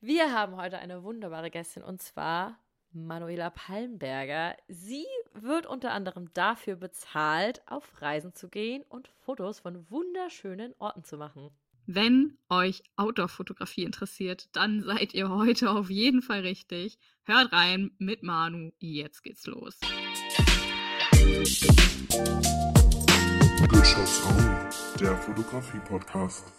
Wir 0.00 0.32
haben 0.32 0.56
heute 0.56 0.78
eine 0.78 1.02
wunderbare 1.02 1.50
Gästin 1.50 1.82
und 1.82 2.00
zwar 2.00 2.56
Manuela 2.92 3.50
Palmberger. 3.50 4.56
Sie 4.68 5.04
wird 5.32 5.66
unter 5.66 5.90
anderem 5.90 6.32
dafür 6.34 6.76
bezahlt, 6.76 7.62
auf 7.66 8.00
Reisen 8.00 8.32
zu 8.32 8.48
gehen 8.48 8.84
und 8.88 9.08
Fotos 9.08 9.58
von 9.58 9.90
wunderschönen 9.90 10.72
Orten 10.78 11.02
zu 11.02 11.18
machen. 11.18 11.50
Wenn 11.86 12.38
euch 12.48 12.84
Outdoor-Fotografie 12.94 13.82
interessiert, 13.82 14.48
dann 14.52 14.84
seid 14.84 15.14
ihr 15.14 15.30
heute 15.30 15.70
auf 15.70 15.90
jeden 15.90 16.22
Fall 16.22 16.42
richtig. 16.42 16.96
Hört 17.24 17.52
rein 17.52 17.90
mit 17.98 18.22
Manu. 18.22 18.70
Jetzt 18.78 19.24
geht's 19.24 19.48
los. 19.48 19.80
Good 23.68 23.86
Shots 23.86 24.94
der 25.00 25.16
Fotografie-Podcast. 25.16 26.52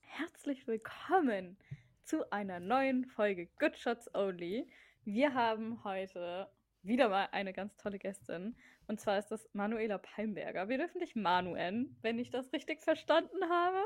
Herzlich 0.00 0.66
willkommen 0.66 1.58
zu 2.06 2.30
einer 2.30 2.60
neuen 2.60 3.04
Folge 3.04 3.48
Good 3.58 3.76
Shots 3.76 4.08
Only. 4.14 4.70
Wir 5.04 5.34
haben 5.34 5.82
heute 5.82 6.48
wieder 6.82 7.08
mal 7.08 7.28
eine 7.32 7.52
ganz 7.52 7.76
tolle 7.78 7.98
Gästin. 7.98 8.54
Und 8.86 9.00
zwar 9.00 9.18
ist 9.18 9.26
das 9.32 9.52
Manuela 9.54 9.98
Palmberger. 9.98 10.68
Wir 10.68 10.78
dürfen 10.78 11.00
dich 11.00 11.16
Manu 11.16 11.54
nennen, 11.54 11.98
wenn 12.02 12.20
ich 12.20 12.30
das 12.30 12.52
richtig 12.52 12.80
verstanden 12.80 13.48
habe. 13.50 13.84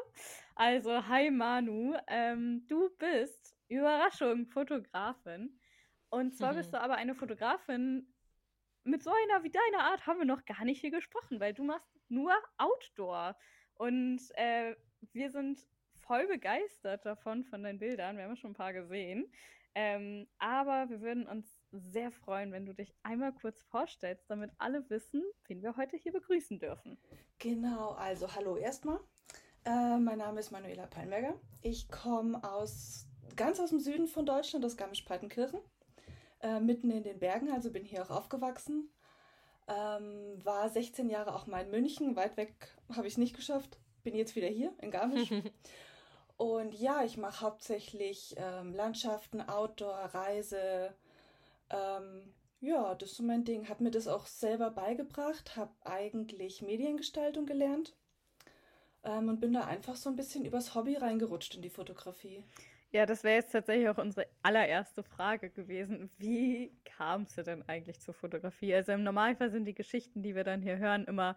Also, 0.54 1.08
hi 1.08 1.30
Manu. 1.30 1.96
Ähm, 2.08 2.66
du 2.68 2.90
bist, 2.98 3.56
Überraschung, 3.68 4.46
Fotografin. 4.48 5.58
Und 6.10 6.36
zwar 6.36 6.52
bist 6.52 6.74
du 6.74 6.80
aber 6.80 6.96
eine 6.96 7.14
Fotografin, 7.14 8.06
mit 8.84 9.02
so 9.02 9.10
einer 9.10 9.44
wie 9.44 9.50
deiner 9.50 9.84
Art 9.84 10.06
haben 10.06 10.18
wir 10.18 10.26
noch 10.26 10.44
gar 10.44 10.66
nicht 10.66 10.82
hier 10.82 10.90
gesprochen, 10.90 11.40
weil 11.40 11.54
du 11.54 11.64
machst 11.64 11.98
nur 12.10 12.34
Outdoor. 12.58 13.34
Und 13.76 14.20
äh, 14.34 14.76
wir 15.12 15.30
sind 15.30 15.58
voll 16.10 16.26
begeistert 16.26 17.06
davon, 17.06 17.44
von 17.44 17.62
deinen 17.62 17.78
Bildern. 17.78 18.16
Wir 18.16 18.24
haben 18.24 18.34
schon 18.34 18.50
ein 18.50 18.54
paar 18.54 18.72
gesehen. 18.72 19.30
Ähm, 19.76 20.26
aber 20.38 20.90
wir 20.90 21.02
würden 21.02 21.28
uns 21.28 21.46
sehr 21.70 22.10
freuen, 22.10 22.50
wenn 22.50 22.66
du 22.66 22.74
dich 22.74 22.92
einmal 23.04 23.32
kurz 23.32 23.62
vorstellst, 23.62 24.28
damit 24.28 24.50
alle 24.58 24.90
wissen, 24.90 25.22
wen 25.46 25.62
wir 25.62 25.76
heute 25.76 25.96
hier 25.96 26.10
begrüßen 26.10 26.58
dürfen. 26.58 26.98
Genau, 27.38 27.90
also 27.90 28.34
hallo 28.34 28.56
erstmal. 28.56 28.98
Äh, 29.64 29.98
mein 29.98 30.18
Name 30.18 30.40
ist 30.40 30.50
Manuela 30.50 30.88
Palmberger. 30.88 31.38
Ich 31.62 31.88
komme 31.88 32.42
aus 32.42 33.06
ganz 33.36 33.60
aus 33.60 33.70
dem 33.70 33.78
Süden 33.78 34.08
von 34.08 34.26
Deutschland, 34.26 34.64
aus 34.64 34.76
Garmisch-Partenkirchen, 34.76 35.60
äh, 36.40 36.58
mitten 36.58 36.90
in 36.90 37.04
den 37.04 37.20
Bergen, 37.20 37.52
also 37.52 37.70
bin 37.70 37.84
hier 37.84 38.02
auch 38.02 38.10
aufgewachsen. 38.10 38.90
Ähm, 39.68 40.44
war 40.44 40.68
16 40.70 41.08
Jahre 41.08 41.36
auch 41.36 41.46
mal 41.46 41.62
in 41.62 41.70
München, 41.70 42.16
weit 42.16 42.36
weg 42.36 42.74
habe 42.96 43.06
ich 43.06 43.14
es 43.14 43.18
nicht 43.18 43.36
geschafft. 43.36 43.78
Bin 44.02 44.16
jetzt 44.16 44.34
wieder 44.34 44.48
hier 44.48 44.74
in 44.80 44.90
Garmisch. 44.90 45.30
Und 46.40 46.72
ja, 46.72 47.04
ich 47.04 47.18
mache 47.18 47.42
hauptsächlich 47.42 48.34
ähm, 48.38 48.72
Landschaften, 48.72 49.42
Outdoor, 49.42 49.94
Reise. 50.14 50.94
Ähm, 51.68 52.32
ja, 52.60 52.94
das 52.94 53.10
ist 53.10 53.18
so 53.18 53.22
mein 53.22 53.44
Ding. 53.44 53.68
Hab 53.68 53.82
mir 53.82 53.90
das 53.90 54.08
auch 54.08 54.24
selber 54.24 54.70
beigebracht, 54.70 55.54
habe 55.56 55.74
eigentlich 55.84 56.62
Mediengestaltung 56.62 57.44
gelernt 57.44 57.94
ähm, 59.04 59.28
und 59.28 59.42
bin 59.42 59.52
da 59.52 59.66
einfach 59.66 59.96
so 59.96 60.08
ein 60.08 60.16
bisschen 60.16 60.46
übers 60.46 60.74
Hobby 60.74 60.96
reingerutscht 60.96 61.56
in 61.56 61.60
die 61.60 61.68
Fotografie. 61.68 62.42
Ja, 62.90 63.04
das 63.04 63.22
wäre 63.22 63.36
jetzt 63.36 63.52
tatsächlich 63.52 63.90
auch 63.90 63.98
unsere 63.98 64.26
allererste 64.42 65.02
Frage 65.02 65.50
gewesen. 65.50 66.08
Wie 66.16 66.74
kamst 66.86 67.36
du 67.36 67.42
denn 67.42 67.68
eigentlich 67.68 68.00
zur 68.00 68.14
Fotografie? 68.14 68.74
Also 68.74 68.92
im 68.92 69.02
Normalfall 69.02 69.50
sind 69.50 69.66
die 69.66 69.74
Geschichten, 69.74 70.22
die 70.22 70.34
wir 70.34 70.44
dann 70.44 70.62
hier 70.62 70.78
hören, 70.78 71.04
immer 71.04 71.36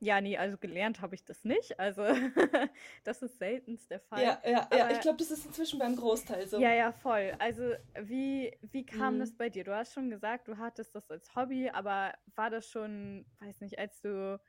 ja, 0.00 0.20
nee, 0.20 0.36
also 0.36 0.58
gelernt 0.58 1.00
habe 1.00 1.14
ich 1.14 1.24
das 1.24 1.44
nicht. 1.44 1.78
Also 1.78 2.02
das 3.04 3.22
ist 3.22 3.38
seltenst 3.38 3.90
der 3.90 4.00
Fall. 4.00 4.22
Ja, 4.22 4.42
ja, 4.44 4.68
ja. 4.72 4.90
Ich 4.90 5.00
glaube, 5.00 5.18
das 5.18 5.30
ist 5.30 5.46
inzwischen 5.46 5.78
beim 5.78 5.96
Großteil 5.96 6.46
so. 6.46 6.58
Ja, 6.58 6.72
ja, 6.72 6.92
voll. 6.92 7.34
Also 7.38 7.72
wie, 8.02 8.56
wie 8.60 8.84
kam 8.84 9.14
mhm. 9.14 9.20
das 9.20 9.36
bei 9.36 9.48
dir? 9.48 9.64
Du 9.64 9.74
hast 9.74 9.94
schon 9.94 10.10
gesagt, 10.10 10.48
du 10.48 10.58
hattest 10.58 10.94
das 10.94 11.10
als 11.10 11.34
Hobby, 11.34 11.70
aber 11.70 12.12
war 12.34 12.50
das 12.50 12.68
schon, 12.68 13.24
weiß 13.40 13.60
nicht, 13.60 13.78
als 13.78 14.00
du, 14.00 14.40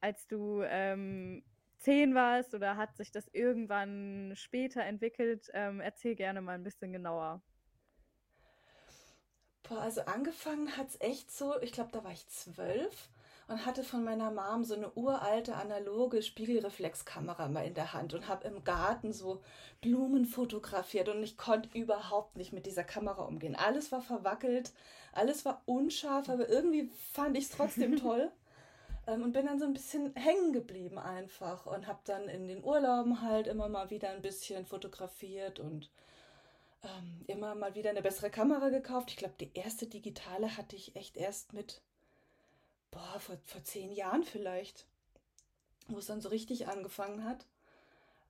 als 0.00 0.26
du 0.26 0.62
ähm, 0.64 1.44
zehn 1.78 2.14
warst 2.14 2.54
oder 2.54 2.76
hat 2.76 2.96
sich 2.96 3.10
das 3.10 3.28
irgendwann 3.28 4.32
später 4.34 4.82
entwickelt? 4.84 5.48
Ähm, 5.54 5.80
erzähl 5.80 6.14
gerne 6.14 6.42
mal 6.42 6.56
ein 6.56 6.64
bisschen 6.64 6.92
genauer. 6.92 7.42
Boah, 9.62 9.82
also 9.82 10.02
angefangen 10.02 10.76
hat 10.76 10.88
es 10.88 11.00
echt 11.00 11.30
so, 11.30 11.58
ich 11.60 11.72
glaube, 11.72 11.92
da 11.92 12.02
war 12.02 12.10
ich 12.10 12.26
zwölf 12.28 13.08
und 13.50 13.66
hatte 13.66 13.82
von 13.82 14.04
meiner 14.04 14.30
Mom 14.30 14.62
so 14.62 14.74
eine 14.74 14.92
uralte 14.94 15.56
analoge 15.56 16.22
Spiegelreflexkamera 16.22 17.48
mal 17.48 17.66
in 17.66 17.74
der 17.74 17.92
Hand 17.92 18.14
und 18.14 18.28
habe 18.28 18.46
im 18.46 18.62
Garten 18.62 19.12
so 19.12 19.42
Blumen 19.80 20.24
fotografiert 20.24 21.08
und 21.08 21.20
ich 21.20 21.36
konnte 21.36 21.76
überhaupt 21.76 22.36
nicht 22.36 22.52
mit 22.52 22.64
dieser 22.64 22.84
Kamera 22.84 23.22
umgehen. 23.22 23.56
Alles 23.56 23.90
war 23.90 24.02
verwackelt, 24.02 24.70
alles 25.12 25.44
war 25.44 25.62
unscharf, 25.66 26.28
aber 26.28 26.48
irgendwie 26.48 26.90
fand 27.12 27.36
ich 27.36 27.44
es 27.44 27.50
trotzdem 27.50 27.96
toll. 28.00 28.30
Ähm, 29.08 29.24
und 29.24 29.32
bin 29.32 29.46
dann 29.46 29.58
so 29.58 29.64
ein 29.64 29.72
bisschen 29.72 30.14
hängen 30.14 30.52
geblieben 30.52 30.98
einfach 30.98 31.66
und 31.66 31.88
habe 31.88 32.00
dann 32.04 32.28
in 32.28 32.46
den 32.46 32.62
Urlauben 32.62 33.20
halt 33.20 33.48
immer 33.48 33.68
mal 33.68 33.90
wieder 33.90 34.10
ein 34.10 34.22
bisschen 34.22 34.64
fotografiert 34.64 35.58
und 35.58 35.90
ähm, 36.84 37.24
immer 37.26 37.56
mal 37.56 37.74
wieder 37.74 37.90
eine 37.90 38.02
bessere 38.02 38.30
Kamera 38.30 38.68
gekauft. 38.68 39.10
Ich 39.10 39.16
glaube, 39.16 39.34
die 39.40 39.50
erste 39.54 39.86
digitale 39.86 40.56
hatte 40.56 40.76
ich 40.76 40.94
echt 40.94 41.16
erst 41.16 41.52
mit 41.52 41.82
boah, 42.90 43.20
vor, 43.20 43.36
vor 43.44 43.62
zehn 43.64 43.92
Jahren 43.92 44.24
vielleicht, 44.24 44.86
wo 45.88 45.98
es 45.98 46.06
dann 46.06 46.20
so 46.20 46.28
richtig 46.28 46.68
angefangen 46.68 47.24
hat. 47.24 47.46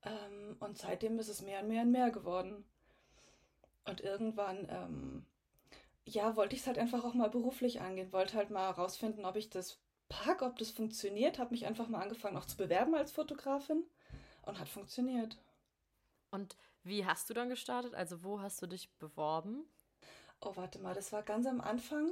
Ähm, 0.02 0.56
und 0.60 0.78
seitdem 0.78 1.18
ist 1.18 1.28
es 1.28 1.42
mehr 1.42 1.60
und 1.60 1.68
mehr 1.68 1.82
und 1.82 1.90
mehr 1.90 2.10
geworden. 2.10 2.64
Und 3.84 4.00
irgendwann, 4.00 4.68
ähm, 4.70 5.26
ja, 6.04 6.36
wollte 6.36 6.54
ich 6.54 6.62
es 6.62 6.66
halt 6.66 6.78
einfach 6.78 7.04
auch 7.04 7.14
mal 7.14 7.30
beruflich 7.30 7.80
angehen, 7.80 8.12
wollte 8.12 8.36
halt 8.36 8.50
mal 8.50 8.68
herausfinden, 8.68 9.24
ob 9.24 9.36
ich 9.36 9.50
das 9.50 9.78
pack, 10.08 10.42
ob 10.42 10.58
das 10.58 10.70
funktioniert, 10.70 11.38
habe 11.38 11.52
mich 11.52 11.66
einfach 11.66 11.88
mal 11.88 12.02
angefangen 12.02 12.36
auch 12.36 12.44
zu 12.44 12.56
bewerben 12.56 12.94
als 12.94 13.12
Fotografin 13.12 13.84
und 14.42 14.58
hat 14.58 14.68
funktioniert. 14.68 15.38
Und 16.30 16.56
wie 16.82 17.04
hast 17.04 17.28
du 17.30 17.34
dann 17.34 17.48
gestartet? 17.48 17.94
Also 17.94 18.22
wo 18.22 18.40
hast 18.40 18.60
du 18.62 18.66
dich 18.66 18.90
beworben? 18.98 19.64
Oh, 20.40 20.52
warte 20.56 20.78
mal, 20.78 20.94
das 20.94 21.12
war 21.12 21.22
ganz 21.22 21.46
am 21.46 21.60
Anfang. 21.60 22.10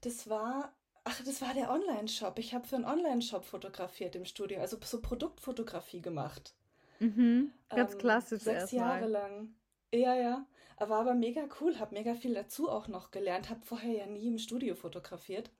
Das 0.00 0.28
war 0.28 0.72
Ach, 1.10 1.24
das 1.24 1.42
war 1.42 1.54
der 1.54 1.70
Online-Shop. 1.70 2.38
Ich 2.38 2.54
habe 2.54 2.68
für 2.68 2.76
einen 2.76 2.84
Online-Shop 2.84 3.44
fotografiert 3.44 4.14
im 4.14 4.24
Studio, 4.24 4.60
also 4.60 4.78
so 4.80 5.02
Produktfotografie 5.02 6.00
gemacht. 6.00 6.54
Mhm, 7.00 7.50
ganz 7.68 7.94
ähm, 7.94 7.98
klassisch. 7.98 8.42
Sechs 8.42 8.70
Jahre 8.70 9.08
lang. 9.08 9.52
Ja, 9.92 10.14
ja. 10.14 10.46
War 10.78 11.00
aber 11.00 11.14
mega 11.14 11.42
cool, 11.60 11.80
habe 11.80 11.96
mega 11.96 12.14
viel 12.14 12.34
dazu 12.34 12.70
auch 12.70 12.86
noch 12.86 13.10
gelernt, 13.10 13.50
habe 13.50 13.60
vorher 13.64 13.92
ja 13.92 14.06
nie 14.06 14.28
im 14.28 14.38
Studio 14.38 14.76
fotografiert. 14.76 15.50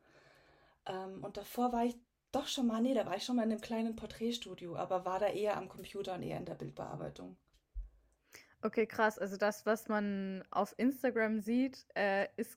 Ähm, 0.87 1.25
und 1.25 1.37
davor 1.37 1.73
war 1.73 1.85
ich 1.85 1.97
doch 2.31 2.47
schon 2.47 2.69
mal, 2.69 2.81
nee, 2.81 2.95
da 2.95 3.05
war 3.05 3.17
ich 3.17 3.25
schon 3.25 3.35
mal 3.35 3.43
in 3.43 3.51
einem 3.51 3.61
kleinen 3.61 3.97
Porträtstudio, 3.97 4.77
aber 4.77 5.05
war 5.05 5.19
da 5.19 5.27
eher 5.27 5.57
am 5.57 5.69
Computer 5.69 6.15
und 6.15 6.23
eher 6.23 6.39
in 6.39 6.45
der 6.45 6.55
Bildbearbeitung. 6.55 7.37
Okay, 8.63 8.87
krass. 8.87 9.19
Also 9.19 9.37
das, 9.37 9.67
was 9.67 9.89
man 9.89 10.45
auf 10.51 10.75
Instagram 10.79 11.41
sieht, 11.41 11.87
äh, 11.97 12.29
ist 12.37 12.57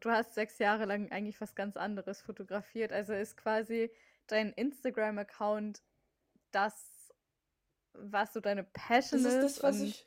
du 0.00 0.10
hast 0.10 0.34
sechs 0.34 0.58
Jahre 0.58 0.84
lang 0.84 1.10
eigentlich 1.10 1.40
was 1.40 1.54
ganz 1.54 1.76
anderes 1.76 2.22
fotografiert. 2.22 2.92
Also 2.92 3.12
ist 3.12 3.36
quasi 3.36 3.90
dein 4.26 4.52
Instagram-Account 4.52 5.82
das, 6.50 7.12
was 7.92 8.32
so 8.32 8.40
deine 8.40 8.64
Passion 8.64 9.22
das 9.22 9.34
ist. 9.34 9.42
Das 9.42 9.50
ist 9.50 9.56
das, 9.58 9.64
was 9.64 9.80
ich, 9.80 10.06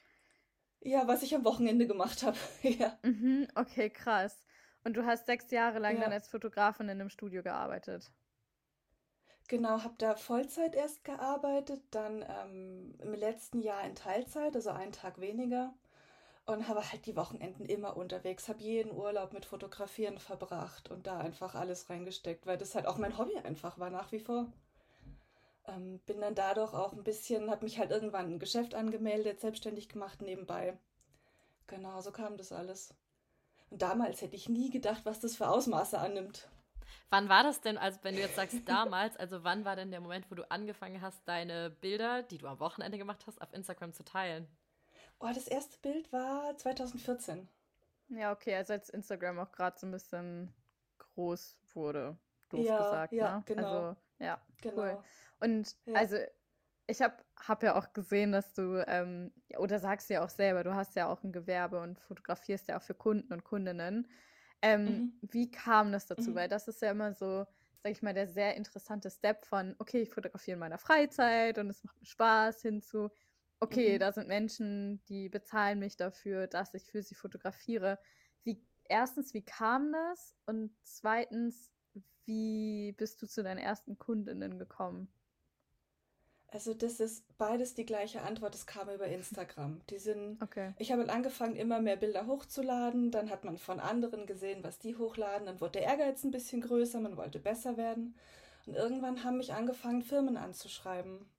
ja, 0.81 1.07
was 1.07 1.23
ich 1.23 1.35
am 1.35 1.45
Wochenende 1.45 1.87
gemacht 1.87 2.23
habe. 2.23 2.37
ja. 2.61 2.97
Mhm, 3.03 3.47
okay, 3.55 3.89
krass. 3.89 4.45
Und 4.83 4.97
du 4.97 5.05
hast 5.05 5.25
sechs 5.25 5.51
Jahre 5.51 5.79
lang 5.79 5.95
ja. 5.95 6.03
dann 6.03 6.13
als 6.13 6.27
Fotografin 6.27 6.85
in 6.85 7.01
einem 7.01 7.09
Studio 7.09 7.41
gearbeitet. 7.41 8.11
Genau, 9.47 9.83
habe 9.83 9.95
da 9.99 10.15
Vollzeit 10.15 10.73
erst 10.75 11.03
gearbeitet, 11.03 11.81
dann 11.91 12.25
ähm, 12.27 12.95
im 12.99 13.13
letzten 13.13 13.61
Jahr 13.61 13.83
in 13.83 13.93
Teilzeit, 13.93 14.55
also 14.55 14.71
einen 14.71 14.91
Tag 14.91 15.19
weniger 15.19 15.73
und 16.45 16.67
habe 16.67 16.91
halt 16.91 17.05
die 17.05 17.15
Wochenenden 17.15 17.65
immer 17.65 17.97
unterwegs, 17.97 18.47
habe 18.47 18.61
jeden 18.61 18.91
Urlaub 18.91 19.33
mit 19.33 19.45
Fotografieren 19.45 20.19
verbracht 20.19 20.89
und 20.89 21.07
da 21.07 21.17
einfach 21.17 21.55
alles 21.55 21.89
reingesteckt, 21.89 22.45
weil 22.45 22.57
das 22.57 22.75
halt 22.75 22.87
auch 22.87 22.97
mein 22.97 23.17
Hobby 23.17 23.37
einfach 23.37 23.79
war 23.79 23.89
nach 23.89 24.11
wie 24.11 24.19
vor. 24.19 24.45
Ähm, 25.67 25.99
bin 26.05 26.21
dann 26.21 26.35
dadurch 26.35 26.73
auch 26.73 26.93
ein 26.93 27.03
bisschen, 27.03 27.49
habe 27.49 27.65
mich 27.65 27.79
halt 27.79 27.89
irgendwann 27.89 28.33
ein 28.33 28.39
Geschäft 28.39 28.75
angemeldet, 28.75 29.39
selbstständig 29.39 29.89
gemacht 29.89 30.21
nebenbei. 30.21 30.77
Genau, 31.65 31.99
so 32.01 32.11
kam 32.11 32.37
das 32.37 32.51
alles. 32.51 32.93
Und 33.71 33.81
damals 33.81 34.21
hätte 34.21 34.35
ich 34.35 34.47
nie 34.47 34.69
gedacht, 34.69 35.01
was 35.05 35.19
das 35.19 35.35
für 35.35 35.49
Ausmaße 35.49 35.97
annimmt. 35.97 36.47
Wann 37.09 37.29
war 37.29 37.41
das 37.41 37.61
denn, 37.61 37.79
also 37.79 37.99
wenn 38.03 38.15
du 38.15 38.21
jetzt 38.21 38.35
sagst 38.35 38.57
damals, 38.65 39.17
also 39.17 39.43
wann 39.43 39.65
war 39.65 39.75
denn 39.75 39.89
der 39.89 40.01
Moment, 40.01 40.29
wo 40.29 40.35
du 40.35 40.49
angefangen 40.51 41.01
hast, 41.01 41.27
deine 41.27 41.71
Bilder, 41.71 42.21
die 42.21 42.37
du 42.37 42.45
am 42.45 42.59
Wochenende 42.59 42.99
gemacht 42.99 43.25
hast, 43.25 43.41
auf 43.41 43.51
Instagram 43.53 43.93
zu 43.93 44.03
teilen? 44.03 44.47
Oh, 45.19 45.29
das 45.33 45.47
erste 45.47 45.77
Bild 45.79 46.11
war 46.11 46.57
2014. 46.57 47.47
Ja, 48.09 48.31
okay, 48.31 48.55
also 48.55 48.73
als 48.73 48.89
Instagram 48.89 49.39
auch 49.39 49.51
gerade 49.51 49.77
so 49.79 49.87
ein 49.87 49.91
bisschen 49.91 50.53
groß 50.99 51.57
wurde, 51.73 52.17
doof 52.49 52.65
ja, 52.65 52.77
gesagt. 52.77 53.13
Ja, 53.13 53.37
ne? 53.37 53.43
genau. 53.45 53.87
Also, 53.87 53.99
ja, 54.19 54.41
genau. 54.61 54.81
cool. 54.81 55.03
Und 55.39 55.75
ja. 55.85 55.93
also 55.95 56.17
ich 56.87 57.01
habe 57.01 57.15
hab 57.37 57.63
ja 57.63 57.75
auch 57.75 57.93
gesehen, 57.93 58.31
dass 58.31 58.53
du, 58.53 58.83
ähm, 58.87 59.33
oder 59.57 59.79
sagst 59.79 60.09
ja 60.09 60.23
auch 60.23 60.29
selber, 60.29 60.63
du 60.63 60.75
hast 60.75 60.95
ja 60.95 61.07
auch 61.07 61.23
ein 61.23 61.31
Gewerbe 61.31 61.79
und 61.81 61.99
fotografierst 61.99 62.67
ja 62.67 62.77
auch 62.77 62.83
für 62.83 62.93
Kunden 62.93 63.33
und 63.33 63.43
Kundinnen. 63.43 64.07
Ähm, 64.61 64.85
Mhm. 64.85 65.19
wie 65.21 65.51
kam 65.51 65.91
das 65.91 66.05
dazu? 66.05 66.31
Mhm. 66.31 66.35
Weil 66.35 66.49
das 66.49 66.67
ist 66.67 66.81
ja 66.81 66.91
immer 66.91 67.13
so, 67.13 67.45
sag 67.81 67.91
ich 67.91 68.01
mal, 68.03 68.13
der 68.13 68.27
sehr 68.27 68.55
interessante 68.55 69.09
Step 69.09 69.45
von, 69.45 69.75
okay, 69.79 70.01
ich 70.01 70.11
fotografiere 70.11 70.53
in 70.55 70.59
meiner 70.59 70.77
Freizeit 70.77 71.57
und 71.57 71.69
es 71.69 71.83
macht 71.83 71.99
mir 71.99 72.05
Spaß, 72.07 72.61
hinzu, 72.61 73.09
okay, 73.59 73.97
Mhm. 73.97 73.99
da 73.99 74.11
sind 74.11 74.27
Menschen, 74.27 75.03
die 75.05 75.29
bezahlen 75.29 75.79
mich 75.79 75.97
dafür, 75.97 76.47
dass 76.47 76.73
ich 76.73 76.85
für 76.85 77.01
sie 77.03 77.15
fotografiere. 77.15 77.99
Wie, 78.43 78.61
erstens, 78.85 79.33
wie 79.33 79.43
kam 79.43 79.91
das? 79.91 80.35
Und 80.45 80.71
zweitens, 80.83 81.71
wie 82.25 82.93
bist 82.93 83.21
du 83.21 83.27
zu 83.27 83.43
deinen 83.43 83.59
ersten 83.59 83.97
Kundinnen 83.97 84.57
gekommen? 84.59 85.09
Also 86.47 86.73
das 86.73 86.99
ist 86.99 87.25
beides 87.37 87.73
die 87.73 87.85
gleiche 87.85 88.21
Antwort. 88.21 88.53
Das 88.53 88.65
kam 88.65 88.89
über 88.89 89.07
Instagram. 89.07 89.81
Die 89.89 89.97
sind, 89.99 90.41
Okay. 90.41 90.73
ich 90.77 90.91
habe 90.91 91.09
angefangen, 91.09 91.55
immer 91.55 91.81
mehr 91.81 91.97
Bilder 91.97 92.27
hochzuladen. 92.27 93.11
Dann 93.11 93.29
hat 93.29 93.43
man 93.43 93.57
von 93.57 93.79
anderen 93.79 94.25
gesehen, 94.25 94.63
was 94.63 94.79
die 94.79 94.95
hochladen. 94.95 95.45
Dann 95.47 95.59
wurde 95.61 95.73
der 95.79 95.83
Ehrgeiz 95.83 96.23
ein 96.23 96.31
bisschen 96.31 96.61
größer. 96.61 96.99
Man 97.01 97.17
wollte 97.17 97.39
besser 97.39 97.77
werden. 97.77 98.15
Und 98.65 98.75
irgendwann 98.75 99.23
haben 99.23 99.37
mich 99.37 99.53
angefangen, 99.53 100.01
Firmen 100.01 100.37
anzuschreiben 100.37 101.29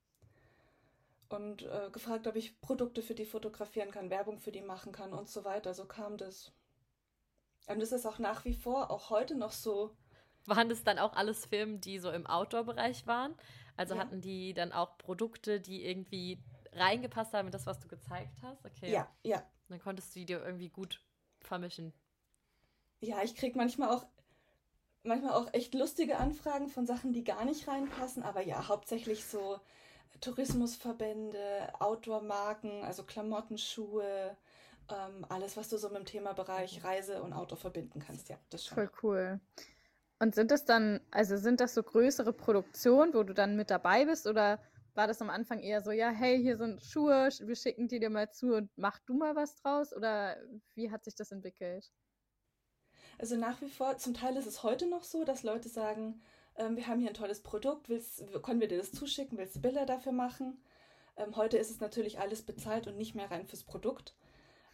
und 1.29 1.63
äh, 1.63 1.91
gefragt, 1.93 2.27
ob 2.27 2.37
ich 2.37 2.61
Produkte 2.61 3.03
für 3.03 3.15
die 3.15 3.27
fotografieren 3.27 3.91
kann, 3.91 4.11
Werbung 4.11 4.39
für 4.39 4.53
die 4.53 4.63
machen 4.63 4.93
kann 4.93 5.13
und 5.13 5.29
so 5.29 5.45
weiter. 5.45 5.75
So 5.75 5.87
kam 5.87 6.17
das. 6.17 6.53
Und 7.67 7.81
das 7.81 7.93
ist 7.93 8.07
auch 8.07 8.19
nach 8.19 8.45
wie 8.45 8.55
vor, 8.55 8.91
auch 8.91 9.11
heute 9.11 9.35
noch 9.35 9.53
so. 9.53 9.97
Waren 10.47 10.69
das 10.69 10.85
dann 10.85 10.99
auch 10.99 11.15
alles 11.15 11.47
Filme, 11.47 11.79
die 11.79 11.99
so 11.99 12.11
im 12.11 12.27
Outdoor-Bereich 12.27 13.07
waren? 13.07 13.35
Also 13.77 13.95
Ja. 13.95 14.01
hatten 14.01 14.21
die 14.21 14.55
dann 14.55 14.73
auch 14.73 14.97
Produkte, 14.99 15.61
die 15.61 15.85
irgendwie 15.85 16.39
reingepasst 16.73 17.35
haben 17.35 17.47
in 17.49 17.53
das, 17.53 17.67
was 17.67 17.81
du 17.81 17.89
gezeigt 17.89 18.37
hast? 18.43 18.65
Okay. 18.65 18.93
Ja, 18.93 19.09
ja. 19.25 19.43
Dann 19.69 19.81
konntest 19.81 20.15
du 20.15 20.21
die 20.21 20.27
dir 20.27 20.45
irgendwie 20.45 20.69
gut 20.69 21.03
vermischen. 21.41 21.93
Ja, 23.01 23.23
ich 23.23 23.35
krieg 23.35 23.57
manchmal 23.57 23.89
auch 23.91 24.07
manchmal 25.05 25.33
auch 25.35 25.53
echt 25.55 25.75
lustige 25.75 26.19
Anfragen 26.19 26.69
von 26.69 26.87
Sachen, 26.87 27.13
die 27.13 27.25
gar 27.25 27.45
nicht 27.45 27.67
reinpassen, 27.69 28.23
aber 28.23 28.43
ja, 28.43 28.69
hauptsächlich 28.69 29.25
so 29.25 29.61
Tourismusverbände, 30.21 31.73
Outdoor-Marken, 31.79 32.85
also 32.85 33.05
Klamotten, 33.05 33.59
Schuhe, 33.59 34.37
ähm, 34.89 35.27
alles, 35.29 35.57
was 35.57 35.69
du 35.69 35.79
so 35.79 35.89
mit 35.89 35.99
dem 35.99 36.05
Themabereich 36.07 36.83
Reise 36.85 37.23
und 37.23 37.33
Outdoor 37.33 37.59
verbinden 37.59 38.01
kannst. 38.01 38.29
Ja, 38.29 38.37
das 38.51 38.65
schon. 38.65 38.77
Voll 38.77 38.91
cool. 39.03 39.41
Und 40.19 40.35
sind 40.35 40.51
das 40.51 40.65
dann, 40.65 41.01
also 41.11 41.37
sind 41.37 41.61
das 41.61 41.75
so 41.75 41.83
größere 41.83 42.33
Produktionen, 42.33 43.13
wo 43.15 43.23
du 43.23 43.35
dann 43.35 43.57
mit 43.57 43.71
dabei 43.71 44.07
bist? 44.07 44.27
Oder 44.27 44.61
war 44.95 45.07
das 45.07 45.21
am 45.21 45.29
Anfang 45.29 45.59
eher 45.61 45.83
so, 45.83 45.91
ja, 45.91 46.09
hey, 46.09 46.41
hier 46.41 46.57
sind 46.57 46.83
Schuhe, 46.83 47.29
sch- 47.29 47.47
wir 47.47 47.57
schicken 47.57 47.87
die 47.89 47.99
dir 48.01 48.09
mal 48.09 48.31
zu 48.31 48.55
und 48.55 48.71
mach 48.77 48.99
du 49.01 49.15
mal 49.15 49.37
was 49.37 49.57
draus? 49.57 49.93
Oder 49.93 50.37
wie 50.75 50.91
hat 50.91 51.05
sich 51.05 51.15
das 51.15 51.33
entwickelt? 51.33 51.93
Also 53.19 53.37
nach 53.37 53.61
wie 53.61 53.69
vor, 53.69 53.97
zum 53.99 54.15
Teil 54.15 54.37
ist 54.37 54.47
es 54.47 54.63
heute 54.63 54.87
noch 54.89 55.05
so, 55.05 55.25
dass 55.25 55.43
Leute 55.43 55.69
sagen, 55.69 56.23
ähm, 56.59 56.77
wir 56.77 56.87
haben 56.87 57.01
hier 57.01 57.11
ein 57.11 57.15
tolles 57.15 57.43
Produkt, 57.43 57.89
willst, 57.89 58.25
können 58.43 58.61
wir 58.61 58.69
dir 58.69 58.79
das 58.79 58.93
zuschicken, 58.93 59.39
willst 59.39 59.57
du 59.57 59.61
Bilder 59.61 59.87
dafür 59.87 60.13
machen? 60.13 60.61
Ähm, 61.17 61.37
heute 61.37 61.59
ist 61.59 61.71
es 61.71 61.81
natürlich 61.81 62.19
alles 62.19 62.43
bezahlt 62.43 62.87
und 62.87 62.97
nicht 62.97 63.15
mehr 63.15 63.31
rein 63.31 63.47
fürs 63.47 63.65
Produkt. 63.65 64.15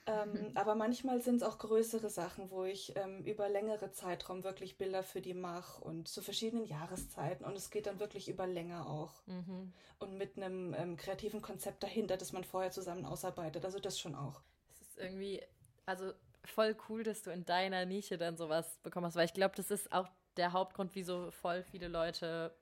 Ähm, 0.04 0.50
aber 0.56 0.74
manchmal 0.74 1.20
sind 1.20 1.36
es 1.36 1.42
auch 1.44 1.58
größere 1.58 2.10
Sachen, 2.10 2.50
wo 2.50 2.64
ich 2.64 2.96
ähm, 2.96 3.24
über 3.24 3.48
längere 3.48 3.92
Zeitraum 3.92 4.42
wirklich 4.42 4.76
Bilder 4.76 5.04
für 5.04 5.20
die 5.20 5.34
mache 5.34 5.82
und 5.82 6.08
zu 6.08 6.22
verschiedenen 6.22 6.66
Jahreszeiten. 6.66 7.44
Und 7.44 7.56
es 7.56 7.70
geht 7.70 7.86
dann 7.86 8.00
wirklich 8.00 8.28
über 8.28 8.46
länger 8.48 8.88
auch. 8.88 9.24
Mhm. 9.26 9.72
Und 10.00 10.18
mit 10.18 10.36
einem 10.36 10.74
ähm, 10.74 10.96
kreativen 10.96 11.40
Konzept 11.40 11.84
dahinter, 11.84 12.16
das 12.16 12.32
man 12.32 12.42
vorher 12.42 12.72
zusammen 12.72 13.04
ausarbeitet. 13.04 13.64
Also 13.64 13.78
das 13.78 14.00
schon 14.00 14.16
auch. 14.16 14.42
Es 14.72 14.80
ist 14.80 14.98
irgendwie, 14.98 15.40
also 15.86 16.12
voll 16.44 16.76
cool, 16.88 17.04
dass 17.04 17.22
du 17.22 17.30
in 17.30 17.44
deiner 17.44 17.86
Nische 17.86 18.18
dann 18.18 18.36
sowas 18.36 18.80
bekommen 18.82 19.06
hast, 19.06 19.14
weil 19.14 19.26
ich 19.26 19.34
glaube, 19.34 19.54
das 19.54 19.70
ist 19.70 19.92
auch 19.92 20.08
der 20.36 20.52
Hauptgrund, 20.52 20.94
wieso 20.94 21.30
voll 21.30 21.62
viele 21.62 21.88
Leute 21.88 22.54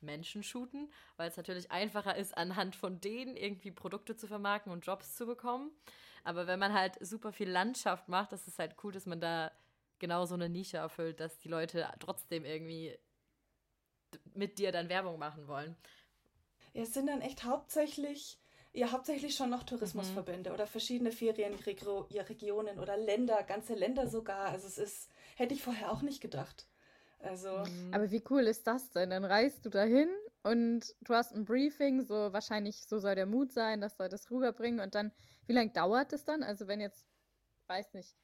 Menschen 0.00 0.42
shooten, 0.42 0.90
weil 1.16 1.28
es 1.28 1.36
natürlich 1.36 1.70
einfacher 1.70 2.16
ist, 2.16 2.36
anhand 2.36 2.74
von 2.76 3.00
denen 3.00 3.36
irgendwie 3.36 3.70
Produkte 3.70 4.16
zu 4.16 4.26
vermarkten 4.26 4.72
und 4.72 4.86
Jobs 4.86 5.14
zu 5.14 5.26
bekommen. 5.26 5.70
Aber 6.24 6.46
wenn 6.46 6.58
man 6.58 6.72
halt 6.72 6.96
super 7.04 7.32
viel 7.32 7.50
Landschaft 7.50 8.08
macht, 8.08 8.32
das 8.32 8.46
ist 8.46 8.58
halt 8.58 8.76
cool, 8.82 8.92
dass 8.92 9.06
man 9.06 9.20
da 9.20 9.50
genau 9.98 10.26
so 10.26 10.34
eine 10.34 10.48
Nische 10.48 10.78
erfüllt, 10.78 11.20
dass 11.20 11.38
die 11.38 11.48
Leute 11.48 11.88
trotzdem 11.98 12.44
irgendwie 12.44 12.98
mit 14.34 14.58
dir 14.58 14.72
dann 14.72 14.88
Werbung 14.88 15.18
machen 15.18 15.46
wollen. 15.46 15.76
Ja, 16.72 16.82
es 16.82 16.94
sind 16.94 17.06
dann 17.06 17.20
echt 17.20 17.44
hauptsächlich, 17.44 18.38
ja, 18.72 18.92
hauptsächlich 18.92 19.34
schon 19.34 19.50
noch 19.50 19.64
Tourismusverbände 19.64 20.52
oder 20.52 20.66
verschiedene 20.66 21.12
Ferienregionen 21.12 22.78
oder 22.78 22.96
Länder, 22.96 23.42
ganze 23.42 23.74
Länder 23.74 24.08
sogar. 24.08 24.46
Also 24.50 24.66
es 24.66 24.78
ist, 24.78 25.10
hätte 25.36 25.54
ich 25.54 25.62
vorher 25.62 25.92
auch 25.92 26.02
nicht 26.02 26.20
gedacht. 26.20 26.66
Also, 27.22 27.64
Mhm. 27.64 27.92
Aber 27.92 28.10
wie 28.10 28.22
cool 28.30 28.42
ist 28.46 28.66
das 28.66 28.90
denn? 28.90 29.10
Dann 29.10 29.24
reist 29.24 29.64
du 29.64 29.70
dahin 29.70 30.08
und 30.42 30.94
du 31.02 31.14
hast 31.14 31.32
ein 31.34 31.44
Briefing, 31.44 32.02
so 32.02 32.32
wahrscheinlich, 32.32 32.86
so 32.86 32.98
soll 32.98 33.14
der 33.14 33.26
Mut 33.26 33.52
sein, 33.52 33.80
das 33.80 33.96
soll 33.96 34.08
das 34.08 34.30
rüberbringen. 34.30 34.80
Und 34.80 34.94
dann, 34.94 35.12
wie 35.46 35.52
lange 35.52 35.70
dauert 35.70 36.12
es 36.12 36.24
dann? 36.24 36.42
Also 36.42 36.66
wenn 36.66 36.80
jetzt, 36.80 37.06
weiß 37.68 37.94
nicht, 37.94 38.16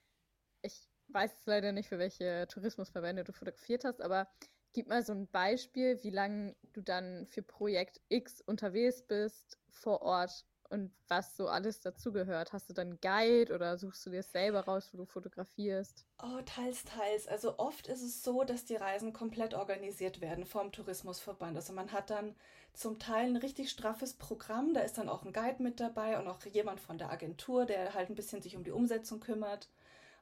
ich 0.63 0.89
weiß 1.09 1.33
jetzt 1.33 1.47
leider 1.47 1.73
nicht, 1.73 1.89
für 1.89 1.99
welche 1.99 2.47
Tourismusverbände 2.49 3.25
du 3.25 3.33
fotografiert 3.33 3.85
hast, 3.85 4.01
aber 4.03 4.29
gib 4.73 4.89
mal 4.89 5.03
so 5.05 5.13
ein 5.13 5.29
Beispiel, 5.29 6.03
wie 6.03 6.11
lange 6.11 6.57
du 6.73 6.81
dann 6.83 7.27
für 7.27 7.43
Projekt 7.43 8.01
X 8.09 8.41
unterwegs 8.41 9.03
bist 9.03 9.59
vor 9.71 10.03
Ort 10.03 10.47
und 10.71 10.93
was 11.09 11.37
so 11.37 11.49
alles 11.49 11.81
dazugehört. 11.81 12.53
Hast 12.53 12.69
du 12.71 12.75
dann 12.75 12.99
Guide 13.01 13.55
oder 13.55 13.79
suchst 13.79 14.05
du 14.07 14.11
dir 14.11 14.23
selber 14.23 14.61
raus, 14.65 14.91
wo 14.93 14.99
du 14.99 15.07
fotografierst? 15.07 16.05
oh, 16.23 16.41
teils, 16.45 16.85
teils. 16.85 17.29
Also 17.29 17.59
oft 17.59 17.87
ist 17.87 18.03
es 18.03 18.23
so, 18.23 18.45
dass 18.45 18.65
die 18.65 18.77
Reisen 18.77 19.13
komplett 19.13 19.55
organisiert 19.55 20.21
werden 20.21 20.47
vom 20.47 20.73
Tourismusverband. 20.73 21.57
Also 21.57 21.73
man 21.73 21.93
hat 21.93 22.11
dann 22.11 22.35
zum 22.73 22.99
Teil 22.99 23.27
ein 23.27 23.37
richtig 23.37 23.71
straffes 23.71 24.15
Programm. 24.15 24.75
Da 24.75 24.81
ist 24.81 24.99
dann 24.99 25.09
auch 25.09 25.25
ein 25.25 25.33
Guide 25.33 25.63
mit 25.63 25.81
dabei 25.81 26.19
und 26.19 26.27
auch 26.29 26.39
jemand 26.47 26.81
von 26.81 26.99
der 26.99 27.11
Agentur, 27.11 27.67
der 27.67 27.95
halt 27.95 28.11
ein 28.11 28.15
bisschen 28.15 28.43
sich 28.43 28.57
um 28.57 28.65
die 28.65 28.71
Umsetzung 28.71 29.21
kümmert 29.21 29.69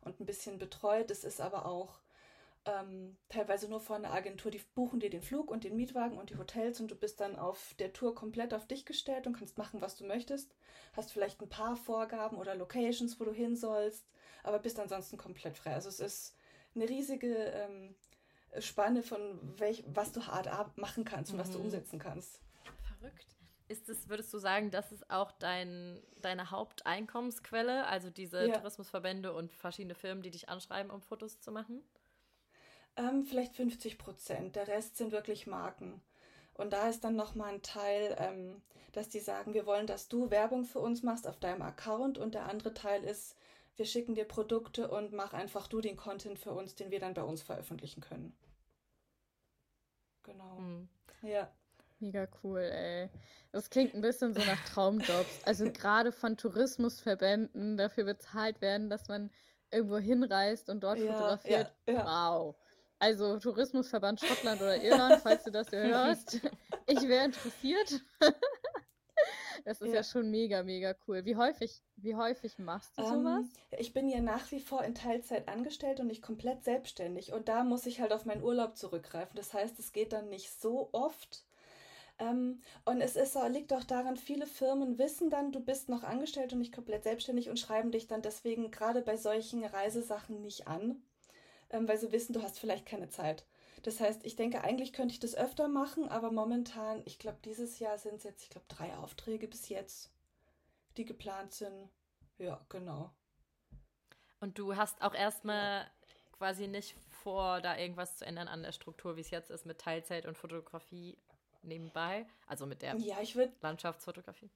und 0.02 0.20
ein 0.20 0.26
bisschen 0.26 0.58
betreut. 0.58 1.10
Es 1.10 1.24
ist 1.24 1.40
aber 1.40 1.66
auch 1.66 2.00
ähm, 2.66 3.16
teilweise 3.28 3.68
nur 3.68 3.80
von 3.80 4.02
der 4.02 4.12
Agentur, 4.12 4.50
die 4.50 4.62
buchen 4.74 5.00
dir 5.00 5.10
den 5.10 5.22
Flug 5.22 5.50
und 5.50 5.64
den 5.64 5.76
Mietwagen 5.76 6.16
und 6.18 6.30
die 6.30 6.38
Hotels 6.38 6.80
und 6.80 6.90
du 6.90 6.94
bist 6.94 7.20
dann 7.20 7.36
auf 7.36 7.74
der 7.78 7.92
Tour 7.92 8.14
komplett 8.14 8.54
auf 8.54 8.66
dich 8.66 8.86
gestellt 8.86 9.26
und 9.26 9.34
kannst 9.36 9.58
machen, 9.58 9.80
was 9.82 9.96
du 9.96 10.04
möchtest. 10.04 10.54
Hast 10.94 11.12
vielleicht 11.12 11.40
ein 11.42 11.48
paar 11.48 11.76
Vorgaben 11.76 12.38
oder 12.38 12.54
Locations, 12.54 13.20
wo 13.20 13.24
du 13.24 13.32
hin 13.32 13.56
sollst, 13.56 14.06
aber 14.42 14.58
bist 14.58 14.78
ansonsten 14.80 15.18
komplett 15.18 15.58
frei. 15.58 15.74
Also 15.74 15.88
es 15.88 16.00
ist 16.00 16.36
eine 16.74 16.88
riesige 16.88 17.34
ähm, 17.34 17.94
Spanne 18.60 19.02
von 19.02 19.38
welch, 19.58 19.84
was 19.86 20.12
du 20.12 20.26
hart 20.26 20.48
ab- 20.48 20.76
machen 20.78 21.04
kannst 21.04 21.32
und 21.32 21.38
was 21.38 21.50
du 21.50 21.58
Mhm. 21.58 21.64
umsetzen 21.64 21.98
kannst. 21.98 22.40
Verrückt. 22.82 23.26
Ist 23.68 23.88
es, 23.88 24.08
würdest 24.08 24.32
du 24.32 24.38
sagen, 24.38 24.70
das 24.70 24.92
ist 24.92 25.10
auch 25.10 25.32
dein, 25.32 26.02
deine 26.20 26.50
Haupteinkommensquelle, 26.50 27.86
also 27.86 28.10
diese 28.10 28.46
Ja. 28.46 28.52
Tourismusverbände 28.52 29.32
und 29.32 29.52
verschiedene 29.52 29.94
Firmen, 29.94 30.22
die 30.22 30.30
dich 30.30 30.48
anschreiben, 30.48 30.90
um 30.90 31.00
Fotos 31.02 31.40
zu 31.40 31.50
machen? 31.50 31.82
Ähm, 32.96 33.24
vielleicht 33.24 33.54
50 33.56 33.98
Prozent. 33.98 34.56
Der 34.56 34.68
Rest 34.68 34.96
sind 34.96 35.12
wirklich 35.12 35.46
Marken. 35.46 36.00
Und 36.54 36.72
da 36.72 36.88
ist 36.88 37.02
dann 37.04 37.16
nochmal 37.16 37.54
ein 37.54 37.62
Teil, 37.62 38.16
ähm, 38.18 38.62
dass 38.92 39.08
die 39.08 39.18
sagen, 39.20 39.54
wir 39.54 39.66
wollen, 39.66 39.86
dass 39.86 40.08
du 40.08 40.30
Werbung 40.30 40.64
für 40.64 40.78
uns 40.78 41.02
machst 41.02 41.26
auf 41.26 41.38
deinem 41.38 41.62
Account. 41.62 42.18
Und 42.18 42.34
der 42.34 42.46
andere 42.48 42.74
Teil 42.74 43.02
ist, 43.04 43.36
wir 43.76 43.86
schicken 43.86 44.14
dir 44.14 44.24
Produkte 44.24 44.88
und 44.88 45.12
mach 45.12 45.32
einfach 45.32 45.66
du 45.66 45.80
den 45.80 45.96
Content 45.96 46.38
für 46.38 46.52
uns, 46.52 46.76
den 46.76 46.90
wir 46.90 47.00
dann 47.00 47.14
bei 47.14 47.22
uns 47.24 47.42
veröffentlichen 47.42 48.00
können. 48.00 48.36
Genau. 50.22 50.58
Hm. 50.58 50.88
Ja. 51.22 51.50
Mega 52.00 52.26
cool, 52.42 52.60
ey. 52.60 53.10
Das 53.52 53.70
klingt 53.70 53.94
ein 53.94 54.00
bisschen 54.00 54.34
so 54.34 54.40
nach 54.44 54.62
Traumjobs. 54.64 55.42
Also 55.44 55.70
gerade 55.70 56.12
von 56.12 56.36
Tourismusverbänden 56.36 57.76
dafür 57.76 58.04
bezahlt 58.04 58.60
werden, 58.60 58.90
dass 58.90 59.08
man 59.08 59.30
irgendwo 59.70 59.98
hinreist 59.98 60.68
und 60.68 60.82
dort 60.82 60.98
Ja, 60.98 61.06
fotografiert. 61.06 61.72
ja, 61.86 61.94
ja. 61.94 62.04
Wow. 62.04 62.56
Also 62.98 63.38
Tourismusverband 63.38 64.20
Schottland 64.20 64.60
oder 64.60 64.82
Irland, 64.82 65.20
falls 65.22 65.44
du 65.44 65.50
das 65.50 65.68
hier 65.70 65.82
hörst. 65.84 66.40
Ich 66.86 67.02
wäre 67.02 67.26
interessiert. 67.26 68.00
Das 69.64 69.80
ist 69.80 69.88
ja. 69.88 69.94
Ja. 69.94 70.04
schon 70.04 70.30
mega, 70.30 70.62
mega 70.62 70.94
cool. 71.06 71.24
Wie 71.24 71.36
häufig, 71.36 71.82
wie 71.96 72.14
häufig 72.14 72.58
machst 72.58 72.98
du 72.98 73.02
sowas? 73.02 73.44
Ähm, 73.44 73.50
ich 73.78 73.94
bin 73.94 74.08
ja 74.08 74.20
nach 74.20 74.50
wie 74.50 74.60
vor 74.60 74.84
in 74.84 74.94
Teilzeit 74.94 75.48
angestellt 75.48 76.00
und 76.00 76.08
nicht 76.08 76.22
komplett 76.22 76.64
selbstständig. 76.64 77.32
Und 77.32 77.48
da 77.48 77.64
muss 77.64 77.86
ich 77.86 78.00
halt 78.00 78.12
auf 78.12 78.26
meinen 78.26 78.42
Urlaub 78.42 78.76
zurückgreifen. 78.76 79.36
Das 79.36 79.54
heißt, 79.54 79.78
es 79.78 79.92
geht 79.92 80.12
dann 80.12 80.28
nicht 80.28 80.60
so 80.60 80.90
oft. 80.92 81.46
Ähm, 82.18 82.60
und 82.84 83.00
es 83.00 83.16
ist, 83.16 83.36
liegt 83.50 83.72
auch 83.72 83.84
daran, 83.84 84.16
viele 84.16 84.46
Firmen 84.46 84.98
wissen 84.98 85.30
dann, 85.30 85.50
du 85.50 85.60
bist 85.60 85.88
noch 85.88 86.04
angestellt 86.04 86.52
und 86.52 86.58
nicht 86.60 86.74
komplett 86.74 87.04
selbstständig 87.04 87.48
und 87.48 87.58
schreiben 87.58 87.90
dich 87.90 88.06
dann 88.06 88.22
deswegen 88.22 88.70
gerade 88.70 89.02
bei 89.02 89.16
solchen 89.16 89.64
Reisesachen 89.64 90.40
nicht 90.42 90.68
an, 90.68 91.02
ähm, 91.70 91.88
weil 91.88 91.98
sie 91.98 92.12
wissen, 92.12 92.32
du 92.32 92.42
hast 92.42 92.58
vielleicht 92.58 92.86
keine 92.86 93.08
Zeit. 93.08 93.44
Das 93.82 94.00
heißt, 94.00 94.24
ich 94.24 94.36
denke, 94.36 94.62
eigentlich 94.62 94.92
könnte 94.92 95.12
ich 95.12 95.20
das 95.20 95.34
öfter 95.36 95.68
machen, 95.68 96.08
aber 96.08 96.30
momentan, 96.32 97.02
ich 97.04 97.18
glaube, 97.18 97.38
dieses 97.44 97.78
Jahr 97.78 97.98
sind 97.98 98.16
es 98.16 98.24
jetzt, 98.24 98.42
ich 98.42 98.50
glaube, 98.50 98.66
drei 98.68 98.96
Aufträge 98.96 99.46
bis 99.48 99.68
jetzt, 99.68 100.10
die 100.96 101.04
geplant 101.04 101.52
sind. 101.54 101.90
Ja, 102.38 102.60
genau. 102.68 103.10
Und 104.40 104.58
du 104.58 104.76
hast 104.76 105.02
auch 105.02 105.14
erstmal 105.14 105.90
quasi 106.32 106.66
nicht 106.68 106.94
vor, 107.08 107.60
da 107.60 107.76
irgendwas 107.78 108.18
zu 108.18 108.26
ändern 108.26 108.48
an 108.48 108.62
der 108.62 108.72
Struktur, 108.72 109.16
wie 109.16 109.20
es 109.22 109.30
jetzt 109.30 109.50
ist 109.50 109.66
mit 109.66 109.78
Teilzeit 109.80 110.26
und 110.26 110.36
Fotografie 110.36 111.16
nebenbei, 111.62 112.26
also 112.46 112.66
mit 112.66 112.82
der 112.82 112.98
Ja, 112.98 113.20
ich 113.22 113.36
würde 113.36 113.52
Landschaftsfotografie. 113.62 114.50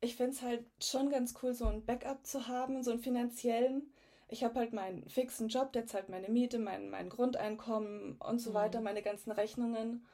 ich 0.00 0.16
finde 0.16 0.32
es 0.32 0.42
halt 0.42 0.64
schon 0.82 1.10
ganz 1.10 1.34
cool, 1.42 1.52
so 1.54 1.66
ein 1.66 1.84
Backup 1.84 2.26
zu 2.26 2.48
haben, 2.48 2.82
so 2.82 2.92
einen 2.92 3.00
finanziellen. 3.00 3.92
Ich 4.28 4.42
habe 4.44 4.58
halt 4.58 4.72
meinen 4.72 5.08
fixen 5.08 5.48
Job, 5.48 5.72
der 5.72 5.86
zahlt 5.86 6.08
meine 6.08 6.28
Miete, 6.28 6.58
mein, 6.58 6.90
mein 6.90 7.08
Grundeinkommen 7.08 8.16
und 8.18 8.40
so 8.40 8.54
Mhm. 8.54 8.54
weiter, 8.54 8.80
meine 8.80 9.02
ganzen 9.02 9.30
Rechnungen. 9.32 10.06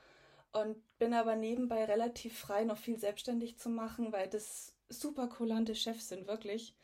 Und 0.53 0.77
bin 0.99 1.15
aber 1.15 1.37
nebenbei 1.37 1.85
relativ 1.87 2.39
frei, 2.39 2.65
noch 2.65 2.77
viel 2.79 2.99
selbstständig 2.99 3.59
zu 3.59 3.71
machen, 3.71 4.13
weil 4.13 4.29
das 4.29 4.75
super 4.91 5.29
kulante 5.29 5.75
Chefs 5.75 6.09
sind, 6.09 6.27
wirklich. 6.29 6.77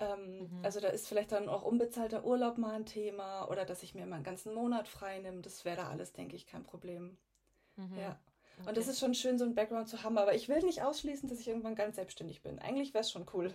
Ähm, 0.00 0.50
Mhm. 0.50 0.62
Also 0.62 0.80
da 0.80 0.88
ist 0.88 1.08
vielleicht 1.08 1.32
dann 1.32 1.48
auch 1.48 1.62
unbezahlter 1.64 2.24
Urlaub 2.24 2.58
mal 2.58 2.74
ein 2.76 2.86
Thema 2.86 3.48
oder 3.50 3.64
dass 3.66 3.82
ich 3.84 3.94
mir 3.94 4.06
mal 4.06 4.16
einen 4.16 4.24
ganzen 4.24 4.54
Monat 4.54 4.88
frei 4.88 5.18
nehme. 5.20 5.42
Das 5.42 5.64
wäre 5.64 5.76
da 5.78 5.88
alles, 5.90 6.12
denke 6.12 6.36
ich, 6.36 6.46
kein 6.46 6.64
Problem. 6.64 7.18
Mhm. 7.76 7.96
Ja. 7.96 8.18
Und 8.66 8.76
Okay. 8.76 8.78
das 8.78 8.88
ist 8.88 9.00
schon 9.00 9.14
schön, 9.14 9.38
so 9.38 9.44
einen 9.44 9.54
Background 9.54 9.88
zu 9.88 10.02
haben. 10.02 10.18
Aber 10.18 10.34
ich 10.34 10.48
will 10.48 10.62
nicht 10.62 10.82
ausschließen, 10.82 11.28
dass 11.28 11.40
ich 11.40 11.48
irgendwann 11.48 11.74
ganz 11.76 11.96
selbstständig 11.96 12.42
bin. 12.42 12.58
Eigentlich 12.60 12.94
wäre 12.94 13.02
es 13.02 13.10
schon 13.10 13.26
cool. 13.34 13.54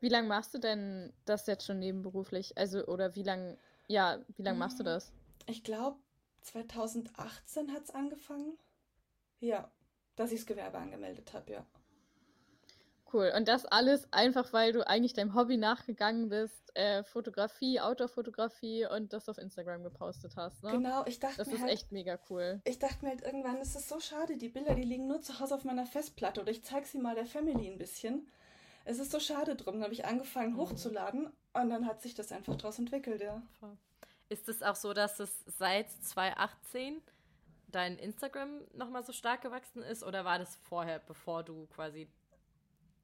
Wie 0.00 0.08
lange 0.08 0.28
machst 0.28 0.54
du 0.54 0.58
denn 0.58 1.12
das 1.26 1.46
jetzt 1.46 1.66
schon 1.66 1.78
nebenberuflich? 1.78 2.56
Also, 2.56 2.84
oder 2.86 3.14
wie 3.14 3.22
lange, 3.22 3.58
ja, 3.86 4.18
wie 4.36 4.42
lange 4.42 4.58
machst 4.58 4.78
du 4.78 4.82
Mm. 4.82 4.86
das? 4.86 5.12
Ich 5.46 5.62
glaube, 5.62 5.98
2018 6.42 7.72
hat 7.72 7.84
es 7.84 7.90
angefangen. 7.90 8.58
Ja, 9.40 9.70
dass 10.16 10.32
ich 10.32 10.40
das 10.40 10.46
Gewerbe 10.46 10.78
angemeldet 10.78 11.32
habe, 11.32 11.52
ja. 11.52 11.66
Cool. 13.12 13.32
Und 13.36 13.48
das 13.48 13.66
alles 13.66 14.06
einfach, 14.12 14.52
weil 14.52 14.72
du 14.72 14.86
eigentlich 14.86 15.14
deinem 15.14 15.34
Hobby 15.34 15.56
nachgegangen 15.56 16.28
bist, 16.28 16.70
äh, 16.74 17.02
Fotografie, 17.02 17.80
Outdoor-Fotografie 17.80 18.86
und 18.86 19.12
das 19.12 19.28
auf 19.28 19.36
Instagram 19.36 19.82
gepostet 19.82 20.36
hast, 20.36 20.62
ne? 20.62 20.70
Genau, 20.70 21.04
ich 21.06 21.18
dachte 21.18 21.36
Das 21.38 21.48
mir 21.48 21.54
ist 21.54 21.62
halt, 21.62 21.72
echt 21.72 21.90
mega 21.90 22.20
cool. 22.30 22.60
ich 22.64 22.78
dachte 22.78 23.04
mir 23.04 23.10
halt 23.10 23.22
irgendwann, 23.22 23.56
es 23.56 23.74
ist 23.74 23.88
so 23.88 23.98
schade, 23.98 24.36
die 24.36 24.48
Bilder, 24.48 24.74
die 24.76 24.84
liegen 24.84 25.08
nur 25.08 25.20
zu 25.20 25.40
Hause 25.40 25.56
auf 25.56 25.64
meiner 25.64 25.86
Festplatte 25.86 26.40
oder 26.40 26.52
ich 26.52 26.62
zeige 26.62 26.86
sie 26.86 26.98
mal 26.98 27.16
der 27.16 27.26
Family 27.26 27.66
ein 27.68 27.78
bisschen. 27.78 28.30
Es 28.84 28.98
ist 28.98 29.12
so 29.12 29.20
schade 29.20 29.56
drum. 29.56 29.74
Dann 29.74 29.84
habe 29.84 29.92
ich 29.94 30.04
angefangen 30.04 30.52
Mhm. 30.52 30.58
hochzuladen 30.58 31.30
und 31.52 31.70
dann 31.70 31.86
hat 31.86 32.02
sich 32.02 32.14
das 32.14 32.32
einfach 32.32 32.56
draus 32.56 32.78
entwickelt, 32.78 33.20
ja. 33.20 33.42
Ist 34.28 34.48
es 34.48 34.62
auch 34.62 34.76
so, 34.76 34.92
dass 34.92 35.18
es 35.20 35.44
seit 35.46 35.90
2018 35.90 37.02
dein 37.68 37.98
Instagram 37.98 38.60
nochmal 38.74 39.04
so 39.04 39.12
stark 39.12 39.42
gewachsen 39.42 39.82
ist 39.82 40.02
oder 40.02 40.24
war 40.24 40.38
das 40.38 40.56
vorher, 40.56 40.98
bevor 41.00 41.42
du 41.42 41.66
quasi 41.66 42.08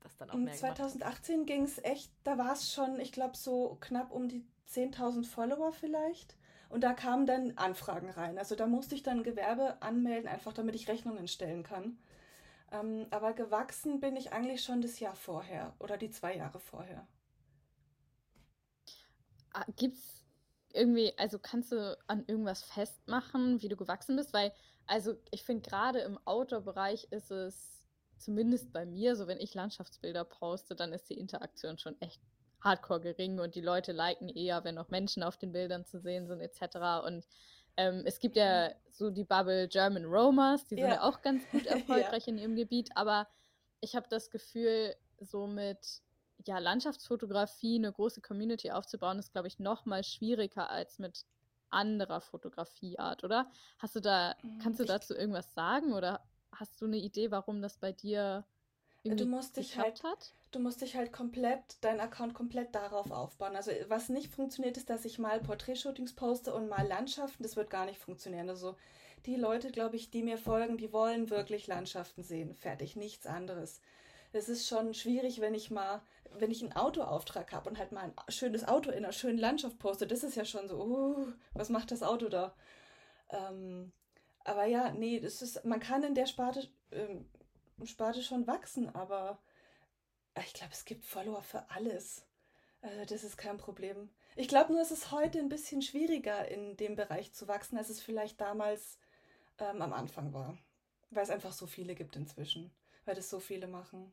das 0.01 0.17
dann 0.17 0.31
auch 0.31 0.35
mehr 0.35 0.57
gemacht 0.57 0.79
hast? 0.81 0.93
2018 0.99 1.47
ging 1.47 1.65
es 1.65 1.79
echt, 1.85 2.11
da 2.25 2.39
war 2.39 2.53
es 2.53 2.73
schon, 2.73 2.99
ich 3.01 3.13
glaube, 3.13 3.37
so 3.37 3.77
knapp 3.81 4.11
um 4.13 4.29
die 4.29 4.45
10.000 4.69 5.25
Follower 5.27 5.73
vielleicht. 5.73 6.37
Und 6.69 6.83
da 6.83 6.95
kamen 6.95 7.27
dann 7.27 7.57
Anfragen 7.57 8.11
rein. 8.11 8.39
Also 8.39 8.57
da 8.57 8.67
musste 8.67 8.97
ich 8.97 9.05
dann 9.05 9.23
Gewerbe 9.23 9.81
anmelden, 9.83 10.29
einfach 10.29 10.53
damit 10.53 10.75
ich 10.75 10.89
Rechnungen 10.89 11.29
stellen 11.29 11.63
kann. 11.63 11.97
Ähm, 12.81 13.07
aber 13.11 13.33
gewachsen 13.33 14.01
bin 14.01 14.17
ich 14.17 14.33
eigentlich 14.33 14.63
schon 14.63 14.83
das 14.83 15.01
Jahr 15.01 15.17
vorher 15.17 15.75
oder 15.79 15.97
die 15.97 16.11
zwei 16.11 16.37
Jahre 16.37 16.61
vorher. 16.61 17.07
Ah, 19.53 19.65
Gibt's 19.77 20.25
irgendwie, 20.73 21.13
also 21.17 21.39
kannst 21.39 21.73
du 21.73 21.99
an 22.07 22.25
irgendwas 22.27 22.63
festmachen, 22.63 23.63
wie 23.63 23.69
du 23.69 23.77
gewachsen 23.77 24.17
bist? 24.17 24.33
Weil, 24.33 24.53
also 24.87 25.17
ich 25.31 25.43
finde 25.45 25.69
gerade 25.69 26.01
im 26.01 26.19
Outdoor-Bereich 26.27 27.09
ist 27.11 27.31
es, 27.31 27.77
zumindest 28.19 28.73
bei 28.73 28.87
mir, 28.87 29.17
so 29.17 29.27
wenn 29.27 29.41
ich 29.41 29.55
Landschaftsbilder 29.55 30.25
poste, 30.25 30.75
dann 30.75 30.93
ist 30.93 31.09
die 31.11 31.19
Interaktion 31.19 31.79
schon 31.79 32.01
echt 32.01 32.21
hardcore 32.61 33.01
gering 33.01 33.39
und 33.39 33.55
die 33.55 33.61
Leute 33.61 33.93
liken 33.93 34.29
eher, 34.29 34.65
wenn 34.65 34.79
auch 34.79 34.89
Menschen 34.89 35.23
auf 35.23 35.37
den 35.37 35.53
Bildern 35.53 35.85
zu 35.85 36.01
sehen 36.01 36.27
sind, 36.27 36.41
etc. 36.41 37.05
Und 37.07 37.27
ähm, 37.77 38.03
es 38.05 38.19
gibt 38.21 38.37
ja 38.37 38.71
so 38.91 39.11
die 39.11 39.25
Bubble 39.25 39.69
German 39.69 40.05
Romers, 40.05 40.65
die 40.67 40.77
sind 40.77 40.89
Ja. 40.89 40.95
ja 40.95 41.03
auch 41.03 41.23
ganz 41.23 41.49
gut 41.49 41.67
erfolgreich 41.67 42.29
in 42.29 42.39
ihrem 42.39 42.57
Gebiet, 42.57 42.91
aber 42.97 43.29
ich 43.81 43.95
habe 43.97 44.09
das 44.09 44.31
Gefühl, 44.31 44.95
so 45.21 45.47
mit 45.47 46.03
ja, 46.45 46.59
Landschaftsfotografie 46.59 47.77
eine 47.77 47.93
große 47.93 48.21
Community 48.21 48.71
aufzubauen, 48.71 49.19
ist, 49.19 49.33
glaube 49.33 49.49
ich, 49.49 49.59
noch 49.59 49.87
mal 49.87 50.05
schwieriger 50.05 50.71
als 50.71 50.99
mit 50.99 51.25
anderer 51.71 52.21
Fotografieart, 52.21 53.25
oder? 53.25 53.51
Hast 53.79 53.97
du 53.97 54.01
da, 54.01 54.37
Mm, 54.43 54.59
kannst 54.59 54.81
du 54.81 54.85
dazu 54.85 55.15
irgendwas 55.15 55.53
sagen 55.55 55.93
oder 55.93 56.25
hast 56.53 56.81
du 56.81 56.87
eine 56.87 56.99
Idee, 56.99 57.31
warum 57.31 57.61
das 57.63 57.79
bei 57.79 57.93
dir 57.93 58.47
irgendwie 59.03 59.25
musst 59.27 59.57
dich 59.57 59.69
geklappt 59.71 60.03
hat? 60.05 60.35
Du 60.57 60.63
musst 60.63 60.81
dich 60.81 60.97
halt 60.97 61.13
komplett, 61.13 61.77
deinen 61.83 62.01
Account 62.01 62.33
komplett 62.33 62.75
darauf 62.75 63.11
aufbauen. 63.11 63.57
Also 63.57 63.73
was 63.89 64.09
nicht 64.09 64.33
funktioniert, 64.33 64.79
ist, 64.79 64.89
dass 64.89 65.05
ich 65.05 65.19
mal 65.19 65.39
Porträtshootings 65.39 66.15
poste 66.15 66.55
und 66.55 66.71
mal 66.71 66.89
Landschaften. 66.89 67.43
Das 67.43 67.57
wird 67.57 67.69
gar 67.69 67.85
nicht 67.85 67.99
funktionieren. 67.99 68.49
Also 68.49 68.75
die 69.27 69.37
Leute, 69.37 69.71
glaube 69.71 69.97
ich, 69.97 70.11
die 70.11 70.23
mir 70.23 70.39
folgen, 70.39 70.79
die 70.79 70.95
wollen 70.95 71.29
wirklich 71.29 71.67
Landschaften 71.67 72.23
sehen. 72.23 72.55
Fertig, 72.55 72.97
nichts 72.97 73.27
anderes. 73.27 73.83
Es 74.33 74.49
ist 74.49 74.67
schon 74.67 74.95
schwierig, 74.95 75.43
wenn 75.43 75.53
ich 75.53 75.71
mal, 75.71 76.01
wenn 76.39 76.51
ich 76.51 76.63
einen 76.63 76.73
Autoauftrag 76.73 77.53
habe 77.53 77.69
und 77.69 77.79
halt 77.79 77.93
mal 77.93 78.05
ein 78.05 78.15
schönes 78.31 78.67
Auto 78.67 78.89
in 78.89 79.05
einer 79.05 79.13
schönen 79.13 79.39
Landschaft 79.39 79.79
poste. 79.79 80.07
Das 80.07 80.25
ist 80.25 80.37
ja 80.37 80.47
schon 80.47 80.69
so, 80.69 80.83
uh, 80.83 81.33
was 81.53 81.69
macht 81.69 81.91
das 81.91 82.03
Auto 82.03 82.31
da? 82.31 82.55
Ähm, 83.29 83.93
aber 84.43 84.65
ja, 84.65 84.91
nee, 84.93 85.21
das 85.21 85.43
ist, 85.43 85.67
man 85.67 85.81
kann 85.81 86.03
in 86.03 86.15
der 86.15 86.25
Sparte, 86.25 86.67
ähm, 86.93 87.27
Sparte 87.85 88.23
schon 88.23 88.47
wachsen, 88.47 88.89
aber 88.95 89.39
ich 90.43 90.55
glaube, 90.55 90.73
es 90.73 90.85
gibt 90.85 91.05
Follower 91.05 91.43
für 91.43 91.71
alles. 91.71 92.25
Also 92.83 93.05
das 93.05 93.25
ist 93.25 93.37
kein 93.37 93.57
Problem. 93.57 94.11
Ich 94.37 94.49
glaube 94.49 94.73
nur, 94.73 94.83
es 94.83 94.91
ist 94.91 95.11
heute 95.11 95.39
ein 95.39 95.49
bisschen 95.49 95.83
schwieriger 95.83 96.47
in 96.49 96.77
dem 96.77 96.95
Bereich 96.95 97.33
zu 97.33 97.49
wachsen, 97.49 97.79
als 97.79 97.89
es 97.89 98.01
vielleicht 98.01 98.41
damals 98.41 98.99
ähm, 99.59 99.81
am 99.83 99.93
Anfang 99.93 100.33
war. 100.33 100.57
Weil 101.11 101.23
es 101.23 101.31
einfach 101.31 101.53
so 101.53 101.67
viele 101.67 101.95
gibt 101.95 102.17
inzwischen. 102.17 102.71
Weil 103.05 103.15
das 103.15 103.31
so 103.31 103.41
viele 103.41 103.67
machen. 103.67 104.13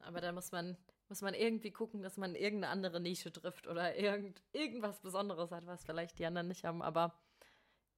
Aber 0.00 0.20
da 0.20 0.32
muss 0.32 0.52
man, 0.52 0.76
muss 1.08 1.22
man 1.22 1.34
irgendwie 1.34 1.70
gucken, 1.70 2.02
dass 2.02 2.16
man 2.16 2.34
irgendeine 2.34 2.72
andere 2.72 3.00
Nische 3.00 3.32
trifft 3.32 3.66
oder 3.66 3.96
irgend, 3.96 4.42
irgendwas 4.52 5.00
Besonderes 5.00 5.50
hat, 5.50 5.66
was 5.66 5.84
vielleicht 5.84 6.18
die 6.18 6.26
anderen 6.26 6.48
nicht 6.48 6.64
haben. 6.64 6.82
Aber 6.82 7.18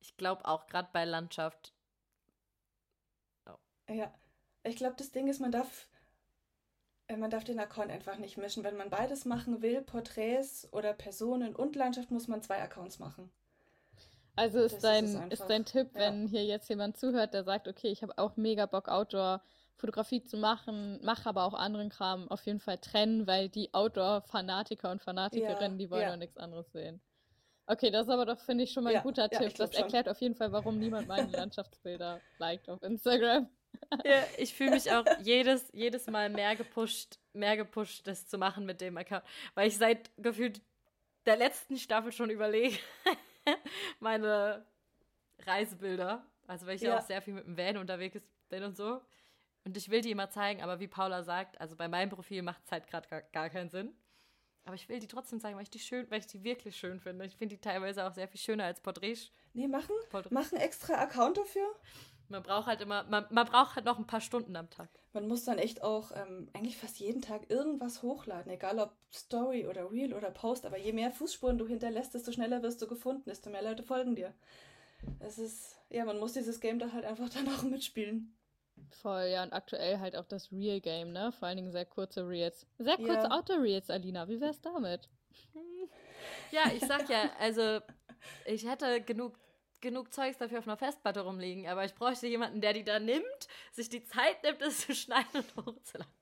ich 0.00 0.16
glaube 0.16 0.46
auch 0.46 0.66
gerade 0.66 0.88
bei 0.92 1.04
Landschaft, 1.04 1.74
Ja, 3.88 4.12
ich 4.64 4.76
glaube, 4.76 4.96
das 4.96 5.12
Ding 5.12 5.28
ist, 5.28 5.40
man 5.40 5.52
darf, 5.52 5.88
man 7.16 7.30
darf 7.30 7.44
den 7.44 7.58
Account 7.60 7.90
einfach 7.90 8.18
nicht 8.18 8.36
mischen. 8.36 8.64
Wenn 8.64 8.76
man 8.76 8.90
beides 8.90 9.24
machen 9.24 9.62
will, 9.62 9.82
Porträts 9.82 10.68
oder 10.72 10.92
Personen 10.92 11.54
und 11.56 11.76
Landschaft, 11.76 12.10
muss 12.10 12.28
man 12.28 12.42
zwei 12.42 12.60
Accounts 12.62 12.98
machen. 12.98 13.30
Also 14.36 14.60
ist 14.60 14.74
ist 14.74 14.84
dein, 14.84 15.04
ist 15.30 15.42
einfach. 15.42 15.46
dein 15.46 15.64
Tipp, 15.64 15.90
Ja. 15.94 16.00
wenn 16.00 16.26
hier 16.28 16.44
jetzt 16.44 16.68
jemand 16.68 16.96
zuhört, 16.98 17.32
der 17.34 17.44
sagt, 17.44 17.68
okay, 17.68 17.88
ich 17.88 18.02
habe 18.02 18.16
auch 18.18 18.36
mega 18.36 18.66
Bock, 18.66 18.88
Outdoor-Fotografie 18.88 20.22
zu 20.24 20.36
machen, 20.36 21.00
mache 21.02 21.28
aber 21.28 21.44
auch 21.44 21.54
anderen 21.54 21.88
Kram, 21.88 22.28
auf 22.30 22.44
jeden 22.46 22.60
Fall 22.60 22.78
trennen, 22.78 23.26
weil 23.26 23.48
die 23.48 23.72
Outdoor-Fanatiker 23.72 24.90
und 24.90 25.02
Fanatikerinnen, 25.02 25.78
die 25.78 25.90
wollen 25.90 26.02
ja. 26.02 26.10
doch 26.10 26.16
nichts 26.18 26.36
anderes 26.36 26.70
sehen. 26.72 27.00
Okay, 27.66 27.90
das 27.90 28.06
ist 28.06 28.12
aber 28.12 28.26
doch, 28.26 28.38
finde 28.40 28.64
ich, 28.64 28.72
schon 28.72 28.84
mal 28.84 28.90
ein 28.90 28.96
Ja, 28.96 29.02
guter 29.02 29.28
ja, 29.32 29.38
Tipp. 29.40 29.54
Das 29.56 29.72
schon. 29.72 29.82
erklärt 29.82 30.08
auf 30.08 30.20
jeden 30.20 30.34
Fall, 30.36 30.52
warum 30.52 30.78
niemand 30.78 31.08
meine 31.08 31.28
Landschaftsbilder 31.32 32.20
liked 32.38 32.68
auf 32.68 32.82
Instagram. 32.82 33.48
Ja, 34.04 34.24
ich 34.38 34.54
fühle 34.54 34.70
mich 34.72 34.90
auch 34.90 35.04
jedes, 35.20 35.68
jedes 35.72 36.06
Mal 36.06 36.30
mehr 36.30 36.56
gepusht, 36.56 37.18
mehr 37.32 37.56
gepusht, 37.56 38.06
das 38.06 38.26
zu 38.26 38.38
machen 38.38 38.66
mit 38.66 38.80
dem 38.80 38.96
Account. 38.96 39.24
Weil 39.54 39.68
ich 39.68 39.76
seit 39.76 40.10
gefühlt 40.16 40.60
der 41.26 41.36
letzten 41.36 41.76
Staffel 41.76 42.12
schon 42.12 42.30
überlege, 42.30 42.78
meine 44.00 44.64
Reisebilder, 45.40 46.24
also 46.46 46.66
weil 46.66 46.76
ich 46.76 46.82
ja. 46.82 46.90
Ja. 46.90 46.98
auch 46.98 47.02
sehr 47.02 47.22
viel 47.22 47.34
mit 47.34 47.46
dem 47.46 47.56
Van 47.56 47.76
unterwegs 47.76 48.20
bin 48.48 48.62
und 48.62 48.76
so. 48.76 49.00
Und 49.64 49.76
ich 49.76 49.90
will 49.90 50.00
die 50.00 50.12
immer 50.12 50.30
zeigen, 50.30 50.62
aber 50.62 50.78
wie 50.78 50.86
Paula 50.86 51.24
sagt, 51.24 51.60
also 51.60 51.74
bei 51.74 51.88
meinem 51.88 52.08
Profil 52.08 52.42
macht 52.42 52.62
es 52.64 52.70
halt 52.70 52.86
gerade 52.86 53.08
gar, 53.08 53.22
gar 53.22 53.50
keinen 53.50 53.68
Sinn. 53.68 53.96
Aber 54.64 54.74
ich 54.74 54.88
will 54.88 54.98
die 54.98 55.06
trotzdem 55.06 55.40
zeigen, 55.40 55.56
weil 55.56 55.62
ich 55.62 55.70
die 55.70 55.78
schön, 55.78 56.10
weil 56.10 56.18
ich 56.18 56.26
die 56.26 56.42
wirklich 56.42 56.76
schön 56.76 56.98
finde. 56.98 57.24
Ich 57.24 57.36
finde 57.36 57.54
die 57.54 57.60
teilweise 57.60 58.04
auch 58.04 58.12
sehr 58.12 58.26
viel 58.26 58.40
schöner 58.40 58.64
als 58.64 58.80
Porträts. 58.80 59.30
Nee, 59.54 59.68
machen, 59.68 59.94
Porträt. 60.10 60.34
machen 60.34 60.58
extra 60.58 60.94
Account 60.94 61.38
dafür. 61.38 61.66
Man 62.28 62.42
braucht 62.42 62.66
halt 62.66 62.80
immer, 62.80 63.04
man, 63.04 63.24
man 63.30 63.46
braucht 63.46 63.76
halt 63.76 63.84
noch 63.84 63.98
ein 63.98 64.06
paar 64.06 64.20
Stunden 64.20 64.56
am 64.56 64.68
Tag. 64.70 64.88
Man 65.12 65.28
muss 65.28 65.44
dann 65.44 65.58
echt 65.58 65.82
auch 65.82 66.10
ähm, 66.14 66.48
eigentlich 66.52 66.76
fast 66.76 66.98
jeden 66.98 67.22
Tag 67.22 67.50
irgendwas 67.50 68.02
hochladen, 68.02 68.52
egal 68.52 68.78
ob 68.78 68.92
Story 69.12 69.66
oder 69.66 69.90
Reel 69.90 70.12
oder 70.12 70.30
Post. 70.30 70.66
Aber 70.66 70.76
je 70.76 70.92
mehr 70.92 71.10
Fußspuren 71.10 71.56
du 71.56 71.66
hinterlässt, 71.66 72.14
desto 72.14 72.32
schneller 72.32 72.62
wirst 72.62 72.82
du 72.82 72.86
gefunden, 72.86 73.24
desto 73.26 73.48
mehr 73.50 73.62
Leute 73.62 73.82
folgen 73.82 74.16
dir. 74.16 74.34
Es 75.20 75.38
ist, 75.38 75.76
ja, 75.88 76.04
man 76.04 76.18
muss 76.18 76.32
dieses 76.32 76.60
Game 76.60 76.78
da 76.78 76.92
halt 76.92 77.04
einfach 77.04 77.28
dann 77.34 77.48
auch 77.48 77.62
mitspielen. 77.62 78.36
Voll, 78.90 79.28
ja, 79.32 79.42
und 79.42 79.52
aktuell 79.52 80.00
halt 80.00 80.16
auch 80.16 80.26
das 80.26 80.52
Real-Game, 80.52 81.12
ne? 81.12 81.32
Vor 81.32 81.48
allen 81.48 81.56
Dingen 81.56 81.72
sehr 81.72 81.86
kurze 81.86 82.28
Reels. 82.28 82.66
Sehr 82.78 82.96
kurze 82.96 83.28
Ja. 83.28 83.30
Outdoor-Reels, 83.30 83.88
Alina. 83.88 84.28
Wie 84.28 84.40
wär's 84.40 84.60
damit? 84.60 85.08
Ja, 86.50 86.70
ich 86.74 86.80
sag 86.80 87.08
ja, 87.08 87.30
also 87.38 87.80
ich 88.44 88.68
hätte 88.68 89.00
genug 89.00 89.38
genug 89.80 90.12
Zeugs 90.12 90.38
dafür 90.38 90.58
auf 90.58 90.66
einer 90.66 90.76
Festplatte 90.76 91.20
rumliegen, 91.20 91.68
aber 91.68 91.84
ich 91.84 91.94
bräuchte 91.94 92.26
jemanden, 92.26 92.60
der 92.60 92.72
die 92.72 92.84
da 92.84 92.98
nimmt, 92.98 93.48
sich 93.72 93.88
die 93.88 94.04
Zeit 94.04 94.42
nimmt, 94.42 94.62
es 94.62 94.86
zu 94.86 94.94
schneiden 94.94 95.28
und 95.34 95.56
hochzuladen. 95.66 96.12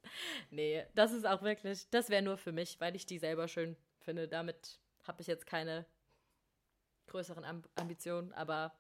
Nee, 0.51 0.85
das 0.95 1.13
ist 1.13 1.27
auch 1.27 1.43
wirklich, 1.43 1.89
das 1.91 2.11
wäre 2.11 2.23
nur 2.23 2.37
für 2.37 2.53
mich, 2.53 2.81
weil 2.81 2.97
ich 2.97 3.07
die 3.07 3.19
selber 3.19 3.49
schön 3.49 3.77
finde. 4.01 4.29
Damit 4.29 4.79
habe 5.05 5.23
ich 5.23 5.27
jetzt 5.27 5.47
keine 5.47 5.87
größeren 7.07 7.45
Amb 7.45 7.69
Ambitionen, 7.77 8.33
aber 8.33 8.75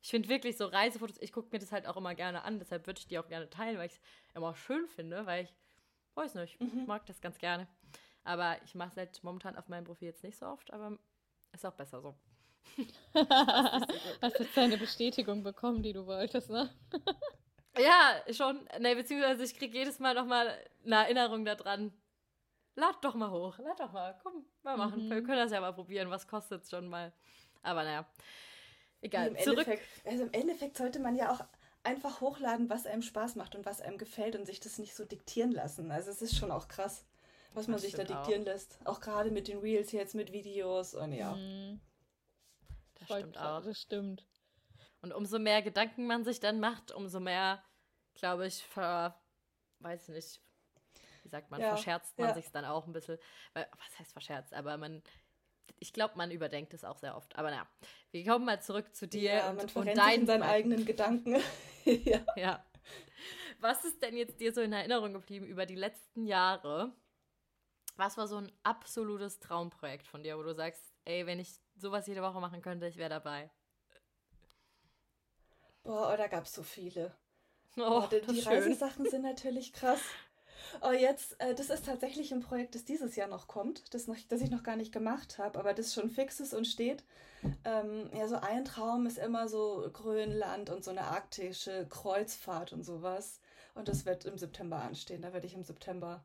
ich 0.00 0.10
finde 0.10 0.28
wirklich 0.28 0.56
so 0.56 0.66
Reisefotos, 0.66 1.16
ich 1.20 1.32
gucke 1.32 1.48
mir 1.50 1.58
das 1.58 1.72
halt 1.72 1.86
auch 1.86 1.96
immer 1.96 2.14
gerne 2.14 2.42
an, 2.42 2.58
deshalb 2.58 2.86
würde 2.86 2.98
ich 2.98 3.06
die 3.06 3.18
auch 3.18 3.28
gerne 3.28 3.48
teilen, 3.48 3.78
weil 3.78 3.86
ich 3.86 3.94
es 3.94 4.00
immer 4.34 4.54
schön 4.54 4.86
finde, 4.86 5.24
weil 5.26 5.44
ich, 5.44 5.54
weiß 6.14 6.34
nicht, 6.34 6.60
mhm. 6.60 6.80
ich 6.80 6.86
mag 6.86 7.06
das 7.06 7.20
ganz 7.20 7.38
gerne. 7.38 7.66
Aber 8.22 8.56
ich 8.64 8.74
mache 8.74 8.90
es 8.90 8.96
halt 8.96 9.24
momentan 9.24 9.56
auf 9.56 9.68
meinem 9.68 9.84
Profil 9.84 10.08
jetzt 10.08 10.22
nicht 10.22 10.38
so 10.38 10.46
oft, 10.46 10.72
aber 10.72 10.98
ist 11.52 11.64
auch 11.64 11.72
besser 11.72 12.00
so. 12.00 12.14
Hast 13.14 14.38
jetzt 14.40 14.56
deine 14.56 14.76
Bestätigung 14.76 15.42
bekommen, 15.42 15.82
die 15.82 15.92
du 15.92 16.06
wolltest, 16.06 16.50
ne? 16.50 16.70
ja, 17.78 18.20
schon. 18.32 18.68
Ne, 18.80 18.96
beziehungsweise 18.96 19.44
ich 19.44 19.56
kriege 19.56 19.78
jedes 19.78 19.98
Mal 19.98 20.14
nochmal 20.14 20.58
eine 20.84 20.96
Erinnerung 20.96 21.44
daran. 21.44 21.92
Lad 22.76 22.96
doch 23.02 23.14
mal 23.14 23.30
hoch, 23.30 23.58
lad 23.58 23.78
doch 23.78 23.92
mal. 23.92 24.18
Komm, 24.22 24.44
mal 24.62 24.76
machen. 24.76 25.06
Mhm. 25.06 25.10
Wir 25.10 25.22
können 25.22 25.38
das 25.38 25.52
ja 25.52 25.60
mal 25.60 25.72
probieren. 25.72 26.10
Was 26.10 26.26
kostet 26.26 26.64
es 26.64 26.70
schon 26.70 26.88
mal? 26.88 27.12
Aber 27.62 27.84
naja. 27.84 28.06
Egal. 29.00 29.28
Im 29.28 29.38
Zurück. 29.38 29.66
Endeffekt, 29.66 30.06
also 30.06 30.24
im 30.24 30.32
Endeffekt 30.32 30.76
sollte 30.76 30.98
man 30.98 31.14
ja 31.14 31.30
auch 31.30 31.40
einfach 31.84 32.20
hochladen, 32.20 32.70
was 32.70 32.86
einem 32.86 33.02
Spaß 33.02 33.36
macht 33.36 33.54
und 33.54 33.66
was 33.66 33.80
einem 33.80 33.98
gefällt 33.98 34.34
und 34.34 34.46
sich 34.46 34.58
das 34.58 34.78
nicht 34.78 34.94
so 34.94 35.04
diktieren 35.04 35.52
lassen. 35.52 35.90
Also 35.90 36.10
es 36.10 36.22
ist 36.22 36.36
schon 36.36 36.50
auch 36.50 36.66
krass, 36.66 37.04
was 37.52 37.68
man 37.68 37.74
das 37.74 37.82
sich 37.82 37.94
da 37.94 38.04
diktieren 38.04 38.42
auch. 38.42 38.46
lässt. 38.46 38.78
Auch 38.84 39.00
gerade 39.00 39.30
mit 39.30 39.46
den 39.46 39.58
Reels 39.58 39.92
jetzt, 39.92 40.14
mit 40.14 40.32
Videos 40.32 40.94
und 40.94 41.12
ja. 41.12 41.34
Mhm. 41.34 41.80
Das 43.08 43.16
Voll 43.16 43.20
stimmt 43.20 43.38
auch. 43.38 43.62
Das 43.62 43.80
stimmt. 43.80 44.26
Und 45.02 45.12
umso 45.12 45.38
mehr 45.38 45.60
Gedanken 45.60 46.06
man 46.06 46.24
sich 46.24 46.40
dann 46.40 46.60
macht, 46.60 46.90
umso 46.90 47.20
mehr, 47.20 47.62
glaube 48.14 48.46
ich, 48.46 48.62
ver, 48.64 49.20
weiß 49.80 50.08
nicht, 50.08 50.40
wie 51.22 51.28
sagt 51.28 51.50
man, 51.50 51.60
ja, 51.60 51.68
verscherzt 51.68 52.18
man 52.18 52.28
ja. 52.28 52.34
sich 52.34 52.50
dann 52.50 52.64
auch 52.64 52.86
ein 52.86 52.92
bisschen. 52.92 53.18
Weil, 53.52 53.68
was 53.72 53.98
heißt 53.98 54.12
verscherzt? 54.12 54.54
Aber 54.54 54.78
man, 54.78 55.02
ich 55.78 55.92
glaube, 55.92 56.16
man 56.16 56.30
überdenkt 56.30 56.72
es 56.72 56.84
auch 56.84 56.96
sehr 56.96 57.16
oft. 57.16 57.36
Aber 57.36 57.50
naja, 57.50 57.66
wir 58.12 58.24
kommen 58.24 58.46
mal 58.46 58.62
zurück 58.62 58.94
zu 58.94 59.06
dir 59.06 59.34
ja, 59.34 59.50
und, 59.50 59.74
man 59.74 59.88
und 59.88 59.96
deinen 59.96 60.26
seinen 60.26 60.42
eigenen 60.42 60.86
Gedanken. 60.86 61.36
ja. 61.84 62.24
ja. 62.36 62.66
Was 63.60 63.84
ist 63.84 64.02
denn 64.02 64.16
jetzt 64.16 64.40
dir 64.40 64.52
so 64.52 64.60
in 64.60 64.72
Erinnerung 64.72 65.12
geblieben 65.12 65.46
über 65.46 65.66
die 65.66 65.76
letzten 65.76 66.26
Jahre? 66.26 66.94
Was 67.96 68.16
war 68.16 68.26
so 68.26 68.36
ein 68.36 68.50
absolutes 68.62 69.38
Traumprojekt 69.38 70.06
von 70.06 70.22
dir, 70.22 70.36
wo 70.38 70.42
du 70.42 70.54
sagst, 70.54 70.93
ey, 71.04 71.26
wenn 71.26 71.38
ich 71.38 71.60
sowas 71.76 72.06
jede 72.06 72.22
Woche 72.22 72.40
machen 72.40 72.62
könnte, 72.62 72.86
ich 72.86 72.96
wäre 72.96 73.10
dabei. 73.10 73.50
Boah, 75.82 76.12
oh, 76.12 76.16
da 76.16 76.26
gab 76.28 76.44
es 76.44 76.54
so 76.54 76.62
viele. 76.62 77.14
Oh, 77.76 78.04
oh 78.04 78.08
die, 78.10 78.20
die 78.32 78.40
Reisesachen 78.40 79.08
sind 79.08 79.22
natürlich 79.22 79.72
krass. 79.72 80.00
Oh, 80.80 80.90
jetzt, 80.90 81.40
äh, 81.40 81.54
das 81.54 81.70
ist 81.70 81.84
tatsächlich 81.84 82.32
ein 82.32 82.40
Projekt, 82.40 82.74
das 82.74 82.84
dieses 82.84 83.14
Jahr 83.16 83.28
noch 83.28 83.46
kommt, 83.46 83.94
das, 83.94 84.06
noch, 84.06 84.16
das 84.28 84.40
ich 84.40 84.50
noch 84.50 84.62
gar 84.62 84.76
nicht 84.76 84.92
gemacht 84.92 85.38
habe, 85.38 85.58
aber 85.58 85.74
das 85.74 85.94
schon 85.94 86.10
fix 86.10 86.40
ist 86.40 86.54
und 86.54 86.66
steht. 86.66 87.04
Ähm, 87.64 88.10
ja, 88.14 88.26
so 88.26 88.36
ein 88.36 88.64
Traum 88.64 89.06
ist 89.06 89.18
immer 89.18 89.46
so 89.46 89.88
Grönland 89.92 90.70
und 90.70 90.82
so 90.82 90.90
eine 90.90 91.02
arktische 91.02 91.86
Kreuzfahrt 91.88 92.72
und 92.72 92.82
sowas. 92.82 93.40
Und 93.74 93.88
das 93.88 94.06
wird 94.06 94.24
im 94.24 94.38
September 94.38 94.80
anstehen. 94.80 95.22
Da 95.22 95.32
werde 95.32 95.46
ich 95.46 95.54
im 95.54 95.64
September 95.64 96.24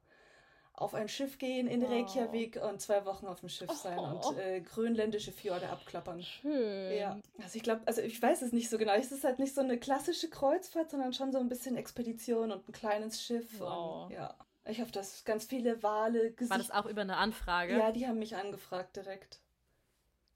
auf 0.79 0.93
ein 0.93 1.09
Schiff 1.09 1.37
gehen 1.37 1.67
in 1.67 1.81
wow. 1.81 1.91
Reykjavik 1.91 2.61
und 2.61 2.79
zwei 2.79 3.05
Wochen 3.05 3.27
auf 3.27 3.41
dem 3.41 3.49
Schiff 3.49 3.71
sein 3.71 3.99
oh. 3.99 4.29
und 4.29 4.37
äh, 4.37 4.61
grönländische 4.61 5.31
Fjorde 5.31 5.69
abklappern. 5.69 6.21
Schön. 6.23 6.97
Ja. 6.97 7.19
Also 7.41 7.57
ich 7.57 7.63
glaube, 7.63 7.81
also 7.85 8.01
ich 8.01 8.21
weiß 8.21 8.41
es 8.41 8.53
nicht 8.53 8.69
so 8.69 8.77
genau. 8.77 8.93
Es 8.93 9.11
ist 9.11 9.23
halt 9.23 9.39
nicht 9.39 9.53
so 9.53 9.61
eine 9.61 9.77
klassische 9.77 10.29
Kreuzfahrt, 10.29 10.89
sondern 10.89 11.13
schon 11.13 11.31
so 11.31 11.39
ein 11.39 11.49
bisschen 11.49 11.75
Expedition 11.75 12.51
und 12.51 12.67
ein 12.67 12.71
kleines 12.71 13.21
Schiff. 13.21 13.59
Wow. 13.59 14.05
Und, 14.05 14.13
ja. 14.13 14.33
Ich 14.65 14.79
hoffe, 14.79 14.91
dass 14.91 15.25
ganz 15.25 15.45
viele 15.45 15.81
Wale 15.83 16.31
gesehen. 16.31 16.51
War 16.51 16.57
das 16.57 16.71
auch 16.71 16.85
über 16.85 17.01
eine 17.01 17.17
Anfrage? 17.17 17.77
Ja, 17.77 17.91
die 17.91 18.07
haben 18.07 18.19
mich 18.19 18.35
angefragt 18.35 18.95
direkt. 18.95 19.39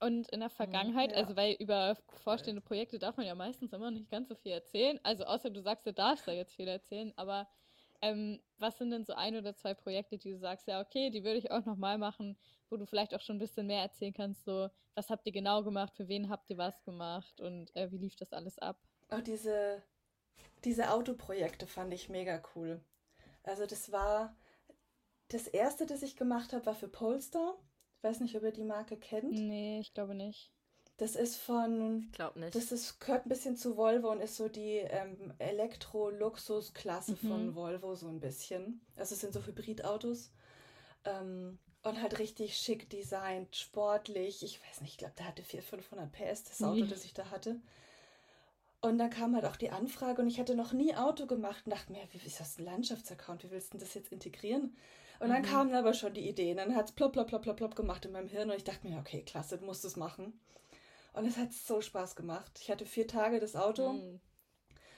Und 0.00 0.28
in 0.30 0.40
der 0.40 0.50
Vergangenheit, 0.50 1.12
ja. 1.12 1.18
also 1.18 1.36
weil 1.36 1.54
über 1.54 1.96
vorstehende 2.24 2.60
Projekte 2.60 2.98
darf 2.98 3.16
man 3.16 3.26
ja 3.26 3.34
meistens 3.34 3.72
immer 3.72 3.90
nicht 3.90 4.10
ganz 4.10 4.28
so 4.28 4.34
viel 4.34 4.52
erzählen. 4.52 5.00
Also 5.02 5.24
außer 5.24 5.50
du 5.50 5.62
sagst, 5.62 5.86
du 5.86 5.92
darfst 5.92 6.26
da 6.28 6.32
jetzt 6.32 6.52
viel 6.54 6.68
erzählen, 6.68 7.12
aber 7.16 7.48
ähm, 8.04 8.40
was 8.58 8.76
sind 8.76 8.90
denn 8.90 9.04
so 9.04 9.14
ein 9.14 9.34
oder 9.34 9.56
zwei 9.56 9.74
Projekte, 9.74 10.18
die 10.18 10.30
du 10.30 10.38
sagst, 10.38 10.68
ja, 10.68 10.80
okay, 10.80 11.10
die 11.10 11.24
würde 11.24 11.38
ich 11.38 11.50
auch 11.50 11.64
nochmal 11.64 11.96
machen, 11.98 12.36
wo 12.68 12.76
du 12.76 12.86
vielleicht 12.86 13.14
auch 13.14 13.20
schon 13.20 13.36
ein 13.36 13.40
bisschen 13.40 13.66
mehr 13.66 13.82
erzählen 13.82 14.12
kannst, 14.12 14.44
so, 14.44 14.68
was 14.94 15.08
habt 15.08 15.26
ihr 15.26 15.32
genau 15.32 15.62
gemacht, 15.62 15.94
für 15.96 16.08
wen 16.08 16.28
habt 16.28 16.50
ihr 16.50 16.58
was 16.58 16.84
gemacht 16.84 17.40
und 17.40 17.74
äh, 17.74 17.90
wie 17.90 17.98
lief 17.98 18.16
das 18.16 18.32
alles 18.32 18.58
ab? 18.58 18.78
Auch 19.08 19.20
diese, 19.20 19.82
diese 20.64 20.90
Autoprojekte 20.90 21.66
fand 21.66 21.92
ich 21.94 22.08
mega 22.08 22.42
cool. 22.54 22.80
Also 23.42 23.66
das 23.66 23.90
war, 23.90 24.36
das 25.28 25.46
erste, 25.46 25.86
das 25.86 26.02
ich 26.02 26.16
gemacht 26.16 26.52
habe, 26.52 26.66
war 26.66 26.74
für 26.74 26.88
Polestar. 26.88 27.56
Ich 27.96 28.04
weiß 28.04 28.20
nicht, 28.20 28.36
ob 28.36 28.42
ihr 28.42 28.52
die 28.52 28.64
Marke 28.64 28.98
kennt. 28.98 29.32
Nee, 29.32 29.80
ich 29.80 29.94
glaube 29.94 30.14
nicht. 30.14 30.53
Das 30.96 31.16
ist 31.16 31.36
von. 31.36 32.04
Ich 32.06 32.12
glaube 32.12 32.38
nicht. 32.40 32.54
Das 32.54 32.70
ist, 32.70 33.00
gehört 33.00 33.26
ein 33.26 33.28
bisschen 33.28 33.56
zu 33.56 33.76
Volvo 33.76 34.10
und 34.10 34.20
ist 34.20 34.36
so 34.36 34.48
die 34.48 34.78
ähm, 34.78 35.32
Elektro-Luxus-Klasse 35.38 37.12
mhm. 37.20 37.28
von 37.28 37.54
Volvo, 37.54 37.94
so 37.96 38.08
ein 38.08 38.20
bisschen. 38.20 38.80
Also 38.96 39.14
es 39.14 39.20
sind 39.20 39.32
so 39.32 39.44
Hybridautos. 39.44 40.30
Ähm, 41.04 41.58
und 41.82 42.00
halt 42.00 42.18
richtig 42.18 42.56
schick 42.56 42.88
designt, 42.88 43.54
sportlich. 43.56 44.42
Ich 44.42 44.60
weiß 44.62 44.80
nicht, 44.80 44.92
ich 44.92 44.98
glaube, 44.98 45.14
der 45.18 45.28
hatte 45.28 45.42
400, 45.42 45.84
500 45.84 46.12
PS, 46.12 46.44
das 46.44 46.62
Auto, 46.62 46.84
mhm. 46.84 46.88
das 46.88 47.04
ich 47.04 47.12
da 47.12 47.30
hatte. 47.30 47.60
Und 48.80 48.98
dann 48.98 49.10
kam 49.10 49.34
halt 49.34 49.46
auch 49.46 49.56
die 49.56 49.70
Anfrage 49.70 50.22
und 50.22 50.28
ich 50.28 50.38
hatte 50.38 50.54
noch 50.54 50.72
nie 50.72 50.94
Auto 50.94 51.26
gemacht 51.26 51.62
und 51.66 51.72
dachte 51.72 51.92
mir, 51.92 52.02
wie 52.12 52.26
ist 52.26 52.40
das 52.40 52.58
ein 52.58 52.64
Landschaftsaccount? 52.64 53.44
Wie 53.44 53.50
willst 53.50 53.74
du 53.74 53.78
das 53.78 53.94
jetzt 53.94 54.12
integrieren? 54.12 54.76
Und 55.20 55.30
dann 55.30 55.42
mhm. 55.42 55.46
kamen 55.46 55.74
aber 55.74 55.94
schon 55.94 56.14
die 56.14 56.28
Ideen. 56.28 56.56
Dann 56.56 56.74
hat 56.74 56.86
es 56.86 56.92
plopp, 56.92 57.12
plopp, 57.12 57.28
plopp, 57.28 57.42
plopp, 57.42 57.56
plopp 57.56 57.76
gemacht 57.76 58.04
in 58.04 58.12
meinem 58.12 58.28
Hirn 58.28 58.50
und 58.50 58.56
ich 58.56 58.64
dachte 58.64 58.86
mir, 58.86 58.98
okay, 58.98 59.22
klasse, 59.22 59.58
du 59.58 59.64
musst 59.64 59.84
es 59.84 59.96
machen. 59.96 60.38
Und 61.14 61.26
es 61.26 61.36
hat 61.36 61.52
so 61.52 61.80
Spaß 61.80 62.16
gemacht. 62.16 62.58
Ich 62.60 62.70
hatte 62.70 62.84
vier 62.84 63.08
Tage 63.08 63.40
das 63.40 63.56
Auto, 63.56 63.94
mhm. 63.94 64.20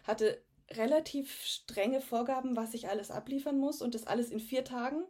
hatte 0.04 0.42
relativ 0.70 1.44
strenge 1.44 2.00
Vorgaben, 2.00 2.56
was 2.56 2.74
ich 2.74 2.88
alles 2.88 3.10
abliefern 3.10 3.58
muss 3.58 3.80
und 3.80 3.94
das 3.94 4.06
alles 4.06 4.30
in 4.30 4.40
vier 4.40 4.64
Tagen. 4.64 5.04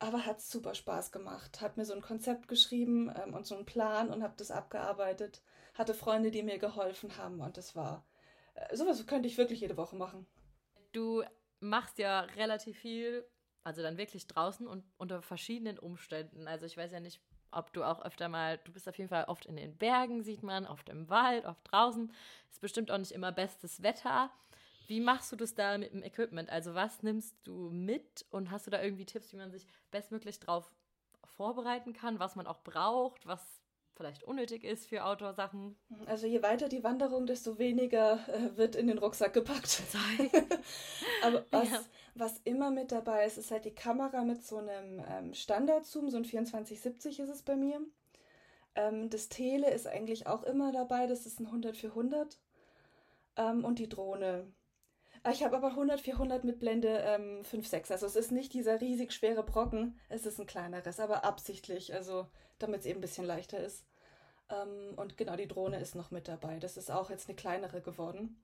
Aber 0.00 0.26
hat 0.26 0.40
super 0.40 0.74
Spaß 0.74 1.12
gemacht. 1.12 1.60
Hat 1.60 1.76
mir 1.76 1.84
so 1.84 1.94
ein 1.94 2.00
Konzept 2.00 2.48
geschrieben 2.48 3.12
ähm, 3.22 3.34
und 3.34 3.46
so 3.46 3.54
einen 3.54 3.66
Plan 3.66 4.10
und 4.10 4.24
habe 4.24 4.34
das 4.36 4.50
abgearbeitet. 4.50 5.42
Hatte 5.74 5.94
Freunde, 5.94 6.32
die 6.32 6.42
mir 6.42 6.58
geholfen 6.58 7.16
haben 7.16 7.40
und 7.40 7.56
das 7.56 7.76
war 7.76 8.04
äh, 8.54 8.76
sowas 8.76 9.06
könnte 9.06 9.28
ich 9.28 9.38
wirklich 9.38 9.60
jede 9.60 9.76
Woche 9.76 9.96
machen. 9.96 10.26
Du 10.92 11.22
machst 11.60 11.98
ja 11.98 12.20
relativ 12.20 12.78
viel, 12.78 13.26
also 13.64 13.82
dann 13.82 13.96
wirklich 13.96 14.26
draußen 14.26 14.66
und 14.66 14.84
unter 14.98 15.22
verschiedenen 15.22 15.78
Umständen. 15.78 16.48
Also 16.48 16.66
ich 16.66 16.76
weiß 16.76 16.92
ja 16.92 17.00
nicht, 17.00 17.20
ob 17.52 17.72
du 17.72 17.84
auch 17.84 18.02
öfter 18.04 18.28
mal, 18.28 18.58
du 18.64 18.72
bist 18.72 18.88
auf 18.88 18.98
jeden 18.98 19.10
Fall 19.10 19.24
oft 19.24 19.46
in 19.46 19.56
den 19.56 19.76
Bergen, 19.76 20.22
sieht 20.22 20.42
man, 20.42 20.66
oft 20.66 20.88
im 20.88 21.08
Wald, 21.08 21.44
oft 21.44 21.60
draußen. 21.70 22.12
Ist 22.50 22.60
bestimmt 22.60 22.90
auch 22.90 22.98
nicht 22.98 23.12
immer 23.12 23.32
bestes 23.32 23.82
Wetter. 23.82 24.30
Wie 24.86 25.00
machst 25.00 25.30
du 25.32 25.36
das 25.36 25.54
da 25.54 25.78
mit 25.78 25.92
dem 25.92 26.02
Equipment? 26.02 26.50
Also 26.50 26.74
was 26.74 27.02
nimmst 27.02 27.36
du 27.44 27.70
mit 27.70 28.26
und 28.30 28.50
hast 28.50 28.66
du 28.66 28.70
da 28.70 28.82
irgendwie 28.82 29.06
Tipps, 29.06 29.32
wie 29.32 29.36
man 29.36 29.50
sich 29.50 29.66
bestmöglich 29.90 30.40
drauf 30.40 30.70
vorbereiten 31.24 31.92
kann, 31.92 32.18
was 32.18 32.36
man 32.36 32.46
auch 32.46 32.62
braucht, 32.62 33.26
was 33.26 33.61
vielleicht 33.94 34.24
unnötig 34.24 34.64
ist 34.64 34.88
für 34.88 35.04
Outdoor-Sachen. 35.04 35.76
Also 36.06 36.26
je 36.26 36.42
weiter 36.42 36.68
die 36.68 36.82
Wanderung, 36.82 37.26
desto 37.26 37.58
weniger 37.58 38.18
äh, 38.28 38.56
wird 38.56 38.76
in 38.76 38.86
den 38.86 38.98
Rucksack 38.98 39.32
gepackt. 39.32 39.82
Aber 41.22 41.44
was, 41.50 41.70
ja. 41.70 41.80
was 42.14 42.40
immer 42.44 42.70
mit 42.70 42.92
dabei 42.92 43.26
ist, 43.26 43.38
ist 43.38 43.50
halt 43.50 43.64
die 43.64 43.74
Kamera 43.74 44.24
mit 44.24 44.44
so 44.44 44.58
einem 44.58 45.04
ähm, 45.08 45.34
Standard-Zoom, 45.34 46.10
so 46.10 46.16
ein 46.16 46.24
2470 46.24 47.20
ist 47.20 47.28
es 47.28 47.42
bei 47.42 47.56
mir. 47.56 47.80
Ähm, 48.74 49.10
das 49.10 49.28
Tele 49.28 49.70
ist 49.70 49.86
eigentlich 49.86 50.26
auch 50.26 50.42
immer 50.42 50.72
dabei, 50.72 51.06
das 51.06 51.26
ist 51.26 51.40
ein 51.40 51.46
100 51.46 51.76
für 51.76 51.88
100. 51.88 52.38
Ähm, 53.36 53.64
und 53.64 53.78
die 53.78 53.88
Drohne. 53.88 54.46
Ich 55.30 55.44
habe 55.44 55.56
aber 55.56 55.68
100 55.68 56.00
400 56.00 56.42
mit 56.42 56.58
Blende 56.58 56.88
ähm, 56.88 57.42
5.6. 57.42 57.92
Also 57.92 58.06
es 58.06 58.16
ist 58.16 58.32
nicht 58.32 58.52
dieser 58.54 58.80
riesig 58.80 59.12
schwere 59.12 59.44
Brocken, 59.44 59.98
es 60.08 60.26
ist 60.26 60.40
ein 60.40 60.46
kleineres, 60.46 60.98
aber 60.98 61.24
absichtlich, 61.24 61.94
also 61.94 62.26
damit 62.58 62.80
es 62.80 62.86
eben 62.86 62.98
ein 62.98 63.02
bisschen 63.02 63.26
leichter 63.26 63.58
ist. 63.58 63.86
Ähm, 64.48 64.94
und 64.96 65.16
genau, 65.16 65.36
die 65.36 65.46
Drohne 65.46 65.78
ist 65.78 65.94
noch 65.94 66.10
mit 66.10 66.26
dabei. 66.26 66.58
Das 66.58 66.76
ist 66.76 66.90
auch 66.90 67.10
jetzt 67.10 67.28
eine 67.28 67.36
kleinere 67.36 67.80
geworden. 67.80 68.42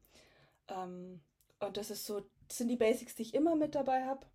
Ähm, 0.69 1.21
und 1.61 1.77
das 1.77 1.91
ist 1.91 2.07
so, 2.07 2.21
das 2.47 2.59
sind 2.59 2.69
die 2.69 2.77
Basics, 2.77 3.17
die 3.17 3.23
ich 3.23 3.35
immer 3.35 3.57
mit 3.57 3.75
dabei 3.75 4.05
habe. 4.05 4.27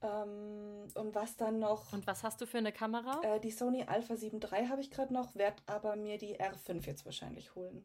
Ähm, 0.00 0.88
und 0.94 1.14
was 1.14 1.36
dann 1.36 1.58
noch. 1.58 1.92
Und 1.92 2.06
was 2.06 2.22
hast 2.22 2.40
du 2.40 2.46
für 2.46 2.58
eine 2.58 2.72
Kamera? 2.72 3.20
Äh, 3.22 3.40
die 3.40 3.50
Sony 3.50 3.84
Alpha 3.84 4.16
7 4.16 4.40
III 4.40 4.68
habe 4.68 4.80
ich 4.80 4.90
gerade 4.90 5.12
noch, 5.12 5.34
werde 5.34 5.62
aber 5.66 5.96
mir 5.96 6.18
die 6.18 6.38
R5 6.40 6.86
jetzt 6.86 7.04
wahrscheinlich 7.04 7.54
holen. 7.54 7.84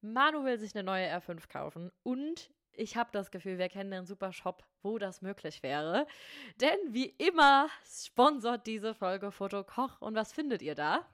Manu 0.00 0.44
will 0.44 0.58
sich 0.58 0.74
eine 0.74 0.84
neue 0.84 1.08
R5 1.08 1.48
kaufen 1.48 1.90
und 2.02 2.50
ich 2.76 2.96
habe 2.96 3.10
das 3.12 3.30
Gefühl, 3.30 3.58
wir 3.58 3.68
kennen 3.68 3.92
einen 3.92 4.06
super 4.06 4.32
Shop, 4.32 4.64
wo 4.82 4.98
das 4.98 5.22
möglich 5.22 5.62
wäre. 5.62 6.06
Denn 6.60 6.78
wie 6.88 7.06
immer 7.18 7.68
sponsort 7.84 8.66
diese 8.66 8.94
Folge 8.94 9.30
Fotokoch. 9.32 10.00
Und 10.00 10.14
was 10.14 10.32
findet 10.32 10.62
ihr 10.62 10.74
da? 10.74 11.06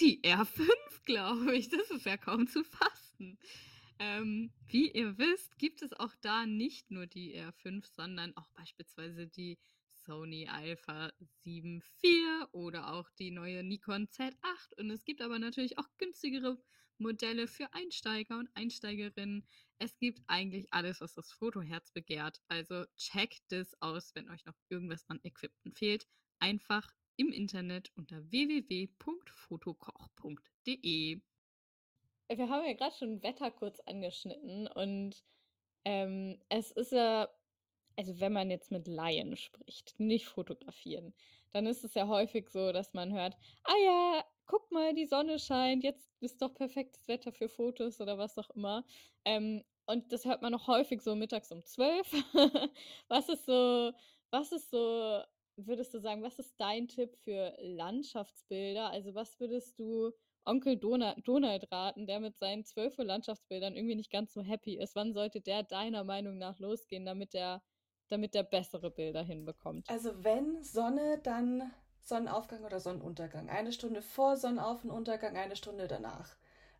die 0.00 0.22
R5, 0.22 0.68
glaube 1.04 1.56
ich. 1.56 1.68
Das 1.68 1.90
ist 1.90 2.06
ja 2.06 2.16
kaum 2.16 2.46
zu 2.46 2.64
fassen. 2.64 3.38
Ähm, 3.98 4.52
wie 4.68 4.90
ihr 4.90 5.18
wisst, 5.18 5.58
gibt 5.58 5.82
es 5.82 5.92
auch 5.92 6.14
da 6.20 6.46
nicht 6.46 6.90
nur 6.90 7.06
die 7.06 7.36
R5, 7.36 7.84
sondern 7.94 8.36
auch 8.36 8.48
beispielsweise 8.50 9.26
die 9.26 9.58
Sony 10.04 10.46
Alpha 10.46 11.12
7 11.42 11.82
IV 12.02 12.46
oder 12.52 12.92
auch 12.92 13.10
die 13.18 13.30
neue 13.30 13.64
Nikon 13.64 14.06
Z8. 14.06 14.78
Und 14.78 14.90
es 14.90 15.04
gibt 15.04 15.20
aber 15.20 15.38
natürlich 15.38 15.78
auch 15.78 15.88
günstigere 15.98 16.58
Modelle 16.98 17.48
für 17.48 17.72
Einsteiger 17.74 18.38
und 18.38 18.48
Einsteigerinnen. 18.54 19.44
Es 19.80 19.96
gibt 19.98 20.20
eigentlich 20.26 20.72
alles, 20.72 21.00
was 21.00 21.14
das 21.14 21.30
Fotoherz 21.30 21.92
begehrt. 21.92 22.40
Also 22.48 22.84
checkt 22.96 23.42
das 23.50 23.80
aus, 23.80 24.12
wenn 24.14 24.28
euch 24.28 24.44
noch 24.44 24.56
irgendwas 24.68 25.08
an 25.08 25.20
Equipment 25.22 25.78
fehlt. 25.78 26.08
Einfach 26.40 26.92
im 27.16 27.32
Internet 27.32 27.92
unter 27.96 28.28
www.fotokoch.de. 28.30 31.20
Wir 32.30 32.48
haben 32.48 32.66
ja 32.66 32.74
gerade 32.74 32.96
schon 32.96 33.22
Wetter 33.22 33.50
kurz 33.50 33.80
angeschnitten 33.80 34.68
und 34.68 35.24
ähm, 35.84 36.40
es 36.48 36.70
ist 36.72 36.92
ja, 36.92 37.28
also 37.96 38.20
wenn 38.20 38.32
man 38.32 38.50
jetzt 38.50 38.70
mit 38.70 38.86
Laien 38.86 39.36
spricht, 39.36 39.98
nicht 39.98 40.26
fotografieren, 40.26 41.14
dann 41.52 41.66
ist 41.66 41.84
es 41.84 41.94
ja 41.94 42.06
häufig 42.06 42.50
so, 42.50 42.72
dass 42.72 42.92
man 42.92 43.12
hört, 43.12 43.36
ah 43.64 43.76
ja, 43.84 44.24
guck 44.48 44.72
mal, 44.72 44.94
die 44.94 45.06
Sonne 45.06 45.38
scheint, 45.38 45.84
jetzt 45.84 46.10
ist 46.20 46.42
doch 46.42 46.52
perfektes 46.54 47.06
Wetter 47.06 47.32
für 47.32 47.48
Fotos 47.48 48.00
oder 48.00 48.18
was 48.18 48.36
auch 48.38 48.50
immer. 48.50 48.84
Ähm, 49.24 49.62
und 49.86 50.12
das 50.12 50.24
hört 50.24 50.42
man 50.42 50.52
noch 50.52 50.66
häufig 50.66 51.00
so 51.00 51.14
mittags 51.14 51.52
um 51.52 51.64
zwölf. 51.64 52.10
was 53.08 53.28
ist 53.28 53.46
so, 53.46 53.92
was 54.30 54.50
ist 54.52 54.70
so, 54.70 55.22
würdest 55.56 55.94
du 55.94 56.00
sagen, 56.00 56.22
was 56.22 56.38
ist 56.38 56.54
dein 56.58 56.88
Tipp 56.88 57.16
für 57.24 57.54
Landschaftsbilder? 57.60 58.90
Also 58.90 59.14
was 59.14 59.38
würdest 59.38 59.78
du 59.78 60.12
Onkel 60.44 60.76
Donald, 60.76 61.26
Donald 61.26 61.70
raten, 61.70 62.06
der 62.06 62.20
mit 62.20 62.38
seinen 62.38 62.64
zwölf 62.64 62.96
Landschaftsbildern 62.96 63.76
irgendwie 63.76 63.96
nicht 63.96 64.10
ganz 64.10 64.32
so 64.32 64.42
happy 64.42 64.78
ist? 64.78 64.96
Wann 64.96 65.12
sollte 65.12 65.40
der 65.40 65.62
deiner 65.62 66.04
Meinung 66.04 66.38
nach 66.38 66.58
losgehen, 66.58 67.04
damit 67.04 67.34
der, 67.34 67.62
damit 68.08 68.34
der 68.34 68.44
bessere 68.44 68.90
Bilder 68.90 69.22
hinbekommt? 69.22 69.88
Also 69.90 70.24
wenn 70.24 70.62
Sonne, 70.62 71.20
dann 71.22 71.70
Sonnenaufgang 72.08 72.64
oder 72.64 72.80
Sonnenuntergang. 72.80 73.48
Eine 73.50 73.72
Stunde 73.72 74.02
vor 74.02 74.36
Sonnenauf- 74.36 74.84
und 74.84 74.90
Untergang, 74.90 75.36
eine 75.36 75.56
Stunde 75.56 75.88
danach. 75.88 76.36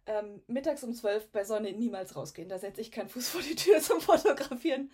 Ähm, 0.06 0.42
mittags 0.46 0.82
um 0.82 0.94
zwölf 0.94 1.28
bei 1.28 1.44
Sonne 1.44 1.72
niemals 1.72 2.16
rausgehen. 2.16 2.48
Da 2.48 2.58
setze 2.58 2.80
ich 2.80 2.90
keinen 2.90 3.10
Fuß 3.10 3.28
vor 3.28 3.42
die 3.42 3.54
Tür 3.54 3.78
zum 3.82 4.00
Fotografieren. 4.00 4.90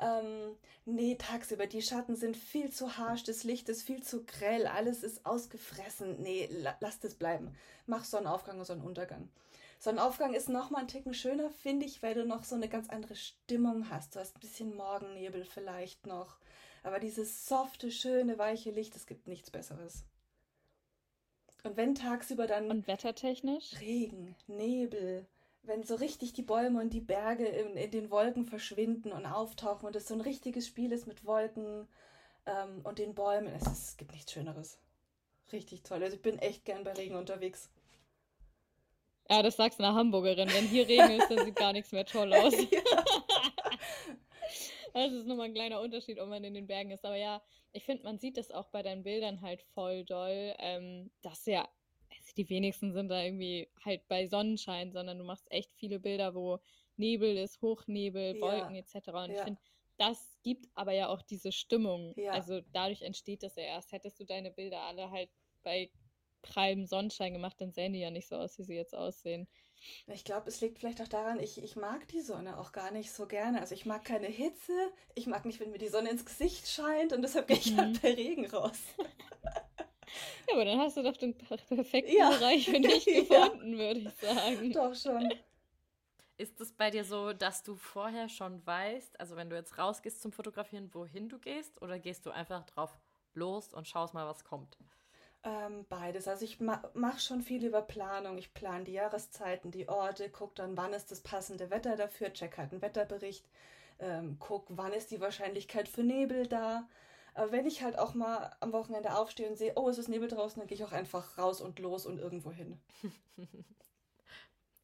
Ähm, 0.00 0.56
nee, 0.84 1.14
tagsüber, 1.14 1.66
die 1.66 1.82
Schatten 1.82 2.16
sind 2.16 2.36
viel 2.36 2.70
zu 2.70 2.96
harsch, 2.96 3.22
das 3.22 3.44
Licht 3.44 3.68
ist 3.68 3.82
viel 3.82 4.02
zu 4.02 4.24
grell, 4.24 4.66
alles 4.66 5.04
ist 5.04 5.24
ausgefressen. 5.24 6.20
Nee, 6.20 6.48
la 6.50 6.76
lass 6.80 6.98
das 6.98 7.14
bleiben. 7.14 7.54
Mach 7.86 8.04
Sonnenaufgang 8.04 8.58
und 8.58 8.64
Sonnenuntergang. 8.64 9.28
Sonnenaufgang 9.78 10.34
ist 10.34 10.48
nochmal 10.48 10.82
ein 10.82 10.88
Ticken 10.88 11.14
schöner, 11.14 11.50
finde 11.50 11.86
ich, 11.86 12.02
weil 12.02 12.14
du 12.14 12.24
noch 12.24 12.44
so 12.44 12.54
eine 12.56 12.68
ganz 12.68 12.88
andere 12.88 13.14
Stimmung 13.14 13.90
hast. 13.90 14.16
Du 14.16 14.20
hast 14.20 14.36
ein 14.36 14.40
bisschen 14.40 14.74
Morgennebel 14.76 15.44
vielleicht 15.44 16.06
noch. 16.06 16.36
Aber 16.82 16.98
dieses 16.98 17.46
softe, 17.46 17.90
schöne, 17.90 18.38
weiche 18.38 18.70
Licht, 18.70 18.96
es 18.96 19.06
gibt 19.06 19.28
nichts 19.28 19.50
Besseres. 19.50 20.04
Und 21.62 21.76
wenn 21.76 21.94
tagsüber 21.94 22.46
dann. 22.46 22.70
Und 22.70 22.88
wettertechnisch? 22.88 23.78
Regen, 23.80 24.34
Nebel, 24.48 25.26
wenn 25.62 25.84
so 25.84 25.94
richtig 25.94 26.32
die 26.32 26.42
Bäume 26.42 26.80
und 26.80 26.90
die 26.92 27.00
Berge 27.00 27.46
in, 27.46 27.76
in 27.76 27.90
den 27.90 28.10
Wolken 28.10 28.44
verschwinden 28.44 29.12
und 29.12 29.26
auftauchen 29.26 29.86
und 29.86 29.94
es 29.94 30.08
so 30.08 30.14
ein 30.14 30.20
richtiges 30.20 30.66
Spiel 30.66 30.90
ist 30.90 31.06
mit 31.06 31.24
Wolken 31.24 31.86
ähm, 32.46 32.80
und 32.82 32.98
den 32.98 33.14
Bäumen, 33.14 33.52
es, 33.54 33.62
ist, 33.62 33.88
es 33.90 33.96
gibt 33.96 34.12
nichts 34.12 34.32
Schöneres. 34.32 34.78
Richtig 35.52 35.82
toll. 35.82 36.02
Also 36.02 36.16
ich 36.16 36.22
bin 36.22 36.38
echt 36.38 36.64
gern 36.64 36.82
bei 36.82 36.92
Regen 36.94 37.14
unterwegs. 37.14 37.70
Ja, 39.30 39.42
das 39.42 39.56
sagst 39.56 39.78
du 39.78 39.84
einer 39.84 39.94
Hamburgerin. 39.94 40.48
Wenn 40.52 40.66
hier 40.66 40.88
Regen 40.88 41.12
ist, 41.12 41.30
dann 41.30 41.44
sieht 41.44 41.56
gar 41.56 41.72
nichts 41.72 41.92
mehr 41.92 42.04
toll 42.04 42.34
aus. 42.34 42.54
ja. 42.70 42.80
Das 44.92 45.12
ist 45.12 45.26
nochmal 45.26 45.46
ein 45.46 45.54
kleiner 45.54 45.80
Unterschied, 45.80 46.18
ob 46.18 46.28
man 46.28 46.44
in 46.44 46.54
den 46.54 46.66
Bergen 46.66 46.90
ist. 46.90 47.04
Aber 47.04 47.16
ja, 47.16 47.42
ich 47.72 47.84
finde, 47.84 48.04
man 48.04 48.18
sieht 48.18 48.36
das 48.36 48.50
auch 48.50 48.68
bei 48.68 48.82
deinen 48.82 49.02
Bildern 49.02 49.40
halt 49.40 49.62
voll 49.74 50.04
doll, 50.04 50.54
ähm, 50.58 51.10
dass 51.22 51.46
ja, 51.46 51.68
also 52.10 52.32
die 52.36 52.48
wenigsten 52.48 52.92
sind 52.92 53.08
da 53.08 53.22
irgendwie 53.22 53.68
halt 53.84 54.06
bei 54.08 54.26
Sonnenschein, 54.26 54.92
sondern 54.92 55.18
du 55.18 55.24
machst 55.24 55.50
echt 55.50 55.72
viele 55.74 55.98
Bilder, 55.98 56.34
wo 56.34 56.58
Nebel 56.96 57.36
ist, 57.36 57.60
Hochnebel, 57.62 58.40
Wolken 58.40 58.74
ja. 58.74 58.82
etc. 58.82 59.08
Und 59.08 59.30
ja. 59.30 59.38
ich 59.38 59.44
finde, 59.44 59.60
das 59.98 60.38
gibt 60.42 60.68
aber 60.74 60.92
ja 60.92 61.08
auch 61.08 61.22
diese 61.22 61.52
Stimmung. 61.52 62.12
Ja. 62.16 62.32
Also 62.32 62.60
dadurch 62.72 63.02
entsteht 63.02 63.42
das 63.42 63.56
ja 63.56 63.62
erst. 63.62 63.92
Hättest 63.92 64.20
du 64.20 64.24
deine 64.24 64.50
Bilder 64.50 64.82
alle 64.82 65.10
halt 65.10 65.30
bei 65.62 65.90
prallem 66.42 66.86
Sonnenschein 66.86 67.32
gemacht, 67.32 67.60
dann 67.60 67.72
sähen 67.72 67.92
die 67.92 68.00
ja 68.00 68.10
nicht 68.10 68.28
so 68.28 68.36
aus, 68.36 68.58
wie 68.58 68.64
sie 68.64 68.74
jetzt 68.74 68.94
aussehen. 68.94 69.48
Ich 70.06 70.24
glaube, 70.24 70.48
es 70.48 70.60
liegt 70.60 70.78
vielleicht 70.78 71.00
auch 71.00 71.08
daran, 71.08 71.40
ich, 71.40 71.62
ich 71.62 71.76
mag 71.76 72.06
die 72.08 72.20
Sonne 72.20 72.58
auch 72.58 72.72
gar 72.72 72.90
nicht 72.90 73.12
so 73.12 73.26
gerne. 73.26 73.60
Also 73.60 73.74
ich 73.74 73.86
mag 73.86 74.04
keine 74.04 74.26
Hitze, 74.26 74.72
ich 75.14 75.26
mag 75.26 75.44
nicht, 75.44 75.60
wenn 75.60 75.70
mir 75.70 75.78
die 75.78 75.88
Sonne 75.88 76.10
ins 76.10 76.24
Gesicht 76.24 76.68
scheint 76.68 77.12
und 77.12 77.22
deshalb 77.22 77.48
gehe 77.48 77.56
ich 77.56 77.76
halt 77.76 77.76
mhm. 77.76 77.92
halt 77.92 78.02
bei 78.02 78.14
Regen 78.14 78.46
raus. 78.46 78.78
Ja, 80.46 80.54
aber 80.54 80.66
dann 80.66 80.78
hast 80.78 80.98
du 80.98 81.02
doch 81.02 81.16
den 81.16 81.34
perfekten 81.34 82.14
ja. 82.14 82.28
Bereich 82.30 82.68
für 82.68 82.80
dich 82.80 83.06
gefunden, 83.06 83.72
ja. 83.72 83.78
würde 83.78 84.00
ich 84.00 84.12
sagen. 84.14 84.72
Doch 84.72 84.94
schon. 84.94 85.32
Ist 86.36 86.60
es 86.60 86.72
bei 86.72 86.90
dir 86.90 87.04
so, 87.04 87.32
dass 87.32 87.62
du 87.62 87.76
vorher 87.76 88.28
schon 88.28 88.64
weißt, 88.66 89.20
also 89.20 89.36
wenn 89.36 89.48
du 89.48 89.56
jetzt 89.56 89.78
rausgehst 89.78 90.20
zum 90.20 90.32
Fotografieren, 90.32 90.92
wohin 90.92 91.28
du 91.28 91.38
gehst, 91.38 91.80
oder 91.80 91.98
gehst 91.98 92.26
du 92.26 92.30
einfach 92.30 92.64
drauf 92.64 92.98
los 93.34 93.72
und 93.72 93.88
schaust 93.88 94.12
mal, 94.12 94.26
was 94.26 94.44
kommt? 94.44 94.76
Ähm, 95.44 95.86
beides. 95.88 96.28
Also 96.28 96.44
ich 96.44 96.60
ma 96.60 96.82
mache 96.94 97.20
schon 97.20 97.42
viel 97.42 97.64
über 97.64 97.82
Planung. 97.82 98.38
Ich 98.38 98.54
plane 98.54 98.84
die 98.84 98.92
Jahreszeiten, 98.92 99.70
die 99.72 99.88
Orte, 99.88 100.30
gucke 100.30 100.54
dann, 100.56 100.76
wann 100.76 100.92
ist 100.92 101.10
das 101.10 101.20
passende 101.20 101.70
Wetter 101.70 101.96
dafür, 101.96 102.32
check 102.32 102.56
halt 102.58 102.72
einen 102.72 102.82
Wetterbericht, 102.82 103.44
ähm, 103.98 104.36
guck, 104.38 104.66
wann 104.68 104.92
ist 104.92 105.10
die 105.10 105.20
Wahrscheinlichkeit 105.20 105.88
für 105.88 106.04
Nebel 106.04 106.46
da. 106.46 106.88
Aber 107.34 107.50
wenn 107.52 107.66
ich 107.66 107.82
halt 107.82 107.98
auch 107.98 108.14
mal 108.14 108.54
am 108.60 108.72
Wochenende 108.72 109.16
aufstehe 109.16 109.48
und 109.48 109.56
sehe, 109.56 109.72
oh, 109.76 109.88
es 109.88 109.98
ist 109.98 110.08
Nebel 110.08 110.28
draußen, 110.28 110.60
dann 110.60 110.68
gehe 110.68 110.76
ich 110.76 110.84
auch 110.84 110.92
einfach 110.92 111.38
raus 111.38 111.60
und 111.60 111.78
los 111.78 112.06
und 112.06 112.18
irgendwo 112.18 112.52
hin. 112.52 112.78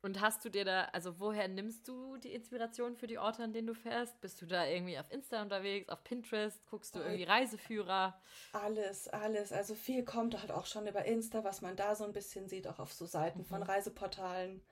Und 0.00 0.20
hast 0.20 0.44
du 0.44 0.48
dir 0.48 0.64
da, 0.64 0.84
also 0.92 1.18
woher 1.18 1.48
nimmst 1.48 1.88
du 1.88 2.16
die 2.18 2.32
Inspiration 2.32 2.96
für 2.96 3.08
die 3.08 3.18
Orte, 3.18 3.42
an 3.42 3.52
denen 3.52 3.66
du 3.66 3.74
fährst? 3.74 4.20
Bist 4.20 4.40
du 4.40 4.46
da 4.46 4.64
irgendwie 4.64 4.96
auf 4.98 5.10
Insta 5.10 5.42
unterwegs, 5.42 5.88
auf 5.88 6.04
Pinterest? 6.04 6.64
Guckst 6.66 6.94
du 6.94 7.00
irgendwie 7.00 7.24
Reiseführer? 7.24 8.20
Alles, 8.52 9.08
alles. 9.08 9.52
Also 9.52 9.74
viel 9.74 10.04
kommt 10.04 10.38
halt 10.40 10.52
auch 10.52 10.66
schon 10.66 10.86
über 10.86 11.04
Insta, 11.04 11.42
was 11.42 11.62
man 11.62 11.74
da 11.74 11.96
so 11.96 12.04
ein 12.04 12.12
bisschen 12.12 12.48
sieht, 12.48 12.68
auch 12.68 12.78
auf 12.78 12.92
so 12.92 13.06
Seiten 13.06 13.40
mhm. 13.40 13.46
von 13.46 13.62
Reiseportalen. 13.64 14.62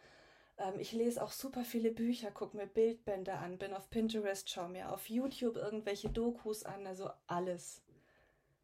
Ähm, 0.58 0.78
ich 0.78 0.92
lese 0.92 1.22
auch 1.22 1.32
super 1.32 1.64
viele 1.64 1.90
Bücher, 1.90 2.30
gucke 2.30 2.56
mir 2.56 2.66
Bildbände 2.66 3.34
an, 3.34 3.58
bin 3.58 3.74
auf 3.74 3.90
Pinterest, 3.90 4.48
schaue 4.48 4.68
mir 4.68 4.92
auf 4.92 5.08
YouTube 5.08 5.56
irgendwelche 5.56 6.08
Dokus 6.08 6.62
an, 6.62 6.86
also 6.86 7.10
alles. 7.26 7.82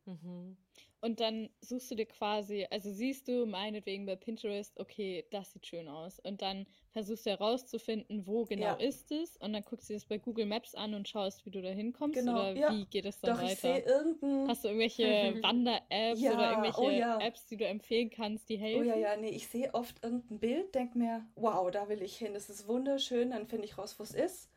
Mhm. 0.05 0.57
Und 1.05 1.19
dann 1.19 1.51
suchst 1.61 1.91
du 1.91 1.97
dir 1.97 2.07
quasi, 2.07 2.65
also 2.71 2.93
siehst 2.93 3.27
du 3.27 3.45
meinetwegen 3.45 4.07
bei 4.07 4.15
Pinterest, 4.15 4.79
okay, 4.79 5.27
das 5.33 5.53
sieht 5.53 5.67
schön 5.67 5.89
aus. 5.89 6.21
Und 6.21 6.43
dann 6.43 6.65
versuchst 6.93 7.27
du 7.27 7.31
herauszufinden, 7.31 8.25
wo 8.29 8.45
genau 8.45 8.67
ja. 8.67 8.75
ist 8.75 9.11
es. 9.11 9.37
Und 9.39 9.53
dann 9.53 9.65
guckst 9.65 9.91
du 9.91 9.95
das 9.95 10.05
bei 10.05 10.19
Google 10.19 10.47
Maps 10.47 10.77
an 10.77 10.95
und 10.95 11.09
schaust, 11.09 11.45
wie 11.45 11.51
du 11.51 11.61
da 11.61 11.71
hinkommst. 11.71 12.21
Genau, 12.21 12.35
oder 12.35 12.53
ja. 12.53 12.73
wie 12.73 12.85
geht 12.85 13.05
es 13.05 13.19
dann 13.19 13.35
Doch, 13.35 13.43
weiter? 13.43 13.85
Irgendein... 13.85 14.47
Hast 14.47 14.63
du 14.63 14.69
irgendwelche 14.69 15.03
Wander-Apps 15.43 16.21
ja, 16.21 16.35
oder 16.35 16.51
irgendwelche 16.51 17.17
oh. 17.19 17.21
Apps, 17.21 17.47
die 17.47 17.57
du 17.57 17.67
empfehlen 17.67 18.09
kannst, 18.09 18.49
die 18.49 18.57
helfen? 18.57 18.83
Oh 18.83 18.85
ja, 18.85 18.97
ja, 18.97 19.17
nee, 19.17 19.31
ich 19.31 19.49
sehe 19.49 19.75
oft 19.75 20.05
irgendein 20.05 20.39
Bild, 20.39 20.73
denk 20.73 20.95
mir, 20.95 21.27
wow, 21.35 21.69
da 21.73 21.89
will 21.89 22.01
ich 22.01 22.17
hin, 22.17 22.33
das 22.33 22.49
ist 22.49 22.69
wunderschön, 22.69 23.31
dann 23.33 23.49
finde 23.49 23.65
ich 23.65 23.77
raus, 23.77 23.99
wo 23.99 24.05
es 24.05 24.15
ist. 24.15 24.53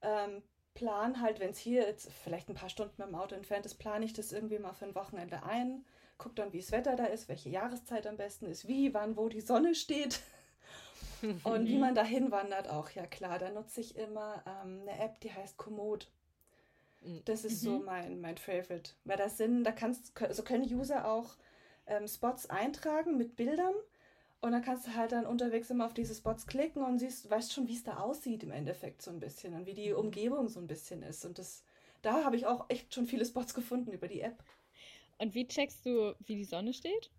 Ähm, 0.00 0.42
plan 0.74 1.20
halt, 1.20 1.40
wenn 1.40 1.50
es 1.50 1.58
hier 1.58 1.82
jetzt 1.82 2.10
vielleicht 2.12 2.48
ein 2.48 2.54
paar 2.54 2.68
Stunden 2.68 2.94
mit 2.98 3.08
dem 3.08 3.14
Auto 3.14 3.34
entfernt 3.34 3.66
ist, 3.66 3.74
plane 3.74 4.04
ich 4.04 4.12
das 4.12 4.32
irgendwie 4.32 4.58
mal 4.58 4.72
für 4.72 4.86
ein 4.86 4.94
Wochenende 4.94 5.42
ein. 5.42 5.84
Guck 6.18 6.36
dann, 6.36 6.52
wie 6.52 6.60
das 6.60 6.72
Wetter 6.72 6.96
da 6.96 7.06
ist, 7.06 7.28
welche 7.28 7.48
Jahreszeit 7.48 8.06
am 8.06 8.16
besten 8.16 8.46
ist, 8.46 8.68
wie, 8.68 8.92
wann, 8.92 9.16
wo 9.16 9.28
die 9.28 9.40
Sonne 9.40 9.74
steht. 9.74 10.20
und 11.44 11.66
wie 11.66 11.78
man 11.78 11.94
dahin 11.94 12.30
wandert 12.30 12.68
auch, 12.68 12.90
ja 12.90 13.06
klar. 13.06 13.38
Da 13.38 13.50
nutze 13.50 13.80
ich 13.80 13.96
immer 13.96 14.42
ähm, 14.46 14.80
eine 14.82 14.98
App, 15.00 15.20
die 15.20 15.32
heißt 15.32 15.56
Komoot. 15.56 16.08
Mm. 17.02 17.18
Das 17.24 17.44
ist 17.44 17.62
mhm. 17.62 17.66
so 17.66 17.78
mein, 17.80 18.20
mein 18.20 18.38
Favorite. 18.38 18.92
Weil 19.04 19.16
das 19.16 19.36
sind, 19.36 19.64
da 19.64 19.72
kannst, 19.72 20.12
so 20.30 20.42
können 20.42 20.64
User 20.64 21.10
auch 21.10 21.36
ähm, 21.86 22.06
Spots 22.06 22.48
eintragen 22.48 23.16
mit 23.16 23.36
Bildern 23.36 23.74
und 24.42 24.52
dann 24.52 24.62
kannst 24.62 24.86
du 24.86 24.94
halt 24.94 25.12
dann 25.12 25.26
unterwegs 25.26 25.68
immer 25.70 25.86
auf 25.86 25.94
diese 25.94 26.14
Spots 26.14 26.46
klicken 26.46 26.82
und 26.82 26.98
siehst, 26.98 27.28
weißt 27.28 27.52
schon, 27.52 27.68
wie 27.68 27.76
es 27.76 27.84
da 27.84 27.98
aussieht 27.98 28.42
im 28.42 28.50
Endeffekt 28.50 29.02
so 29.02 29.10
ein 29.10 29.20
bisschen 29.20 29.54
und 29.54 29.66
wie 29.66 29.74
die 29.74 29.90
mhm. 29.90 29.98
Umgebung 29.98 30.48
so 30.48 30.60
ein 30.60 30.66
bisschen 30.66 31.02
ist. 31.02 31.24
Und 31.26 31.38
das, 31.38 31.62
da 32.00 32.24
habe 32.24 32.36
ich 32.36 32.46
auch 32.46 32.64
echt 32.70 32.94
schon 32.94 33.06
viele 33.06 33.26
Spots 33.26 33.52
gefunden 33.52 33.92
über 33.92 34.08
die 34.08 34.22
App. 34.22 34.42
Und 35.18 35.34
wie 35.34 35.46
checkst 35.46 35.84
du, 35.84 36.14
wie 36.20 36.36
die 36.36 36.44
Sonne 36.44 36.72
steht? 36.72 37.10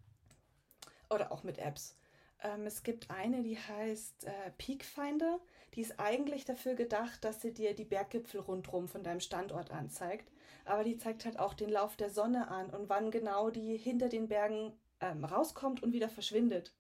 Oder 1.12 1.32
auch 1.32 1.44
mit 1.44 1.60
Apps. 1.60 1.96
Ähm, 2.42 2.66
es 2.66 2.82
gibt 2.82 3.12
eine, 3.12 3.44
die 3.44 3.60
heißt 3.60 4.26
äh, 4.26 4.52
Peak 4.58 4.84
Finder. 4.84 5.40
Die 5.76 5.82
ist 5.82 6.00
eigentlich 6.00 6.46
dafür 6.46 6.74
gedacht, 6.74 7.24
dass 7.24 7.42
sie 7.42 7.54
dir 7.54 7.76
die 7.76 7.86
Berggipfel 7.86 8.42
rundherum 8.42 8.88
von 8.88 9.04
deinem 9.04 9.20
Standort 9.20 9.70
anzeigt. 9.70 10.32
Aber 10.66 10.84
die 10.84 10.98
zeigt 10.98 11.26
halt 11.26 11.38
auch 11.38 11.54
den 11.54 11.70
Lauf 11.70 11.96
der 11.96 12.10
Sonne 12.10 12.48
an 12.48 12.72
und 12.72 12.90
wann 12.90 13.12
genau 13.12 13.52
die 13.52 13.78
hinter 13.78 14.10
den 14.10 14.28
Bergen 14.28 14.74
ähm, 15.00 15.24
rauskommt 15.24 15.84
und 15.84 15.94
wieder 15.94 16.10
verschwindet. 16.10 16.74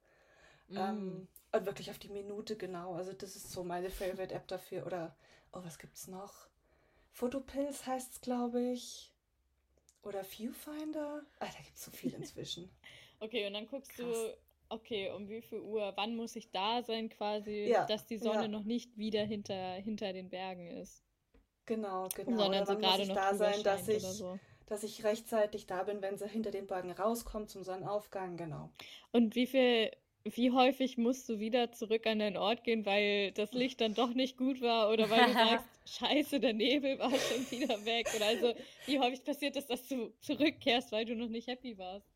Mm. 0.72 0.78
Ähm, 0.78 1.28
und 1.54 1.66
wirklich 1.66 1.92
auf 1.92 2.00
die 2.00 2.10
Minute 2.10 2.56
genau. 2.56 2.94
Also 2.94 3.14
das 3.14 3.36
ist 3.36 3.52
so 3.52 3.64
meine 3.64 3.90
Favorite 3.90 4.34
App 4.34 4.48
dafür. 4.48 4.86
Oder, 4.86 5.16
oh, 5.52 5.60
was 5.64 5.78
gibt's 5.78 6.08
noch? 6.08 6.48
Photopills 7.12 7.86
heißt 7.86 8.14
es, 8.14 8.22
glaube 8.22 8.62
ich. 8.62 9.12
Oder 10.04 10.24
Viewfinder. 10.24 11.24
Ah, 11.40 11.46
da 11.46 11.64
gibt 11.64 11.78
es 11.78 11.84
so 11.84 11.92
viel 11.92 12.14
inzwischen. 12.18 12.70
Okay, 13.20 13.46
und 13.46 13.54
dann 13.54 13.68
guckst 13.68 13.94
Krass. 13.94 14.06
du, 14.06 14.38
okay, 14.70 15.12
um 15.12 15.30
wie 15.30 15.42
viel 15.42 15.60
Uhr, 15.60 15.94
wann 15.96 16.16
muss 16.16 16.36
ich 16.36 16.50
da 16.52 16.82
sein 16.82 17.10
quasi, 17.10 17.66
Ja, 17.70 17.86
dass 17.86 18.06
die 18.08 18.18
Sonne 18.18 18.44
ja. 18.44 18.48
noch 18.48 18.64
nicht 18.64 18.98
wieder 18.98 19.24
hinter, 19.24 19.74
hinter 19.76 20.14
den 20.14 20.30
Bergen 20.30 20.68
ist. 20.68 21.04
Genau, 21.66 22.08
genau. 22.16 22.38
sondern 22.38 22.64
Oder 22.64 22.66
so 22.66 22.74
wann 22.74 22.82
muss 22.82 22.90
gerade 22.90 23.04
ich 23.04 23.14
da 23.14 23.36
sein, 23.36 23.64
dass 23.64 23.88
ich, 23.88 24.04
so. 24.04 24.40
dass 24.66 24.84
ich 24.84 25.04
rechtzeitig 25.04 25.68
da 25.68 25.84
bin, 25.84 26.02
wenn 26.02 26.18
sie 26.18 26.28
hinter 26.28 26.52
den 26.52 26.66
Bergen 26.66 26.92
rauskommt 26.92 27.50
zum 27.50 27.64
Sonnenaufgang. 27.64 28.38
Genau. 28.38 28.72
Und 29.12 29.36
wie 29.36 29.46
viel, 29.46 29.92
wie 30.24 30.52
häufig 30.52 30.98
musst 30.98 31.28
du 31.30 31.40
wieder 31.40 31.72
zurück 31.72 32.06
an 32.06 32.20
deinen 32.20 32.38
Ort 32.38 32.64
gehen, 32.64 32.86
weil 32.86 33.32
das 33.32 33.52
Licht 33.54 33.82
dann 33.82 33.94
doch 33.94 34.14
nicht 34.14 34.38
gut 34.38 34.62
war 34.62 34.90
oder 34.92 35.10
weil 35.10 35.26
du 35.26 35.34
sagst, 35.34 35.66
scheiße, 35.86 36.40
der 36.40 36.54
Nebel 36.54 37.00
war 37.00 37.12
schon 37.12 37.50
wieder 37.52 37.84
weg. 37.86 38.08
Oder 38.16 38.26
also, 38.28 38.54
wie 38.86 39.00
häufig 39.00 39.24
passiert 39.24 39.56
es, 39.56 39.66
dass 39.68 39.88
du 39.88 40.14
zurückkehrst, 40.22 40.92
weil 40.92 41.06
du 41.06 41.16
noch 41.16 41.30
nicht 41.30 41.48
happy 41.48 41.78
warst? 41.78 42.08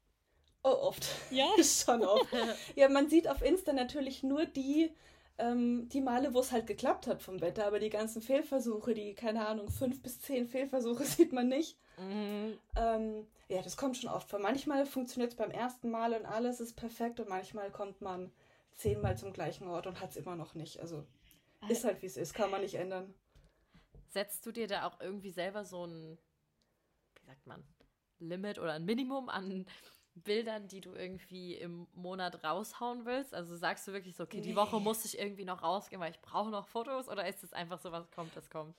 Oh, 0.63 0.87
oft. 0.87 1.05
Ja? 1.29 1.47
Schon 1.63 2.03
oft. 2.03 2.25
Ja, 2.75 2.89
man 2.89 3.07
sieht 3.09 3.27
auf 3.27 3.43
Insta 3.43 3.71
natürlich 3.71 4.23
nur 4.23 4.45
die, 4.45 4.91
ähm, 5.37 5.87
die 5.89 6.01
Male, 6.01 6.33
wo 6.33 6.39
es 6.39 6.51
halt 6.51 6.65
geklappt 6.65 7.07
hat 7.07 7.21
vom 7.21 7.39
Wetter, 7.41 7.67
aber 7.67 7.79
die 7.79 7.89
ganzen 7.91 8.21
Fehlversuche, 8.21 8.95
die, 8.95 9.13
keine 9.13 9.47
Ahnung, 9.47 9.69
fünf 9.69 10.01
bis 10.01 10.19
zehn 10.21 10.47
Fehlversuche 10.47 11.03
sieht 11.05 11.33
man 11.33 11.49
nicht. 11.49 11.77
Mhm. 11.97 12.57
Ähm, 12.75 13.27
ja, 13.47 13.61
das 13.61 13.77
kommt 13.77 13.97
schon 13.97 14.09
oft 14.09 14.29
vor. 14.29 14.39
Manchmal 14.39 14.85
funktioniert 14.85 15.31
es 15.31 15.37
beim 15.37 15.51
ersten 15.51 15.89
Mal 15.91 16.13
und 16.13 16.25
alles 16.25 16.59
ist 16.59 16.75
perfekt 16.75 17.19
und 17.19 17.29
manchmal 17.29 17.71
kommt 17.71 18.01
man 18.01 18.31
zehnmal 18.75 19.17
zum 19.17 19.33
gleichen 19.33 19.67
Ort 19.67 19.87
und 19.87 19.99
hat 20.01 20.11
es 20.11 20.17
immer 20.17 20.35
noch 20.35 20.53
nicht. 20.55 20.79
Also 20.79 21.05
ist 21.69 21.83
halt 21.83 22.01
wie 22.01 22.05
es 22.07 22.17
ist, 22.17 22.33
kann 22.33 22.51
man 22.51 22.61
nicht 22.61 22.75
ändern. 22.75 23.13
Setzt 24.09 24.45
du 24.45 24.51
dir 24.51 24.67
da 24.67 24.87
auch 24.87 24.99
irgendwie 24.99 25.31
selber 25.31 25.65
so 25.65 25.85
ein, 25.85 26.17
wie 27.19 27.25
sagt 27.25 27.45
man, 27.47 27.63
Limit 28.19 28.59
oder 28.59 28.73
ein 28.73 28.85
Minimum 28.85 29.29
an 29.29 29.65
Bildern, 30.15 30.67
die 30.67 30.79
du 30.81 30.93
irgendwie 30.93 31.55
im 31.55 31.87
Monat 31.93 32.43
raushauen 32.43 33.05
willst? 33.05 33.33
Also 33.33 33.55
sagst 33.57 33.87
du 33.87 33.93
wirklich 33.93 34.15
so, 34.15 34.23
okay, 34.23 34.41
die 34.41 34.49
Nee. 34.49 34.55
Woche 34.55 34.79
muss 34.79 35.03
ich 35.05 35.19
irgendwie 35.19 35.45
noch 35.45 35.61
rausgehen, 35.63 35.99
weil 36.01 36.11
ich 36.11 36.21
brauche 36.21 36.49
noch 36.49 36.67
Fotos? 36.67 37.09
Oder 37.09 37.27
ist 37.27 37.43
es 37.43 37.51
einfach 37.53 37.79
so, 37.79 37.91
was 37.91 38.09
kommt, 38.11 38.35
das 38.35 38.49
kommt? 38.49 38.75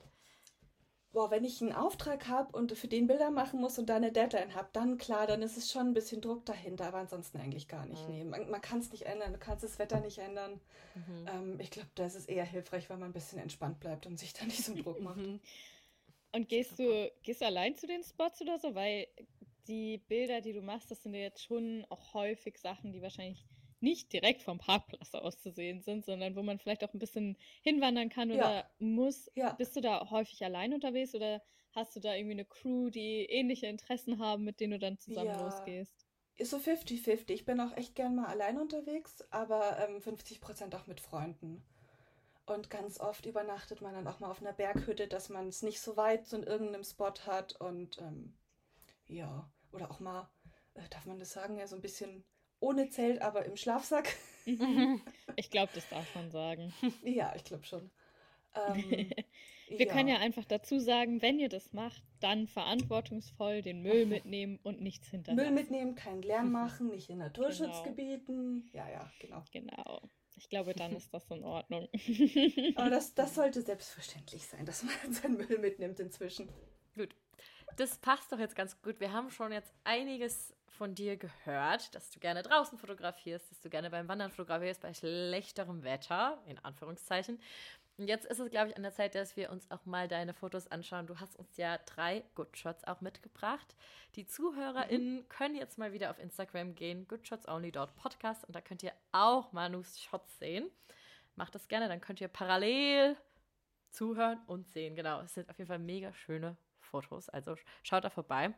Boah, 1.17 1.31
wenn 1.31 1.45
ich 1.45 1.63
einen 1.63 1.73
Auftrag 1.73 2.29
habe 2.29 2.55
und 2.55 2.73
für 2.73 2.89
den 2.89 3.07
Bilder 3.07 3.31
machen 3.31 3.59
muss 3.59 3.79
und 3.79 3.89
da 3.89 3.97
eine 3.97 4.13
Deadline 4.13 4.55
habe, 4.55 4.69
dann 4.75 4.99
klar, 4.99 5.27
dann 5.27 5.41
ist 5.41 5.57
es 5.57 5.73
schon 5.73 5.87
ein 5.87 5.95
bisschen 5.95 6.21
Druck 6.21 6.45
dahinter, 6.45 6.89
aber 6.89 6.99
ansonsten 6.99 7.39
eigentlich 7.39 7.69
gar 7.69 7.87
nicht. 7.87 8.07
Mhm. 8.07 8.15
Nee, 8.15 8.25
man, 8.25 8.51
man 8.51 8.61
kann 8.61 8.81
es 8.81 8.93
nicht 8.93 9.07
ändern, 9.07 9.33
du 9.33 9.39
kannst 9.39 9.65
das 9.65 9.79
Wetter 9.79 10.01
nicht 10.01 10.19
ändern. 10.19 10.61
Mhm. 10.95 11.27
Ähm, 11.27 11.59
ich 11.59 11.71
glaube, 11.71 11.89
da 11.95 12.05
ist 12.05 12.17
es 12.17 12.27
eher 12.27 12.45
hilfreich, 12.45 12.91
wenn 12.91 12.99
man 12.99 13.09
ein 13.09 13.15
bisschen 13.15 13.39
entspannt 13.39 13.81
bleibt 13.81 14.05
und 14.05 14.19
sich 14.19 14.35
da 14.35 14.45
nicht 14.45 14.63
so 14.63 14.73
einen 14.73 14.83
Druck 14.83 15.01
macht. 15.01 15.17
Mhm. 15.17 15.41
Und 16.33 16.51
gehst 16.51 16.79
du, 16.79 17.11
gehst 17.23 17.41
du 17.41 17.47
allein 17.47 17.75
zu 17.77 17.87
den 17.87 18.03
Spots 18.03 18.43
oder 18.43 18.59
so? 18.59 18.75
Weil 18.75 19.07
die 19.69 19.97
Bilder, 19.97 20.43
die 20.43 20.53
du 20.53 20.61
machst, 20.61 20.91
das 20.91 21.03
sind 21.03 21.15
ja 21.15 21.21
jetzt 21.21 21.43
schon 21.43 21.87
auch 21.89 22.13
häufig 22.13 22.59
Sachen, 22.59 22.93
die 22.93 23.01
wahrscheinlich 23.01 23.43
nicht 23.81 24.13
direkt 24.13 24.43
vom 24.43 24.59
Parkplatz 24.59 25.15
aus 25.15 25.39
zu 25.39 25.51
sehen 25.51 25.83
sind, 25.83 26.05
sondern 26.05 26.37
wo 26.37 26.43
man 26.43 26.59
vielleicht 26.59 26.85
auch 26.85 26.93
ein 26.95 26.99
bisschen 26.99 27.37
hinwandern 27.63 28.09
kann 28.09 28.31
Ja. 28.31 28.37
oder 28.47 28.71
muss. 28.79 29.31
Ja. 29.35 29.53
Bist 29.53 29.77
du 29.77 29.81
da 29.81 30.11
häufig 30.11 30.43
allein 30.45 30.73
unterwegs 30.73 31.15
oder 31.15 31.43
hast 31.73 31.95
du 31.95 32.01
da 32.01 32.15
irgendwie 32.15 32.33
eine 32.33 32.45
Crew, 32.45 32.89
die 32.91 33.25
ähnliche 33.27 33.67
Interessen 33.67 34.19
haben, 34.19 34.45
mit 34.45 34.61
denen 34.61 34.73
du 34.73 34.79
dann 34.79 34.99
zusammen 34.99 35.31
Ja. 35.31 35.39
losgehst? 35.39 36.07
Ist 36.39 36.51
so 36.51 36.59
50-50. 36.59 37.31
Ich 37.31 37.45
bin 37.47 37.61
auch 37.61 37.77
echt 37.77 37.95
gern 37.95 38.15
mal 38.15 38.27
allein 38.27 38.59
unterwegs, 38.59 39.23
aber 39.31 39.79
ähm, 39.79 40.01
50% 40.01 40.75
auch 40.75 40.87
mit 40.87 41.01
Freunden. 41.01 41.63
Und 42.47 42.71
ganz 42.71 43.01
oft 43.01 43.27
übernachtet 43.27 43.81
man 43.81 43.95
dann 43.95 44.07
auch 44.07 44.21
mal 44.21 44.31
auf 44.31 44.41
einer 44.41 44.53
Berghütte, 44.53 45.09
dass 45.09 45.29
man 45.31 45.49
es 45.49 45.63
nicht 45.63 45.81
so 45.81 45.97
weit 45.97 46.27
so 46.27 46.37
in 46.37 46.45
irgendeinem 46.45 46.85
Spot 46.85 47.13
hat. 47.27 47.57
Und 47.61 47.99
ähm, 47.99 48.37
ja, 49.07 49.51
oder 49.73 49.91
auch 49.91 49.99
mal, 50.01 50.31
äh, 50.75 50.89
darf 50.91 51.07
man 51.07 51.19
das 51.19 51.33
sagen, 51.33 51.57
ja, 51.57 51.67
so 51.67 51.75
ein 51.75 51.83
bisschen 51.83 52.25
ohne 52.61 52.89
Zelt, 52.91 53.23
aber 53.23 53.45
im 53.45 53.57
Schlafsack. 53.57 54.15
Ich 55.39 55.51
glaube, 55.51 55.73
das 55.75 55.89
darf 55.89 56.15
man 56.15 56.31
sagen. 56.31 56.73
ja, 57.03 57.35
ich 57.35 57.43
glaube 57.43 57.65
schon. 57.65 57.91
Ähm, 58.55 59.11
Wir 59.69 59.87
können 59.87 60.09
ja 60.09 60.19
einfach 60.19 60.45
dazu 60.45 60.79
sagen, 60.79 61.21
wenn 61.23 61.39
ihr 61.39 61.49
das 61.49 61.73
macht, 61.73 62.03
dann 62.21 62.47
verantwortungsvoll 62.47 63.63
den 63.63 63.83
Müll 63.83 64.07
mitnehmen 64.07 64.59
und 64.63 64.81
nichts 64.81 65.09
hinterlassen. 65.09 65.45
Müll 65.45 65.55
mitnehmen, 65.55 65.95
keinen 65.95 66.23
Lärm 66.23 66.53
machen, 66.53 66.89
nicht 66.89 67.11
in 67.11 67.19
Naturschutzgebieten. 67.19 68.71
Ja, 68.73 68.89
ja, 68.89 69.11
genau. 69.19 69.43
Genau. 69.53 70.01
Ich 70.37 70.49
glaube, 70.49 70.75
dann 70.75 70.95
ist 70.95 71.13
das 71.13 71.31
in 71.31 71.43
Ordnung. 71.45 71.89
Aber 72.77 72.91
das, 72.91 73.15
das 73.15 73.35
sollte 73.35 73.63
selbstverständlich 73.63 74.47
sein, 74.47 74.67
dass 74.67 74.85
man 74.85 75.13
seinen 75.13 75.37
Müll 75.39 75.59
mitnimmt 75.59 75.99
inzwischen. 75.99 76.49
Gut. 76.95 77.17
Das 77.77 77.99
passt 77.99 78.31
doch 78.33 78.39
jetzt 78.39 78.55
ganz 78.55 78.81
gut. 78.81 79.01
Wir 79.01 79.13
haben 79.13 79.31
schon 79.31 79.51
jetzt 79.51 79.75
einiges 79.85 80.55
von 80.71 80.95
dir 80.95 81.17
gehört, 81.17 81.95
dass 81.95 82.11
du 82.11 82.21
gerne 82.21 82.43
draußen 82.43 82.79
fotografierst, 82.79 83.51
dass 83.51 83.61
du 83.61 83.71
gerne 83.71 83.91
beim 83.91 84.09
Wandern 84.09 84.31
fotografierst, 84.31 84.83
bei 84.83 84.95
schlechterem 84.95 85.83
Wetter, 85.83 86.43
in 86.47 86.59
Anführungszeichen. 86.59 87.41
Und 87.99 88.09
jetzt 88.09 88.27
ist 88.27 88.41
es, 88.41 88.51
glaube 88.51 88.69
ich, 88.69 88.77
an 88.77 88.83
der 88.83 88.93
Zeit, 88.93 89.15
dass 89.15 89.37
wir 89.37 89.51
uns 89.51 89.71
auch 89.71 89.87
mal 89.87 90.07
deine 90.07 90.35
Fotos 90.35 90.71
anschauen. 90.71 91.07
Du 91.07 91.19
hast 91.19 91.37
uns 91.37 91.57
ja 91.57 91.79
drei 91.79 92.25
Good 92.35 92.59
Shots 92.59 92.85
auch 92.85 93.01
mitgebracht. 93.01 93.75
Die 94.17 94.27
ZuhörerInnen 94.27 95.27
können 95.29 95.55
jetzt 95.55 95.79
mal 95.79 95.93
wieder 95.93 96.11
auf 96.11 96.19
Instagram 96.19 96.75
gehen, 96.75 97.09
goodshotsonly.podcast 97.09 98.45
und 98.45 98.55
da 98.55 98.61
könnt 98.61 98.83
ihr 98.83 98.93
auch 99.13 99.53
Manus 99.53 100.01
Shots 100.01 100.39
sehen. 100.39 100.71
Macht 101.37 101.55
das 101.55 101.69
gerne, 101.69 101.89
dann 101.89 102.01
könnt 102.03 102.21
ihr 102.21 102.29
parallel 102.29 103.17
zuhören 103.91 104.41
und 104.47 104.69
sehen. 104.69 104.95
Genau, 104.95 105.21
es 105.23 105.33
sind 105.35 105.49
auf 105.49 105.57
jeden 105.59 105.69
Fall 105.69 105.79
mega 105.79 106.13
schöne 106.13 106.57
Fotos, 106.81 107.29
also 107.31 107.57
schaut 107.83 108.05
da 108.05 108.11
vorbei. 108.11 108.53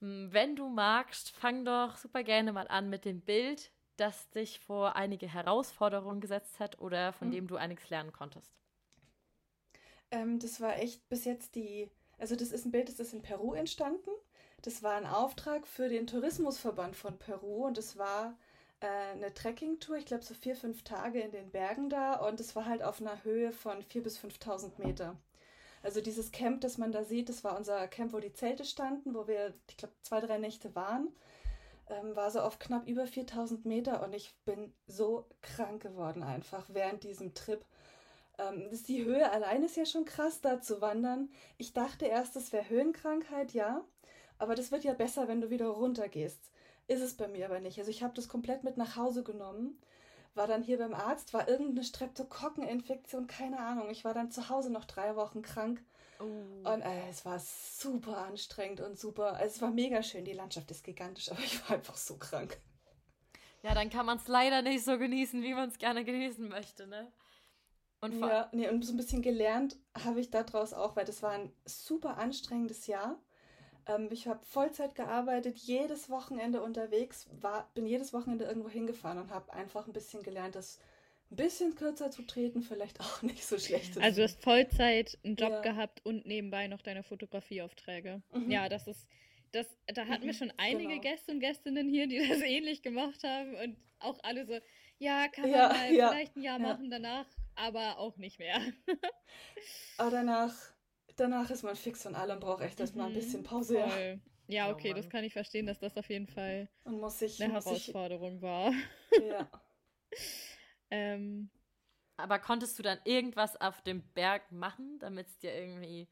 Mm, 0.00 0.28
Wenn 0.32 0.56
du 0.56 0.68
magst, 0.68 1.30
fang 1.30 1.64
doch 1.64 1.96
super 1.96 2.22
gerne 2.22 2.52
mal 2.52 2.68
an 2.68 2.90
mit 2.90 3.04
dem 3.06 3.20
Bild, 3.22 3.70
das 3.96 4.28
dich 4.30 4.60
vor 4.60 4.94
einige 4.96 5.26
Herausforderungen 5.28 6.20
gesetzt 6.20 6.60
hat 6.60 6.78
oder 6.80 7.12
von 7.14 7.30
Mhm. 7.30 7.30
dem 7.30 7.46
du 7.46 7.56
einiges 7.56 7.88
lernen 7.90 8.12
konntest. 8.12 8.52
Ähm, 10.10 10.38
das 10.38 10.60
war 10.60 10.78
echt 10.78 11.08
bis 11.08 11.24
jetzt 11.24 11.54
die, 11.54 11.88
also 12.18 12.36
das 12.36 12.52
ist 12.52 12.64
ein 12.66 12.70
Bild, 12.72 12.88
das 12.88 13.00
ist 13.00 13.12
in 13.14 13.22
Peru 13.22 13.54
entstanden. 13.54 14.10
Das 14.62 14.82
war 14.82 14.94
ein 14.96 15.06
Auftrag 15.06 15.66
für 15.66 15.88
den 15.88 16.06
Tourismusverband 16.06 16.96
von 16.96 17.18
Peru 17.18 17.66
und 17.66 17.78
es 17.78 17.96
war 17.96 18.36
äh, 18.80 18.86
eine 18.86 19.32
Trekkingtour, 19.34 19.96
ich 19.96 20.06
glaube 20.06 20.24
so 20.24 20.34
vier, 20.34 20.54
fünf 20.56 20.82
Tage 20.84 21.20
in 21.20 21.30
den 21.32 21.50
Bergen 21.50 21.88
da 21.90 22.14
und 22.14 22.40
es 22.40 22.54
war 22.56 22.66
halt 22.66 22.82
auf 22.82 23.00
einer 23.00 23.24
Höhe 23.24 23.52
von 23.52 23.82
4.000 23.82 24.02
bis 24.04 24.18
5.000 24.18 24.78
Meter. 24.78 25.16
Also 25.82 26.00
dieses 26.00 26.30
Camp, 26.32 26.60
das 26.60 26.78
man 26.78 26.92
da 26.92 27.04
sieht, 27.04 27.28
das 27.28 27.42
war 27.42 27.56
unser 27.56 27.88
Camp, 27.88 28.12
wo 28.12 28.20
die 28.20 28.32
Zelte 28.32 28.64
standen, 28.64 29.14
wo 29.14 29.26
wir, 29.26 29.54
ich 29.68 29.76
glaube, 29.76 29.94
zwei, 30.02 30.20
drei 30.20 30.38
Nächte 30.38 30.74
waren. 30.74 31.08
Ähm, 31.88 32.14
war 32.14 32.30
so 32.30 32.40
auf 32.40 32.58
knapp 32.58 32.86
über 32.86 33.06
4000 33.06 33.64
Meter 33.64 34.02
und 34.04 34.14
ich 34.14 34.34
bin 34.44 34.72
so 34.86 35.26
krank 35.42 35.82
geworden 35.82 36.22
einfach 36.22 36.66
während 36.68 37.02
diesem 37.02 37.34
Trip. 37.34 37.64
Ähm, 38.38 38.68
die 38.88 39.04
Höhe 39.04 39.30
allein 39.30 39.62
ist 39.64 39.76
ja 39.76 39.86
schon 39.86 40.04
krass, 40.04 40.40
da 40.40 40.60
zu 40.60 40.80
wandern. 40.80 41.30
Ich 41.58 41.72
dachte 41.72 42.06
erst, 42.06 42.36
das 42.36 42.52
wäre 42.52 42.68
Höhenkrankheit, 42.68 43.52
ja. 43.52 43.84
Aber 44.38 44.54
das 44.54 44.70
wird 44.70 44.84
ja 44.84 44.94
besser, 44.94 45.28
wenn 45.28 45.40
du 45.40 45.50
wieder 45.50 45.68
runtergehst. 45.68 46.50
Ist 46.86 47.02
es 47.02 47.14
bei 47.14 47.28
mir 47.28 47.46
aber 47.46 47.60
nicht. 47.60 47.78
Also 47.78 47.90
ich 47.90 48.02
habe 48.02 48.14
das 48.14 48.28
komplett 48.28 48.64
mit 48.64 48.76
nach 48.76 48.96
Hause 48.96 49.22
genommen. 49.22 49.78
War 50.40 50.46
dann 50.46 50.62
hier 50.62 50.78
beim 50.78 50.94
Arzt, 50.94 51.34
war 51.34 51.50
irgendeine 51.50 51.84
Streptokokkeninfektion, 51.84 53.26
keine 53.26 53.60
Ahnung. 53.60 53.90
Ich 53.90 54.06
war 54.06 54.14
dann 54.14 54.30
zu 54.30 54.48
Hause 54.48 54.72
noch 54.72 54.86
drei 54.86 55.14
Wochen 55.14 55.42
krank. 55.42 55.84
Und 56.64 56.80
äh, 56.80 57.10
es 57.10 57.26
war 57.26 57.38
super 57.38 58.16
anstrengend 58.24 58.80
und 58.80 58.98
super. 58.98 59.34
Also 59.34 59.56
es 59.56 59.60
war 59.60 59.70
mega 59.70 60.02
schön. 60.02 60.24
Die 60.24 60.32
Landschaft 60.32 60.70
ist 60.70 60.82
gigantisch, 60.82 61.30
aber 61.30 61.40
ich 61.40 61.60
war 61.68 61.76
einfach 61.76 61.98
so 61.98 62.16
krank. 62.16 62.58
Ja, 63.62 63.74
dann 63.74 63.90
kann 63.90 64.06
man 64.06 64.16
es 64.16 64.28
leider 64.28 64.62
nicht 64.62 64.82
so 64.82 64.96
genießen, 64.96 65.42
wie 65.42 65.52
man 65.52 65.68
es 65.68 65.76
gerne 65.76 66.06
genießen 66.06 66.48
möchte, 66.48 66.86
ne? 66.86 67.12
Und 68.00 68.18
Ja, 68.18 68.48
nee, 68.52 68.66
und 68.66 68.82
so 68.82 68.94
ein 68.94 68.96
bisschen 68.96 69.20
gelernt 69.20 69.76
habe 70.02 70.20
ich 70.20 70.30
daraus 70.30 70.72
auch, 70.72 70.96
weil 70.96 71.04
das 71.04 71.22
war 71.22 71.32
ein 71.32 71.52
super 71.66 72.16
anstrengendes 72.16 72.86
Jahr. 72.86 73.20
Ähm, 73.86 74.08
ich 74.10 74.26
habe 74.28 74.44
Vollzeit 74.44 74.94
gearbeitet, 74.94 75.58
jedes 75.58 76.10
Wochenende 76.10 76.62
unterwegs, 76.62 77.28
war, 77.40 77.68
bin 77.74 77.86
jedes 77.86 78.12
Wochenende 78.12 78.44
irgendwo 78.44 78.68
hingefahren 78.70 79.18
und 79.18 79.30
habe 79.30 79.52
einfach 79.52 79.86
ein 79.86 79.92
bisschen 79.92 80.22
gelernt, 80.22 80.54
das 80.56 80.78
ein 81.30 81.36
bisschen 81.36 81.74
kürzer 81.76 82.10
zu 82.10 82.22
treten 82.22 82.62
vielleicht 82.62 83.00
auch 83.00 83.22
nicht 83.24 83.46
so 83.46 83.58
schlecht 83.58 83.96
ist. 83.96 84.16
Also 84.16 84.20
du 84.20 84.24
hast 84.24 84.42
Vollzeit 84.42 85.18
einen 85.24 85.36
Job 85.36 85.62
Ja. 85.62 85.62
gehabt 85.62 86.04
und 86.04 86.26
nebenbei 86.26 86.66
noch 86.68 86.82
deine 86.82 87.02
Fotografieaufträge. 87.02 88.22
Mhm. 88.32 88.46
Ja, 88.46 88.68
das 88.68 88.86
ist, 88.86 89.06
das, 89.52 89.66
da 89.86 90.06
hatten 90.06 90.26
wir 90.26 90.32
Mhm, 90.32 90.34
schon 90.34 90.52
einige 90.56 90.98
genau. 90.98 91.00
Gäste 91.00 91.32
und 91.32 91.40
Gästinnen 91.40 91.88
hier, 91.88 92.06
die 92.06 92.18
das 92.28 92.40
ähnlich 92.40 92.82
gemacht 92.82 93.22
haben 93.24 93.54
und 93.56 93.76
auch 93.98 94.18
alle 94.22 94.46
so, 94.46 94.58
ja, 94.98 95.28
kann 95.28 95.50
man 95.50 95.66
Ja, 95.66 95.70
mal 95.70 95.94
ja, 95.94 96.08
vielleicht 96.08 96.36
ein 96.36 96.42
Jahr 96.42 96.58
ja. 96.58 96.80
machen, 96.80 96.90
danach 96.90 97.26
aber 97.54 97.98
auch 97.98 98.16
nicht 98.16 98.38
mehr. 98.38 98.60
Aber 99.98 100.10
danach, 100.10 100.69
danach 101.20 101.50
ist 101.50 101.62
man 101.62 101.76
fix 101.76 102.02
von 102.02 102.14
allem, 102.14 102.40
braucht 102.40 102.62
echt 102.62 102.80
erstmal 102.80 103.06
ein 103.06 103.12
Mhm, 103.12 103.14
bisschen 103.14 103.42
Pause 103.42 103.78
ja. 103.78 103.88
Ja, 104.48 104.70
Oh 104.70 104.72
okay, 104.72 104.92
das 104.94 105.06
Mann. 105.06 105.10
kann 105.10 105.24
ich 105.24 105.32
verstehen, 105.32 105.66
dass 105.66 105.78
das 105.78 105.96
auf 105.96 106.08
jeden 106.08 106.26
Fall 106.26 106.68
und 106.84 107.00
muss 107.00 107.18
sich, 107.18 107.40
eine 107.42 107.52
Herausforderung 107.52 108.42
war. 108.42 108.72
ja. 109.16 109.50
ähm, 110.90 111.50
Aber 112.16 112.38
konntest 112.38 112.78
du 112.78 112.82
dann 112.84 113.00
irgendwas 113.04 113.60
auf 113.60 113.82
dem 113.82 114.02
Berg 114.14 114.52
machen, 114.52 114.98
damit 115.00 115.28
es 115.28 115.38
dir 115.38 115.54
irgendwie 115.54 116.08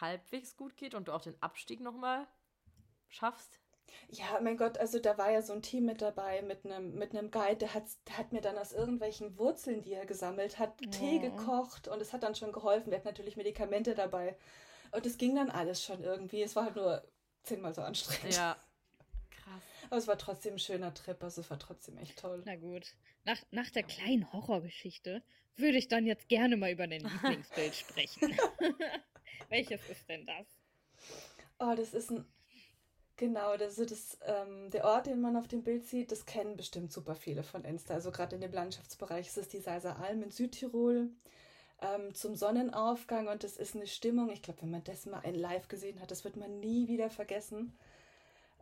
halbwegs 0.00 0.56
gut 0.56 0.76
geht 0.76 0.94
und 0.94 1.08
du 1.08 1.12
auch 1.12 1.22
den 1.22 1.40
Abstieg 1.42 1.80
nochmal 1.80 2.28
schaffst? 3.08 3.60
Ja, 4.08 4.38
mein 4.40 4.56
Gott, 4.56 4.78
also 4.78 4.98
da 4.98 5.18
war 5.18 5.30
ja 5.30 5.42
so 5.42 5.52
ein 5.52 5.62
Team 5.62 5.84
mit 5.86 6.00
dabei, 6.02 6.42
mit 6.42 6.64
einem 6.64 6.94
mit 6.94 7.10
einem 7.12 7.30
Guide, 7.30 7.56
der 7.56 7.74
hat, 7.74 7.84
der 8.08 8.18
hat 8.18 8.32
mir 8.32 8.40
dann 8.40 8.56
aus 8.58 8.72
irgendwelchen 8.72 9.36
Wurzeln, 9.38 9.82
die 9.82 9.92
er 9.94 10.06
gesammelt 10.06 10.58
hat, 10.58 10.78
Tee 10.92 11.18
Oh. 11.18 11.30
gekocht 11.30 11.88
und 11.88 12.00
es 12.00 12.12
hat 12.12 12.22
dann 12.22 12.34
schon 12.34 12.52
geholfen. 12.52 12.90
Der 12.90 12.98
hat 13.00 13.04
natürlich 13.04 13.36
Medikamente 13.36 13.94
dabei. 13.94 14.36
Und 14.92 15.04
es 15.06 15.18
ging 15.18 15.34
dann 15.34 15.50
alles 15.50 15.82
schon 15.82 16.02
irgendwie. 16.02 16.42
Es 16.42 16.54
war 16.56 16.64
halt 16.64 16.76
nur 16.76 17.02
zehnmal 17.42 17.74
so 17.74 17.82
anstrengend. 17.82 18.34
Ja. 18.36 18.56
Krass. 19.30 19.62
Aber 19.90 19.96
es 19.98 20.06
war 20.08 20.18
trotzdem 20.18 20.54
ein 20.54 20.58
schöner 20.58 20.94
Trip, 20.94 21.22
also 21.22 21.40
es 21.40 21.50
war 21.50 21.58
trotzdem 21.58 21.96
echt 21.98 22.18
toll. 22.18 22.42
na 22.44 22.56
gut. 22.56 22.94
Nach, 23.24 23.38
nach 23.50 23.70
der 23.70 23.82
kleinen 23.82 24.32
Horrorgeschichte 24.32 25.22
würde 25.56 25.78
ich 25.78 25.88
dann 25.88 26.06
jetzt 26.06 26.28
gerne 26.28 26.56
mal 26.56 26.70
über 26.70 26.86
dein 26.86 27.00
Lieblingsbild 27.02 27.74
sprechen. 27.74 28.36
Welches 29.48 29.80
ist 29.88 30.08
denn 30.08 30.26
das? 30.26 30.46
Oh, 31.58 31.74
das 31.76 31.94
ist 31.94 32.10
ein. 32.10 32.24
Genau, 33.18 33.54
ist 33.54 33.78
das, 33.90 34.18
ähm, 34.26 34.70
der 34.70 34.84
Ort, 34.84 35.06
den 35.06 35.22
man 35.22 35.36
auf 35.36 35.48
dem 35.48 35.62
Bild 35.62 35.86
sieht, 35.86 36.12
das 36.12 36.26
kennen 36.26 36.56
bestimmt 36.56 36.92
super 36.92 37.14
viele 37.14 37.42
von 37.42 37.64
Insta. 37.64 37.94
Also 37.94 38.10
gerade 38.10 38.34
in 38.34 38.42
dem 38.42 38.52
Landschaftsbereich 38.52 39.28
ist 39.28 39.38
es 39.38 39.48
die 39.48 39.60
Seiser 39.60 39.98
Alm 39.98 40.22
in 40.22 40.30
Südtirol 40.30 41.08
ähm, 41.80 42.14
zum 42.14 42.34
Sonnenaufgang 42.36 43.28
und 43.28 43.42
das 43.42 43.56
ist 43.56 43.74
eine 43.74 43.86
Stimmung. 43.86 44.30
Ich 44.30 44.42
glaube, 44.42 44.60
wenn 44.62 44.70
man 44.70 44.84
das 44.84 45.06
mal 45.06 45.20
in 45.20 45.34
live 45.34 45.68
gesehen 45.68 46.00
hat, 46.00 46.10
das 46.10 46.24
wird 46.24 46.36
man 46.36 46.60
nie 46.60 46.88
wieder 46.88 47.08
vergessen. 47.08 47.76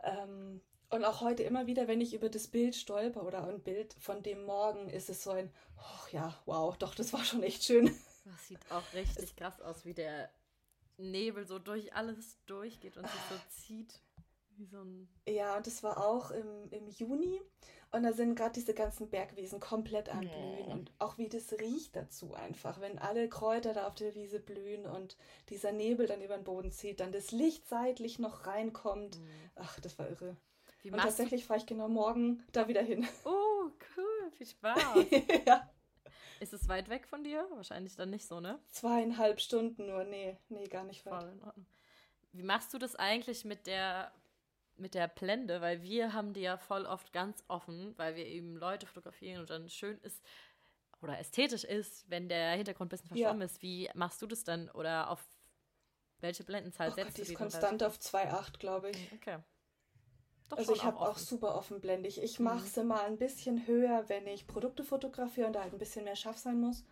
Ähm, 0.05 0.61
und 0.91 1.05
auch 1.05 1.21
heute 1.21 1.43
immer 1.43 1.67
wieder, 1.67 1.89
wenn 1.89 2.01
ich 2.01 2.15
über 2.15 2.29
das 2.29 2.47
Bild 2.47 2.77
stolper 2.77 3.25
oder 3.27 3.49
ein 3.49 3.61
Bild 3.61 3.95
von 3.95 4.23
dem 4.23 4.45
Morgen, 4.45 4.89
ist 4.89 5.11
es 5.11 5.25
so 5.25 5.31
ein, 5.31 5.51
oh 5.79 6.09
ja, 6.13 6.39
wow, 6.47 6.77
doch, 6.77 6.95
das 6.95 7.13
war 7.13 7.25
schon 7.25 7.43
echt 7.43 7.65
schön. 7.65 7.87
Das 8.25 8.49
sieht 8.49 8.71
auch 8.71 8.83
richtig 8.95 9.35
krass 9.35 9.61
aus, 9.61 9.85
wie 9.85 9.95
der 9.95 10.31
Nebel 10.97 11.47
so 11.47 11.59
durch 11.59 11.95
alles 11.95 12.39
durchgeht 12.47 12.97
und 12.97 13.07
sich 13.07 13.21
so 13.29 13.37
zieht. 13.49 14.01
Wie 14.57 14.67
so 14.67 14.79
ein. 14.79 15.09
Ja, 15.29 15.57
und 15.57 15.67
das 15.67 15.83
war 15.83 16.07
auch 16.07 16.31
im, 16.31 16.71
im 16.71 16.89
Juni. 16.89 17.41
Und 17.91 18.03
da 18.03 18.13
sind 18.13 18.35
gerade 18.35 18.55
diese 18.55 18.75
ganzen 18.75 19.09
Bergwiesen 19.09 19.61
komplett 19.61 20.09
am 20.09 20.21
Blühen. 20.21 20.67
Und 20.67 20.93
auch 20.99 21.17
wie 21.17 21.29
das 21.29 21.53
riecht 21.53 21.95
dazu 21.95 22.35
einfach. 22.35 22.81
Wenn 22.81 22.99
alle 22.99 23.29
Kräuter 23.29 23.73
da 23.73 23.87
auf 23.87 23.95
der 23.95 24.17
Wiese 24.17 24.41
blühen 24.41 24.85
und 24.85 25.17
dieser 25.49 25.71
Nebel 25.71 26.09
dann 26.09 26.21
über 26.21 26.37
den 26.37 26.43
Boden 26.43 26.73
zieht, 26.73 26.99
dann 26.99 27.13
das 27.13 27.31
Licht 27.31 27.69
seitlich 27.69 28.19
noch 28.19 28.47
reinkommt. 28.47 29.21
Ach, 29.55 29.75
Ach, 29.77 29.81
das 29.81 29.99
war 29.99 30.09
irre. 30.09 30.37
Wie 30.83 30.91
Und 30.91 30.99
tatsächlich 30.99 31.47
fahre 31.47 31.61
ich 31.61 31.67
genau 31.67 31.89
morgen 31.89 32.45
da 32.53 32.69
wieder 32.69 32.83
hin. 32.83 33.07
Oh, 33.25 33.71
cool. 33.97 34.31
Viel 34.33 34.47
Spaß. 34.47 35.07
ja. 35.47 35.71
Ist 36.41 36.53
es 36.53 36.69
weit 36.69 36.91
weg 36.91 37.07
von 37.07 37.25
dir? 37.25 37.47
Wahrscheinlich 37.53 37.97
dann 37.97 38.11
nicht 38.11 38.27
so, 38.27 38.41
ne? 38.41 38.59
Zweieinhalb 38.71 39.41
Stunden 39.41 39.87
nur. 39.87 40.05
Nee, 40.05 40.37
nee, 40.51 40.67
gar 40.67 40.85
nicht 40.85 41.07
weit. 41.07 41.23
Voll 41.23 41.33
in 41.33 41.43
Ordnung. 41.43 41.67
Wie 42.33 42.43
machst 42.43 42.75
du 42.75 42.79
das 42.79 42.97
eigentlich 42.97 43.45
mit 43.45 43.67
der 43.67 44.13
mit 44.77 44.95
der 44.95 45.09
Blende? 45.09 45.61
Weil 45.61 45.83
wir 45.83 46.13
haben 46.13 46.33
die 46.33 46.41
ja 46.43 46.57
voll 46.57 46.87
oft 46.87 47.13
ganz 47.13 47.45
offen, 47.49 47.95
weil 47.99 48.17
wir 48.17 48.27
eben 48.27 48.57
Leute 48.57 48.87
fotografieren 48.87 49.41
und 49.41 49.51
dann 49.51 49.69
schön 49.69 49.99
ist 50.01 50.23
oder 51.03 51.19
ästhetisch 51.19 51.65
ist, 51.65 52.09
wenn 52.11 52.29
der 52.29 52.53
Hintergrund 52.53 52.89
ein 52.89 52.91
bisschen 52.91 53.09
Ja. 53.15 53.29
verschwommen 53.29 53.43
ist. 53.43 53.63
Wie 53.63 53.91
machst 53.95 54.23
du 54.23 54.27
das 54.27 54.45
dann? 54.45 54.71
Oder 54.71 55.11
auf 55.11 55.25
welche 56.21 56.45
Blendenzahl 56.45 56.91
Oh 56.91 56.95
setzt 56.95 57.09
Gott, 57.09 57.19
du 57.19 57.23
die 57.23 57.23
ist 57.23 57.35
dann? 57.41 57.41
konstant 57.41 57.83
auf 57.83 57.99
2,8, 57.99 58.59
glaube 58.59 58.91
ich. 58.91 58.97
Okay. 59.13 59.39
Doch 60.49 60.59
Also 60.59 60.73
ich 60.73 60.85
habe 60.85 61.01
auch 61.01 61.09
offen. 61.11 61.27
super 61.29 61.55
offenblendig. 61.57 62.23
Ich 62.23 62.39
Mhm. 62.39 62.45
mache 62.45 62.67
sie 62.67 62.85
mal 62.85 63.05
ein 63.05 63.19
bisschen 63.19 63.67
höher, 63.67 64.09
wenn 64.09 64.27
ich 64.27 64.47
Produkte 64.47 64.85
fotografiere 64.85 65.47
und 65.47 65.53
da 65.55 65.63
halt 65.63 65.73
ein 65.73 65.79
bisschen 65.79 66.05
mehr 66.05 66.17
scharf 66.17 66.39
sein 66.39 66.61
muss. 66.61 66.85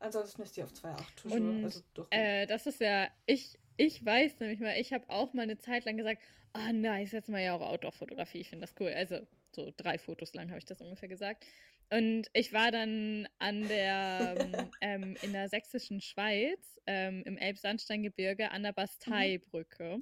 Ansonsten 0.00 0.42
ist 0.42 0.56
die 0.56 0.62
auf 0.62 0.72
2,8 0.72 1.16
toujours. 1.16 1.40
Und, 1.56 1.64
also 1.64 1.80
Äh, 2.10 2.46
das 2.46 2.66
ist 2.66 2.80
ja, 2.80 3.08
ich, 3.26 3.58
ich 3.76 4.04
weiß 4.04 4.40
nämlich 4.40 4.60
mal, 4.60 4.78
ich 4.78 4.92
habe 4.92 5.08
auch 5.08 5.32
mal 5.32 5.42
eine 5.42 5.58
Zeit 5.58 5.84
lang 5.84 5.96
gesagt, 5.96 6.22
ah 6.52 6.72
nice, 6.72 7.12
jetzt 7.12 7.28
mal 7.28 7.42
ja 7.42 7.54
auch 7.54 7.60
Outdoor-Fotografie, 7.60 8.40
ich 8.40 8.48
finde 8.48 8.66
das 8.66 8.74
cool. 8.80 8.88
Also 8.88 9.26
so 9.54 9.72
drei 9.76 9.98
Fotos 9.98 10.34
lang 10.34 10.48
habe 10.48 10.58
ich 10.58 10.64
das 10.64 10.80
ungefähr 10.80 11.08
gesagt. 11.08 11.44
Und 11.90 12.28
ich 12.32 12.52
war 12.52 12.70
dann 12.72 13.28
an 13.38 13.68
der, 13.68 14.34
ähm, 14.38 14.70
ähm, 14.80 15.16
in 15.22 15.32
der 15.32 15.48
sächsischen 15.48 16.00
Schweiz, 16.00 16.80
ähm, 16.86 17.22
im 17.24 17.36
Elbsandsteingebirge, 17.36 18.50
an 18.50 18.62
der 18.62 18.72
Basteibrücke. 18.72 20.00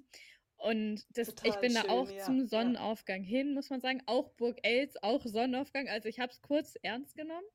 Und 0.57 1.05
das, 1.11 1.35
ich 1.43 1.57
bin 1.57 1.75
da 1.75 1.83
schön, 1.83 1.91
auch 1.91 2.11
ja, 2.11 2.25
zum 2.25 2.39
ja. 2.39 2.47
Sonnenaufgang 2.47 3.23
hin, 3.23 3.53
muss 3.53 3.69
man 3.69 3.81
sagen. 3.81 4.03
Auch 4.07 4.31
Burg 4.31 4.59
Els, 4.63 4.97
auch 5.03 5.25
Sonnenaufgang. 5.27 5.89
Also 5.89 6.09
ich 6.09 6.21
habe 6.21 6.33
es 6.33 6.41
kurz 6.41 6.77
ernst 6.83 7.17
genommen. 7.17 7.47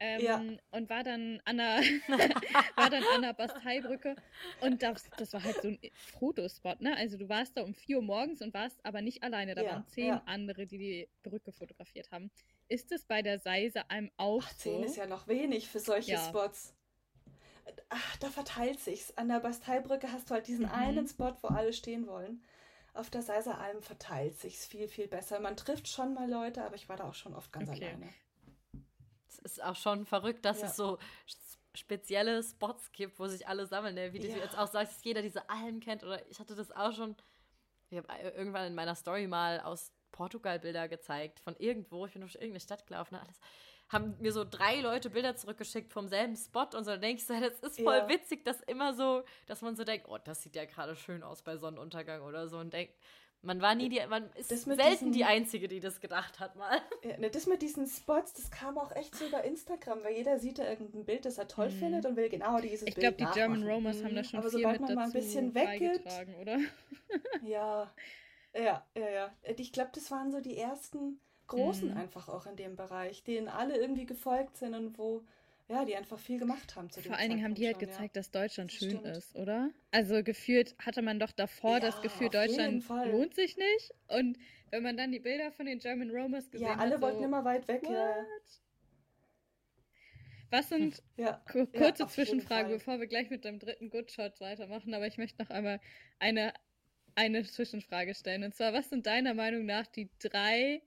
Ähm, 0.00 0.22
Ja. 0.22 0.44
Und 0.70 0.88
war 0.90 1.02
dann 1.02 1.40
an 1.44 1.56
der, 1.58 1.80
war 2.76 2.90
dann 2.90 3.06
an 3.08 3.22
der 3.22 3.32
Basteibrücke 3.34 4.16
und 4.60 4.82
das, 4.82 5.10
das 5.16 5.32
war 5.32 5.42
halt 5.42 5.60
so 5.60 5.68
ein 5.68 5.78
Fotospot, 5.96 6.80
ne? 6.80 6.96
Also 6.96 7.16
du 7.18 7.28
warst 7.28 7.56
da 7.56 7.62
um 7.62 7.74
4 7.74 7.96
Uhr 7.98 8.02
morgens 8.04 8.40
und 8.42 8.54
warst 8.54 8.84
aber 8.84 9.00
nicht 9.02 9.22
alleine, 9.22 9.54
da 9.54 9.62
Ja, 9.62 9.72
waren 9.72 9.86
zehn 9.86 10.08
ja. 10.08 10.22
andere, 10.26 10.66
die 10.66 10.78
die 10.78 11.08
Brücke 11.22 11.52
fotografiert 11.52 12.10
haben. 12.12 12.30
Ist 12.68 12.92
es 12.92 13.04
bei 13.06 13.22
der 13.22 13.38
Seise 13.40 13.90
einem 13.90 14.10
auch 14.16 14.42
Ach, 14.44 14.52
so? 14.52 14.58
10 14.60 14.82
ist 14.84 14.96
ja 14.96 15.06
noch 15.06 15.26
wenig 15.28 15.68
für 15.68 15.80
solche. 15.80 16.16
Spots. 16.16 16.74
Ach, 17.90 18.16
da 18.18 18.30
verteilt 18.30 18.80
sich's. 18.80 19.12
An 19.16 19.28
der 19.28 19.40
Basteibrücke 19.40 20.10
hast 20.12 20.30
du 20.30 20.34
halt 20.34 20.46
diesen 20.48 20.66
Mhm. 20.66 20.72
einen 20.72 21.06
Spot, 21.08 21.34
wo 21.42 21.48
alle 21.48 21.72
stehen 21.72 22.06
wollen. 22.06 22.42
Auf 22.94 23.10
der 23.10 23.22
Seiser 23.22 23.58
Alm 23.58 23.82
verteilt 23.82 24.38
sich's 24.38 24.66
viel, 24.66 24.88
viel 24.88 25.08
besser. 25.08 25.40
Man 25.40 25.56
trifft 25.56 25.88
schon 25.88 26.14
mal 26.14 26.28
Leute, 26.28 26.64
aber 26.64 26.74
ich 26.74 26.88
war 26.88 26.96
da 26.96 27.08
auch 27.08 27.14
schon 27.14 27.34
oft 27.34 27.52
ganz 27.52 27.68
Okay. 27.68 27.84
alleine. 27.84 28.14
Es 29.28 29.38
ist 29.38 29.62
auch 29.62 29.76
schon 29.76 30.04
verrückt, 30.06 30.44
dass 30.44 30.60
Ja. 30.60 30.66
es 30.68 30.76
so 30.76 30.98
spezielle 31.74 32.42
Spots 32.42 32.90
gibt, 32.92 33.18
wo 33.18 33.26
sich 33.26 33.46
alle 33.46 33.66
sammeln. 33.66 33.94
Ne? 33.94 34.12
Wie 34.12 34.18
du 34.18 34.28
Ja. 34.28 34.36
jetzt 34.38 34.56
auch 34.58 34.66
sagst, 34.66 34.96
dass 34.96 35.04
jeder 35.04 35.22
diese 35.22 35.48
Alm 35.48 35.80
kennt. 35.80 36.02
Oder 36.02 36.26
ich 36.30 36.40
hatte 36.40 36.54
das 36.54 36.72
auch 36.72 36.92
schon. 36.94 37.16
Ich 37.90 37.96
habe 37.98 38.08
irgendwann 38.36 38.66
in 38.66 38.74
meiner 38.74 38.94
Story 38.94 39.26
mal 39.26 39.60
aus 39.60 39.92
Portugal 40.12 40.58
Bilder 40.58 40.88
gezeigt. 40.88 41.40
Von 41.40 41.54
irgendwo. 41.58 42.06
Ich 42.06 42.12
bin 42.12 42.22
durch 42.22 42.34
irgendeine 42.34 42.60
Stadt 42.60 42.86
gelaufen. 42.86 43.14
ne, 43.14 43.22
Alles. 43.22 43.38
Haben 43.90 44.16
mir 44.20 44.32
so 44.32 44.44
drei 44.44 44.80
Leute 44.80 45.08
Bilder 45.08 45.34
zurückgeschickt 45.36 45.92
vom 45.92 46.08
selben 46.08 46.36
Spot. 46.36 46.66
Und 46.76 46.84
so 46.84 46.96
denke 46.96 47.22
ich 47.22 47.26
so, 47.26 47.38
das 47.40 47.58
ist 47.60 47.80
voll 47.80 47.96
Ja. 47.96 48.08
witzig, 48.08 48.44
dass 48.44 48.60
immer 48.62 48.92
so, 48.94 49.22
dass 49.46 49.62
man 49.62 49.76
so 49.76 49.84
denkt, 49.84 50.06
oh, 50.08 50.18
das 50.18 50.42
sieht 50.42 50.56
ja 50.56 50.64
gerade 50.66 50.94
schön 50.96 51.22
aus 51.22 51.42
bei 51.42 51.56
Sonnenuntergang 51.56 52.22
oder 52.22 52.48
so. 52.48 52.58
Und 52.58 52.72
denkt, 52.72 52.94
man 53.42 53.60
war 53.62 53.74
nie 53.74 53.88
die, 53.88 54.00
man 54.08 54.28
ist 54.34 54.48
selten 54.48 54.76
diesen- 54.76 55.12
die 55.12 55.24
Einzige, 55.24 55.68
die 55.68 55.80
das 55.80 56.00
gedacht 56.00 56.40
hat 56.40 56.56
mal. 56.56 56.80
Ja, 57.04 57.16
ne, 57.18 57.30
das 57.30 57.46
mit 57.46 57.62
diesen 57.62 57.86
Spots, 57.86 58.32
das 58.34 58.50
kam 58.50 58.76
auch 58.78 58.90
echt 58.96 59.14
so 59.16 59.26
über 59.26 59.44
Instagram, 59.44 60.02
weil 60.02 60.14
jeder 60.16 60.38
sieht 60.38 60.58
da 60.58 60.68
irgendein 60.68 61.04
Bild, 61.04 61.24
das 61.24 61.38
er 61.38 61.48
toll 61.48 61.68
Mhm. 61.68 61.72
findet 61.72 62.06
und 62.06 62.16
will 62.16 62.28
genau 62.28 62.60
dieses 62.60 62.88
Ich 62.88 62.94
Bild 62.96 63.16
glaube, 63.18 63.32
die 63.32 63.38
German. 63.38 63.62
Romers 63.62 64.02
haben 64.02 64.14
da 64.14 64.20
Mhm. 64.22 64.24
schon 64.24 64.40
Aber 64.40 64.50
viel 64.50 64.58
sobald 64.58 64.80
mit 64.80 64.88
man 64.88 64.96
mal 64.96 65.04
ein 65.04 65.12
bisschen 65.12 65.52
beigetragen, 65.52 66.34
oder? 66.36 66.58
Ja, 67.42 67.92
ja, 68.54 68.86
ja, 68.96 69.08
ja. 69.08 69.36
Ich 69.56 69.72
glaube, 69.72 69.90
das 69.94 70.10
waren 70.10 70.30
so 70.32 70.40
die 70.40 70.56
ersten 70.56 71.20
Großen 71.46 71.90
Mhm. 71.90 71.96
einfach 71.96 72.28
auch 72.28 72.46
in 72.46 72.56
dem 72.56 72.76
Bereich, 72.76 73.24
denen 73.24 73.48
alle 73.48 73.76
irgendwie 73.78 74.06
gefolgt 74.06 74.56
sind 74.56 74.74
und 74.74 74.98
wo, 74.98 75.24
ja, 75.68 75.84
die 75.84 75.96
einfach 75.96 76.18
viel 76.18 76.38
gemacht 76.38 76.74
haben 76.76 76.90
zu 76.90 77.00
dem 77.00 77.10
Vor 77.10 77.18
allen 77.18 77.30
Dingen 77.30 77.44
haben 77.44 77.54
die 77.54 77.66
halt 77.66 77.78
schon, 77.78 77.88
gezeigt, 77.88 78.16
dass 78.16 78.30
Deutschland 78.30 78.70
Das 78.70 78.78
schön 78.78 78.96
stimmt. 78.96 79.06
ist, 79.16 79.34
oder? 79.36 79.70
Also 79.90 80.22
gefühlt 80.22 80.74
hatte 80.78 81.02
man 81.02 81.18
doch 81.18 81.32
davor 81.32 81.80
das 81.80 81.96
Ja, 81.96 82.00
Gefühl, 82.02 82.28
auf 82.28 82.32
jeden 82.34 82.82
Deutschland 82.82 82.84
lohnt 83.04 83.34
sich 83.34 83.56
nicht. 83.56 83.94
Und 84.08 84.38
wenn 84.70 84.82
man 84.82 84.96
dann 84.96 85.12
die 85.12 85.18
Bilder 85.20 85.50
von 85.52 85.66
den 85.66 85.78
German 85.78 86.10
Romers 86.10 86.44
Ja, 86.46 86.50
gesehen 86.50 86.66
ja 86.68 86.76
alle 86.76 86.94
hat, 86.94 87.00
wollten 87.02 87.18
so, 87.18 87.24
immer 87.24 87.44
weit 87.44 87.68
weg. 87.68 87.82
Ja? 87.88 88.26
Was 90.50 90.68
sind, 90.68 91.02
ja. 91.16 91.40
ku- 91.50 91.66
Ja, 91.72 91.78
kurze 91.78 92.04
auf 92.04 92.16
jeden 92.16 92.40
Zwischenfrage, 92.40 92.64
Fall. 92.68 92.78
bevor 92.78 93.00
wir 93.00 93.06
gleich 93.06 93.30
mit 93.30 93.44
dem 93.44 93.58
dritten 93.58 93.90
Good 93.90 94.10
Shot 94.12 94.40
weitermachen, 94.40 94.94
aber 94.94 95.06
ich 95.06 95.18
möchte 95.18 95.42
noch 95.42 95.50
einmal 95.50 95.80
eine, 96.18 96.52
eine 97.14 97.44
Zwischenfrage 97.44 98.14
stellen. 98.14 98.44
Und 98.44 98.54
zwar, 98.54 98.72
was 98.72 98.88
sind 98.90 99.06
deiner 99.06 99.34
Meinung 99.34 99.66
nach 99.66 99.86
die 99.86 100.10
drei 100.18 100.82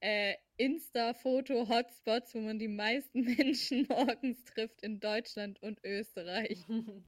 äh, 0.00 0.34
Insta-Foto-Hotspots, 0.60 2.34
wo 2.34 2.40
man 2.40 2.58
die 2.58 2.68
meisten 2.68 3.22
Menschen 3.38 3.86
morgens 3.88 4.44
trifft 4.44 4.82
in 4.82 5.00
Deutschland 5.00 5.62
und 5.62 5.82
Österreich? 5.84 6.64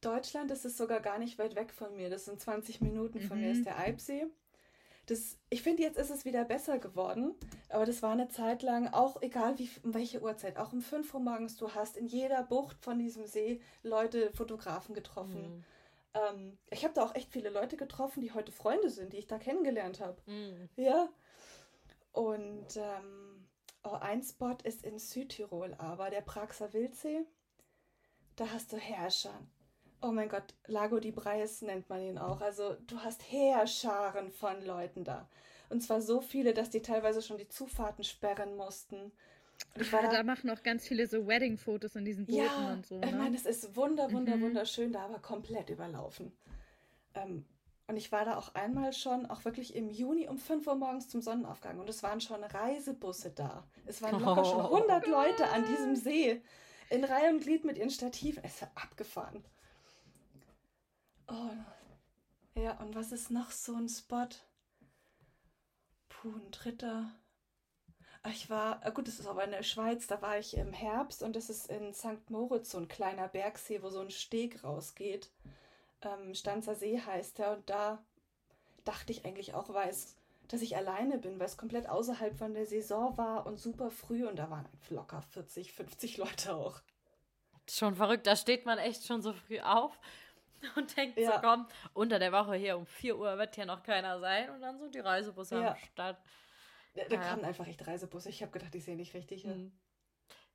Deutschland 0.00 0.50
das 0.50 0.64
ist 0.64 0.76
sogar 0.76 1.00
gar 1.00 1.18
nicht 1.18 1.38
weit 1.38 1.54
weg 1.56 1.72
von 1.72 1.96
mir. 1.96 2.10
Das 2.10 2.26
sind 2.26 2.40
20 2.40 2.80
Minuten 2.80 3.20
von 3.20 3.40
mir, 3.40 3.46
Mhm. 3.48 3.52
ist 3.52 3.66
der 3.66 3.78
Eibsee. 3.78 4.26
Das, 5.06 5.38
ich 5.50 5.62
finde, 5.62 5.82
jetzt 5.82 5.98
ist 5.98 6.10
es 6.10 6.24
wieder 6.24 6.44
besser 6.46 6.78
geworden, 6.78 7.34
aber 7.68 7.84
das 7.84 8.02
war 8.02 8.12
eine 8.12 8.28
Zeit 8.28 8.62
lang, 8.62 8.88
auch 8.88 9.20
egal 9.20 9.58
wie, 9.58 9.68
um 9.82 9.92
welche 9.92 10.22
Uhrzeit, 10.22 10.56
auch 10.56 10.72
um 10.72 10.80
5 10.80 11.12
Uhr 11.12 11.20
morgens, 11.20 11.56
du 11.58 11.74
hast 11.74 11.98
in 11.98 12.06
jeder 12.06 12.42
Bucht 12.42 12.78
von 12.82 12.98
diesem 12.98 13.26
See 13.26 13.60
Leute, 13.82 14.30
Fotografen 14.32 14.94
getroffen. 14.94 15.42
Mhm. 15.42 15.64
Ähm, 16.14 16.58
ich 16.70 16.84
habe 16.84 16.94
da 16.94 17.02
auch 17.04 17.14
echt 17.14 17.30
viele 17.30 17.50
Leute 17.50 17.76
getroffen, 17.76 18.22
die 18.22 18.32
heute 18.32 18.50
Freunde 18.52 18.88
sind, 18.88 19.12
die 19.12 19.18
ich 19.18 19.26
da 19.26 19.38
kennengelernt 19.38 20.00
habe. 20.00 20.16
Mhm. 20.26 20.68
Ja. 20.76 21.10
Und 22.14 22.76
ähm, 22.76 23.46
oh, 23.82 23.98
ein 24.00 24.22
Spot 24.22 24.56
ist 24.64 24.84
in 24.84 24.98
Südtirol, 24.98 25.74
aber 25.78 26.10
der 26.10 26.22
Praxer 26.22 26.72
Wildsee. 26.72 27.26
Da 28.36 28.50
hast 28.50 28.72
du 28.72 28.76
Herrscher. 28.78 29.34
Oh 30.00 30.12
mein 30.12 30.28
Gott, 30.28 30.54
Lago 30.66 31.00
di 31.00 31.12
Breis 31.12 31.62
nennt 31.62 31.88
man 31.88 32.00
ihn 32.02 32.18
auch. 32.18 32.40
Also 32.40 32.74
du 32.86 33.00
hast 33.00 33.22
Heerscharen 33.30 34.30
von 34.32 34.64
Leuten 34.64 35.04
da. 35.04 35.28
Und 35.70 35.82
zwar 35.82 36.00
so 36.02 36.20
viele, 36.20 36.54
dass 36.54 36.70
die 36.70 36.82
teilweise 36.82 37.22
schon 37.22 37.38
die 37.38 37.48
Zufahrten 37.48 38.04
sperren 38.04 38.56
mussten. 38.56 39.12
Und 39.74 39.80
ich 39.82 39.92
war 39.92 40.02
Ah, 40.02 40.08
da, 40.08 40.18
da 40.18 40.22
machen 40.22 40.50
auch 40.50 40.62
ganz 40.62 40.86
viele 40.86 41.06
so 41.06 41.26
Wedding-Fotos 41.26 41.96
in 41.96 42.04
diesen 42.04 42.26
Booten 42.26 42.36
ja, 42.36 42.72
und 42.72 42.86
so. 42.86 43.00
ich 43.02 43.12
Ne? 43.12 43.18
meine, 43.18 43.36
es 43.36 43.46
ist 43.46 43.76
wunder, 43.76 44.12
wunder, 44.12 44.36
Mhm. 44.36 44.42
wunderschön 44.42 44.92
da, 44.92 45.04
aber 45.06 45.18
komplett 45.20 45.70
überlaufen. 45.70 46.32
Ähm, 47.14 47.46
und 47.86 47.96
ich 47.96 48.10
war 48.12 48.24
da 48.24 48.36
auch 48.36 48.54
einmal 48.54 48.92
schon, 48.92 49.26
auch 49.26 49.44
wirklich 49.44 49.74
im 49.74 49.90
Juni 49.90 50.28
um 50.28 50.38
5 50.38 50.66
Uhr 50.66 50.74
morgens 50.74 51.08
zum 51.08 51.20
Sonnenaufgang. 51.20 51.78
Und 51.80 51.88
es 51.88 52.02
waren 52.02 52.20
schon 52.20 52.42
Reisebusse 52.42 53.30
da. 53.30 53.64
Es 53.86 54.00
waren 54.02 54.20
locker 54.20 54.44
schon 54.44 54.64
Oh. 54.64 54.74
100 54.76 55.06
Leute 55.06 55.48
an 55.50 55.66
diesem 55.66 55.94
See. 55.96 56.42
In 56.90 57.04
Reihe 57.04 57.30
und 57.30 57.40
Glied 57.40 57.64
mit 57.64 57.76
ihren 57.78 57.90
Stativen. 57.90 58.42
Es 58.44 58.62
war 58.62 58.70
abgefahren. 58.74 59.44
Oh. 61.28 61.50
Ja, 62.60 62.78
und 62.80 62.94
was 62.94 63.12
ist 63.12 63.30
noch 63.30 63.50
so 63.50 63.74
ein 63.74 63.88
Spot? 63.88 64.28
Puh, 66.08 66.28
ein 66.30 66.50
dritter. 66.50 67.10
Ah, 68.22 68.30
Ich 68.30 68.48
war, 68.48 68.80
ah 68.84 68.90
gut, 68.90 69.08
das 69.08 69.18
ist 69.18 69.26
aber 69.26 69.44
in 69.44 69.50
der 69.50 69.62
Schweiz, 69.62 70.06
da 70.06 70.22
war 70.22 70.38
ich 70.38 70.56
im 70.56 70.72
Herbst 70.72 71.22
und 71.22 71.36
das 71.36 71.50
ist 71.50 71.68
in 71.68 71.92
St. 71.92 72.30
Moritz 72.30 72.70
so 72.70 72.78
ein 72.78 72.88
kleiner 72.88 73.28
Bergsee, 73.28 73.82
wo 73.82 73.90
so 73.90 74.00
ein 74.00 74.10
Steg 74.10 74.64
rausgeht. 74.64 75.30
Ähm, 76.04 76.34
Stanzer 76.34 76.74
See 76.74 77.00
heißt 77.00 77.38
der 77.38 77.52
und 77.52 77.68
da 77.70 78.04
dachte 78.84 79.12
ich 79.12 79.24
eigentlich 79.24 79.54
auch, 79.54 79.68
weil 79.72 79.88
es, 79.88 80.16
dass 80.48 80.60
ich 80.62 80.76
alleine 80.76 81.18
bin, 81.18 81.38
weil 81.38 81.46
es 81.46 81.56
komplett 81.56 81.88
außerhalb 81.88 82.36
von 82.36 82.54
der 82.54 82.66
Saison 82.66 83.16
war 83.16 83.46
und 83.46 83.58
super 83.58 83.90
früh 83.90 84.26
und 84.26 84.36
da 84.36 84.50
waren 84.50 84.68
locker 84.90 85.22
40, 85.22 85.72
50 85.72 86.18
Leute 86.18 86.54
auch. 86.54 86.80
Schon 87.68 87.94
verrückt, 87.96 88.26
da 88.26 88.36
steht 88.36 88.66
man 88.66 88.78
echt 88.78 89.06
schon 89.06 89.22
so 89.22 89.32
früh 89.32 89.58
auf 89.60 89.98
und 90.76 90.94
denkt 90.96 91.18
Ja. 91.18 91.32
so, 91.36 91.40
komm, 91.40 91.66
unter 91.94 92.18
der 92.18 92.32
Woche 92.32 92.56
hier 92.56 92.76
um 92.76 92.86
4 92.86 93.16
Uhr 93.18 93.38
wird 93.38 93.54
hier 93.54 93.66
noch 93.66 93.82
keiner 93.82 94.20
sein 94.20 94.50
und 94.50 94.60
dann 94.60 94.78
sind 94.78 94.94
die 94.94 95.00
Reisebusse 95.00 95.60
Ja. 95.60 95.70
am 95.70 95.76
Start. 95.76 96.18
Da, 96.94 97.04
da 97.08 97.14
Ja. 97.16 97.20
kamen 97.22 97.44
einfach 97.44 97.66
echt 97.66 97.86
Reisebusse. 97.86 98.28
Ich 98.28 98.42
habe 98.42 98.52
gedacht, 98.52 98.74
ich 98.74 98.84
sehe 98.84 98.96
nicht 98.96 99.14
richtig. 99.14 99.44
Ja. 99.44 99.54
Mhm. 99.54 99.72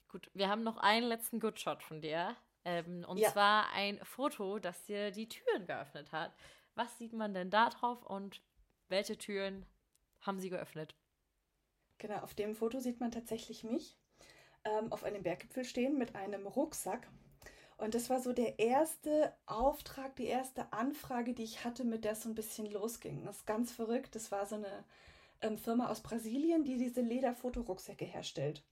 Gut, 0.08 0.30
wir 0.34 0.50
haben 0.50 0.64
noch 0.64 0.78
einen 0.78 1.08
letzten 1.08 1.39
Good 1.39 1.60
Shot 1.60 1.84
von 1.84 2.02
dir. 2.02 2.36
Ähm, 2.66 3.05
und 3.07 3.20
Ja. 3.20 3.28
zwar 3.28 3.72
ein 3.74 3.99
Foto, 4.03 4.60
das 4.60 4.84
dir 4.84 5.12
die 5.12 5.30
Türen 5.30 5.66
geöffnet 5.68 6.12
hat. 6.12 6.34
Was 6.76 6.97
sieht 6.97 7.14
man 7.14 7.34
denn 7.34 7.49
da 7.49 7.70
drauf 7.70 8.03
und 8.03 8.41
welche 8.89 9.18
Türen 9.18 9.66
haben 10.22 10.39
sie 10.39 10.49
geöffnet? 10.49 10.95
Genau, 11.99 12.18
auf 12.22 12.34
dem 12.34 12.55
Foto 12.55 12.80
sieht 12.80 12.99
man 12.99 13.12
tatsächlich 13.12 13.64
mich 13.64 13.95
ähm, 14.66 14.91
auf 14.91 15.03
einem 15.03 15.24
Berggipfel 15.24 15.66
stehen 15.66 15.97
mit 15.97 16.16
einem 16.16 16.47
Rucksack. 16.47 17.10
Und 17.78 17.95
das 17.95 18.10
war 18.10 18.22
so 18.22 18.34
der 18.34 18.60
erste 18.60 19.34
Auftrag, 19.47 20.16
die 20.18 20.26
erste 20.28 20.74
Anfrage, 20.74 21.34
die 21.34 21.43
ich 21.43 21.66
hatte, 21.66 21.84
mit 21.86 22.05
der 22.05 22.14
es 22.14 22.24
so 22.24 22.30
ein 22.30 22.36
bisschen 22.36 22.68
losging. 22.72 23.26
Das 23.26 23.38
ist 23.38 23.47
ganz 23.47 23.72
verrückt. 23.74 24.16
Das 24.16 24.32
war 24.32 24.45
so 24.47 24.55
eine 24.55 24.86
ähm, 25.41 25.57
Firma 25.57 25.89
aus 25.89 26.01
Brasilien, 26.01 26.66
die 26.66 26.78
diese 26.78 27.01
Lederfotorucksäcke 27.01 28.05
herstellt. 28.05 28.64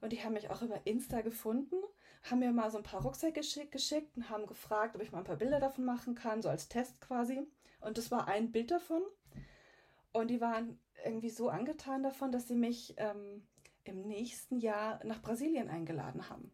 Und 0.00 0.12
die 0.12 0.22
haben 0.22 0.34
mich 0.34 0.50
auch 0.50 0.62
über 0.62 0.86
Insta 0.86 1.20
gefunden, 1.20 1.76
haben 2.22 2.40
mir 2.40 2.52
mal 2.52 2.70
so 2.70 2.78
ein 2.78 2.84
paar 2.84 3.02
Rucksäcke 3.02 3.40
geschick, 3.40 3.72
geschickt 3.72 4.16
und 4.16 4.30
haben 4.30 4.46
gefragt, 4.46 4.96
ob 4.96 5.02
ich 5.02 5.12
mal 5.12 5.18
ein 5.18 5.24
paar 5.24 5.36
Bilder 5.36 5.60
davon 5.60 5.84
machen 5.84 6.14
kann, 6.14 6.42
so 6.42 6.48
als 6.48 6.68
Test 6.68 7.00
quasi. 7.00 7.46
Und 7.80 7.98
das 7.98 8.10
war 8.10 8.28
ein 8.28 8.52
Bild 8.52 8.70
davon. 8.70 9.02
Und 10.12 10.28
die 10.28 10.40
waren 10.40 10.78
irgendwie 11.04 11.30
so 11.30 11.48
angetan 11.48 12.02
davon, 12.02 12.32
dass 12.32 12.48
sie 12.48 12.56
mich 12.56 12.94
ähm, 12.96 13.46
im 13.84 14.02
nächsten 14.06 14.58
Jahr 14.58 15.00
nach 15.04 15.22
Brasilien 15.22 15.68
eingeladen 15.68 16.28
haben. 16.28 16.52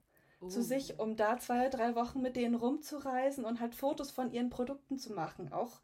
Zu 0.48 0.58
Uh. 0.58 0.62
sich, 0.62 0.98
um 0.98 1.16
da 1.16 1.38
zwei, 1.38 1.68
drei 1.68 1.94
Wochen 1.94 2.20
mit 2.20 2.34
denen 2.34 2.56
rumzureisen 2.56 3.44
und 3.44 3.60
halt 3.60 3.76
Fotos 3.76 4.10
von 4.10 4.32
ihren 4.32 4.50
Produkten 4.50 4.98
zu 4.98 5.12
machen. 5.12 5.52
Auch 5.52 5.80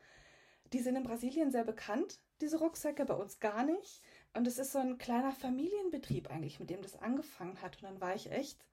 die 0.73 0.81
sind 0.81 0.97
in 0.97 1.05
Brasilien 1.05 1.51
sehr 1.51 1.65
bekannt, 1.65 2.21
diese 2.41 2.59
Rucksäcke, 2.59 3.05
bei 3.05 3.15
uns 3.15 3.41
gar 3.41 3.65
nicht. 3.65 4.03
Und 4.35 4.47
es 4.47 4.59
ist 4.59 4.73
so 4.73 4.79
ein 4.79 4.99
kleiner 4.99 5.33
Familienbetrieb 5.33 6.31
eigentlich, 6.31 6.61
mit 6.61 6.71
dem 6.71 6.83
das 6.83 6.97
angefangen 6.97 7.61
hat. 7.61 7.77
Und 7.77 7.85
dann 7.85 8.01
war 8.01 8.15
ich 8.15 8.31
echt 8.31 8.65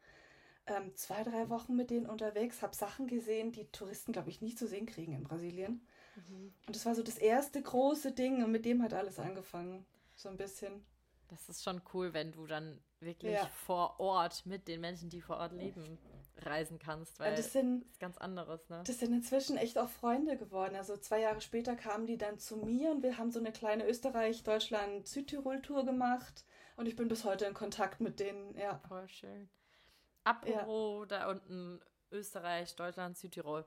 ähm, 0.67 0.95
zwei, 0.95 1.23
drei 1.23 1.49
Wochen 1.49 1.75
mit 1.75 1.89
denen 1.89 2.05
unterwegs, 2.07 2.61
habe 2.61 2.75
Sachen 2.75 3.07
gesehen, 3.07 3.51
die 3.51 3.65
Touristen, 3.71 4.11
glaube 4.11 4.29
ich, 4.29 4.41
nicht 4.41 4.57
zu 4.57 4.67
sehen 4.67 4.85
kriegen 4.85 5.13
in 5.13 5.23
Brasilien. 5.23 5.85
Mhm. 6.15 6.53
Und 6.67 6.75
das 6.75 6.85
war 6.85 6.95
so 6.95 7.03
das 7.03 7.17
erste 7.17 7.61
große 7.61 8.11
Ding 8.11 8.43
und 8.43 8.51
mit 8.51 8.65
dem 8.65 8.81
hat 8.81 8.93
alles 8.93 9.19
angefangen. 9.19 9.85
So 10.15 10.29
ein 10.29 10.37
bisschen. 10.37 10.85
Das 11.27 11.49
ist 11.49 11.63
schon 11.63 11.81
cool, 11.93 12.13
wenn 12.13 12.31
du 12.31 12.45
dann 12.47 12.79
wirklich 12.99 13.33
Ja. 13.33 13.45
vor 13.47 13.99
Ort 13.99 14.45
mit 14.45 14.67
den 14.67 14.81
Menschen, 14.81 15.09
die 15.09 15.21
vor 15.21 15.37
Ort 15.37 15.53
leben, 15.53 15.97
reisen 16.37 16.79
kannst, 16.79 17.19
weil 17.19 17.31
das 17.35 17.45
das 17.45 17.53
sind, 17.53 17.85
ist 17.85 17.99
ganz 17.99 18.17
anderes, 18.17 18.67
ne? 18.69 18.83
das 18.85 18.99
sind 18.99 19.13
inzwischen 19.13 19.57
echt 19.57 19.77
auch 19.77 19.89
Freunde 19.89 20.37
geworden. 20.37 20.75
Also 20.75 20.97
zwei 20.97 21.21
Jahre 21.21 21.41
später 21.41 21.75
kamen 21.75 22.05
die 22.07 22.17
dann 22.17 22.39
zu 22.39 22.57
mir 22.57 22.91
und 22.91 23.03
wir 23.03 23.17
haben 23.17 23.31
so 23.31 23.39
eine 23.39 23.51
kleine 23.51 23.87
Österreich-Deutschland-Südtirol-Tour 23.87 25.85
gemacht. 25.85 26.45
Und 26.75 26.87
ich 26.87 26.95
bin 26.95 27.07
bis 27.07 27.23
heute 27.23 27.45
in 27.45 27.53
Kontakt 27.53 28.01
mit 28.01 28.19
denen, 28.19 28.57
ja. 28.57 28.81
Voll 28.87 29.07
schön. 29.07 29.49
Apropos 30.23 31.07
da 31.07 31.29
unten 31.29 31.79
Österreich, 32.11 32.75
Deutschland, 32.75 33.17
Südtirol. 33.17 33.65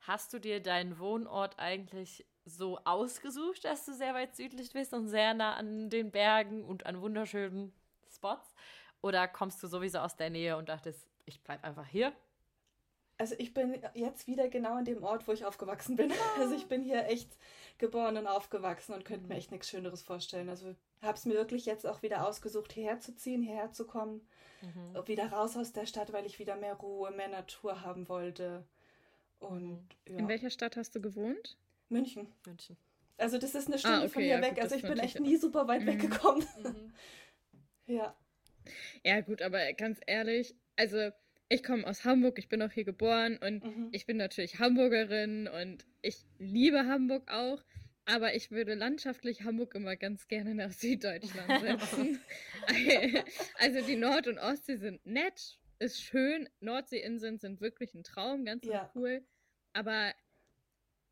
Hast 0.00 0.32
du 0.32 0.38
dir 0.38 0.60
deinen 0.60 0.98
Wohnort 0.98 1.58
eigentlich 1.58 2.26
so 2.44 2.78
ausgesucht, 2.84 3.64
dass 3.64 3.84
du 3.84 3.92
sehr 3.92 4.14
weit 4.14 4.34
südlich 4.34 4.72
bist 4.72 4.94
und 4.94 5.08
sehr 5.08 5.34
nah 5.34 5.54
an 5.54 5.90
den 5.90 6.10
Bergen 6.10 6.64
und 6.64 6.86
an 6.86 7.00
wunderschönen 7.00 7.72
Spots? 8.10 8.54
Oder 9.00 9.28
kommst 9.28 9.62
du 9.62 9.68
sowieso 9.68 9.98
aus 9.98 10.16
der 10.16 10.30
Nähe 10.30 10.56
und 10.56 10.68
dachtest, 10.68 11.08
ich 11.28 11.40
bleib 11.42 11.62
einfach 11.64 11.86
hier? 11.86 12.12
Also 13.20 13.34
ich 13.38 13.52
bin 13.52 13.80
jetzt 13.94 14.26
wieder 14.28 14.48
genau 14.48 14.78
in 14.78 14.84
dem 14.84 15.02
Ort, 15.02 15.26
wo 15.26 15.32
ich 15.32 15.44
aufgewachsen 15.44 15.96
bin. 15.96 16.12
Also 16.38 16.54
ich 16.54 16.66
bin 16.66 16.82
hier 16.82 17.06
echt 17.06 17.28
geboren 17.78 18.16
und 18.16 18.26
aufgewachsen 18.28 18.94
und 18.94 19.04
könnte 19.04 19.26
mir 19.28 19.34
echt 19.36 19.50
nichts 19.50 19.68
Schöneres 19.68 20.02
vorstellen. 20.02 20.48
Also 20.48 20.74
habe 21.02 21.18
es 21.18 21.24
mir 21.24 21.34
wirklich 21.34 21.66
jetzt 21.66 21.86
auch 21.86 22.02
wieder 22.02 22.26
ausgesucht, 22.26 22.72
hierher 22.72 23.00
zu 23.00 23.14
ziehen, 23.14 23.42
hierher 23.42 23.72
zu 23.72 23.86
kommen, 23.86 24.26
Mhm. 24.60 25.06
wieder 25.06 25.30
raus 25.30 25.56
aus 25.56 25.72
der 25.72 25.86
Stadt, 25.86 26.12
weil 26.12 26.26
ich 26.26 26.40
wieder 26.40 26.56
mehr 26.56 26.74
Ruhe, 26.74 27.12
mehr 27.12 27.28
Natur 27.28 27.82
haben 27.82 28.08
wollte. 28.08 28.64
Und 29.38 29.86
ja. 30.08 30.16
In 30.18 30.26
welcher 30.28 30.50
Stadt 30.50 30.76
hast 30.76 30.94
du 30.96 31.00
gewohnt? 31.00 31.56
München. 31.88 32.26
München. 32.44 32.76
Also 33.18 33.38
das 33.38 33.54
ist 33.54 33.68
eine 33.68 33.78
Stunde 33.78 33.98
okay, 33.98 34.08
von 34.08 34.22
hier 34.22 34.36
ja, 34.36 34.42
weg. 34.42 34.54
gut, 34.54 34.62
also 34.64 34.74
ich 34.76 34.82
bin 34.82 34.98
echt 34.98 35.20
nie 35.20 35.36
super 35.36 35.66
weit 35.68 35.82
Mhm. 35.82 35.86
weggekommen. 35.86 36.46
Mhm. 36.62 36.92
Ja. 37.86 38.14
Ja, 39.02 39.20
gut, 39.22 39.40
aber 39.40 39.72
ganz 39.72 39.98
ehrlich, 40.06 40.54
also 40.78 41.10
ich 41.50 41.62
komme 41.62 41.86
aus 41.86 42.04
Hamburg, 42.04 42.38
ich 42.38 42.48
bin 42.48 42.62
auch 42.62 42.70
hier 42.70 42.84
geboren 42.84 43.38
und 43.38 43.64
Mhm. 43.64 43.88
ich 43.92 44.06
bin 44.06 44.16
natürlich 44.16 44.58
Hamburgerin 44.58 45.48
und 45.48 45.84
ich 46.02 46.24
liebe 46.38 46.86
Hamburg 46.86 47.30
auch, 47.30 47.62
aber 48.04 48.34
ich 48.34 48.50
würde 48.50 48.74
landschaftlich 48.74 49.42
Hamburg 49.42 49.74
immer 49.74 49.96
ganz 49.96 50.28
gerne 50.28 50.54
nach 50.54 50.72
Süddeutschland 50.72 51.60
setzen. 51.60 52.20
also 53.58 53.86
die 53.86 53.96
Nord- 53.96 54.26
und 54.28 54.38
Ostsee 54.38 54.76
sind 54.76 55.04
nett, 55.04 55.58
ist 55.78 56.02
schön, 56.02 56.48
Nordseeinseln 56.60 57.38
sind 57.38 57.60
wirklich 57.60 57.94
ein 57.94 58.04
Traum, 58.04 58.44
ganz, 58.44 58.64
Ja. 58.66 58.90
cool, 58.94 59.22
aber 59.72 60.12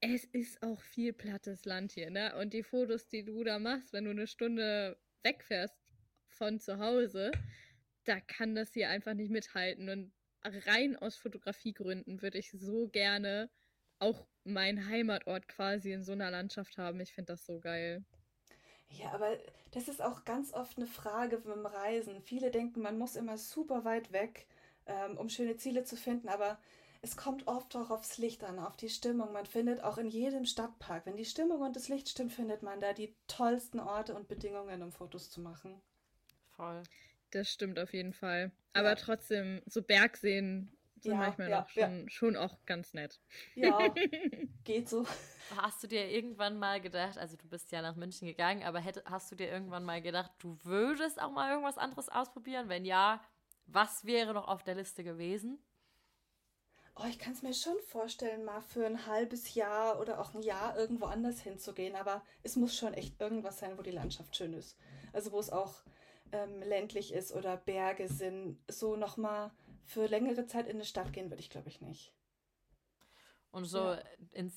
es 0.01 0.25
ist 0.25 0.63
auch 0.63 0.81
viel 0.81 1.13
plattes 1.13 1.65
Land 1.65 1.93
hier, 1.93 2.11
ne? 2.11 2.37
Und 2.37 2.53
die 2.53 2.63
Fotos, 2.63 3.09
die 3.09 3.25
du 3.25 3.43
da 3.43 3.59
machst, 3.59 3.93
wenn 3.93 4.05
du 4.05 4.11
eine 4.11 4.27
Stunde 4.27 4.99
wegfährst 5.23 5.77
von 6.29 6.61
zu 6.61 6.79
Hause, 6.79 7.33
da 8.07 8.21
kann 8.21 8.55
das 8.55 8.73
hier 8.73 8.89
einfach 8.89 9.15
nicht 9.15 9.31
mithalten. 9.31 9.89
Und 9.89 10.13
rein 10.67 10.97
aus 10.97 11.17
Fotografiegründen 11.17 12.23
würde 12.23 12.39
ich 12.39 12.51
so 12.51 12.89
gerne 12.89 13.51
auch 13.99 14.27
meinen 14.45 14.87
Heimatort 14.89 15.49
quasi 15.49 15.93
in 15.93 16.05
so 16.05 16.13
einer 16.13 16.31
Landschaft 16.31 16.79
haben. 16.79 17.01
Ich 17.01 17.13
finde 17.13 17.33
das 17.33 17.47
so 17.47 17.61
geil. 17.61 18.05
Ja, 18.89 19.13
aber 19.13 19.37
das 19.73 19.89
ist 19.89 20.01
auch 20.01 20.25
ganz 20.25 20.53
oft 20.53 20.77
eine 20.77 20.87
Frage 20.87 21.39
beim 21.39 21.67
Reisen. 21.67 22.21
Viele 22.23 22.51
denken, 22.51 22.81
man 22.81 22.99
muss 22.99 23.17
immer 23.17 23.37
super 23.37 23.85
weit 23.85 24.13
weg, 24.13 24.47
ähm, 24.87 25.19
um 25.19 25.29
schöne 25.29 25.57
Ziele 25.57 25.85
zu 25.85 25.97
finden, 25.97 26.29
aber 26.29 26.59
es 27.03 27.17
kommt 27.17 27.47
oft 27.47 27.75
auch 27.77 27.91
aufs 27.91 28.19
Licht 28.19 28.45
an, 28.45 28.59
auf 28.59 28.77
die 28.77 28.89
Stimmung. 28.89 29.33
Man 29.33 29.47
findet 29.47 29.83
auch 29.83 29.99
in 29.99 30.09
jedem 30.09 30.45
Stadtpark, 30.45 31.07
wenn 31.07 31.17
die 31.17 31.25
Stimmung 31.25 31.61
und 31.61 31.77
das 31.77 31.89
Licht 31.89 32.09
stimmt, 32.09 32.33
findet 32.33 32.63
man 32.63 32.81
da 32.81 32.93
die 32.93 33.15
tollsten 33.27 33.81
Orte 33.81 34.15
und 34.15 34.29
Bedingungen, 34.29 34.83
um 34.83 34.93
Fotos 34.93 35.31
zu 35.31 35.41
machen. 35.41 35.81
Voll. 36.57 36.83
Das 37.37 37.51
stimmt 37.53 37.79
auf 37.79 37.93
jeden 37.93 38.15
Fall. 38.15 38.51
Aber 38.73 38.95
Ja. 38.95 38.97
trotzdem, 38.97 39.63
so 39.67 39.83
Bergseen 39.83 40.71
sind 41.01 41.19
Ja, 41.19 41.19
manchmal 41.19 41.49
ja, 41.49 41.61
noch 41.61 41.69
schon, 41.69 42.09
schon 42.09 42.35
auch 42.37 42.65
ganz 42.67 42.95
nett. 42.95 43.21
Ja, 43.55 43.97
geht 44.65 44.89
so. 44.89 45.07
Hast 45.57 45.83
du 45.83 45.87
dir 45.89 46.09
irgendwann 46.11 46.59
mal 46.59 46.81
gedacht, 46.81 47.19
also 47.19 47.37
du 47.37 47.49
bist 47.49 47.71
ja 47.73 47.81
nach 47.83 47.95
München 47.97 48.27
gegangen, 48.29 48.63
aber 48.65 48.81
hätte, 48.81 49.03
hast 49.07 49.31
du 49.31 49.37
dir 49.37 49.49
irgendwann 49.49 49.85
mal 49.85 50.01
gedacht, 50.03 50.33
du 50.39 50.59
würdest 50.65 51.21
auch 51.21 51.31
mal 51.31 51.51
irgendwas 51.51 51.79
anderes 51.79 52.09
ausprobieren? 52.09 52.69
Wenn 52.69 52.85
ja, 52.85 53.21
was 53.67 54.05
wäre 54.05 54.35
noch 54.35 54.49
auf 54.49 54.65
der 54.65 54.75
Liste 54.77 55.05
gewesen? 55.05 55.59
Oh, 56.97 57.05
ich 57.09 57.19
kann 57.21 57.33
es 57.35 57.43
mir 57.43 57.55
schon 57.55 57.79
vorstellen, 57.87 58.45
mal 58.45 58.61
für 58.61 58.87
ein 58.87 59.07
halbes 59.07 59.55
Jahr 59.55 60.01
oder 60.01 60.19
auch 60.21 60.35
ein 60.35 60.43
Jahr 60.43 60.77
irgendwo 60.77 61.05
anders 61.05 61.41
hinzugehen, 61.41 61.95
aber 61.95 62.23
es 62.43 62.57
muss 62.57 62.75
schon 62.77 62.95
echt 62.95 63.21
irgendwas 63.21 63.59
sein, 63.59 63.77
wo 63.79 63.83
die 63.83 63.91
Landschaft 63.93 64.35
schön 64.35 64.53
ist. 64.55 64.77
Also 65.13 65.31
wo 65.33 65.39
es 65.39 65.51
auch 65.51 65.83
ähm, 66.45 66.63
ländlich 66.63 67.13
ist 67.13 67.33
oder 67.33 67.57
Berge 67.57 68.09
sind. 68.09 68.59
So 68.69 68.97
nochmal 68.97 69.51
für 69.85 70.07
längere 70.07 70.47
Zeit 70.47 70.67
in 70.67 70.77
eine 70.77 70.85
Stadt 70.85 71.13
gehen 71.13 71.31
würde 71.31 71.41
ich, 71.41 71.51
glaube 71.51 71.69
ich, 71.69 71.81
nicht. 71.81 72.13
Und 73.53 73.65
so 73.65 73.79
Ja. 73.79 73.99
ins 74.33 74.55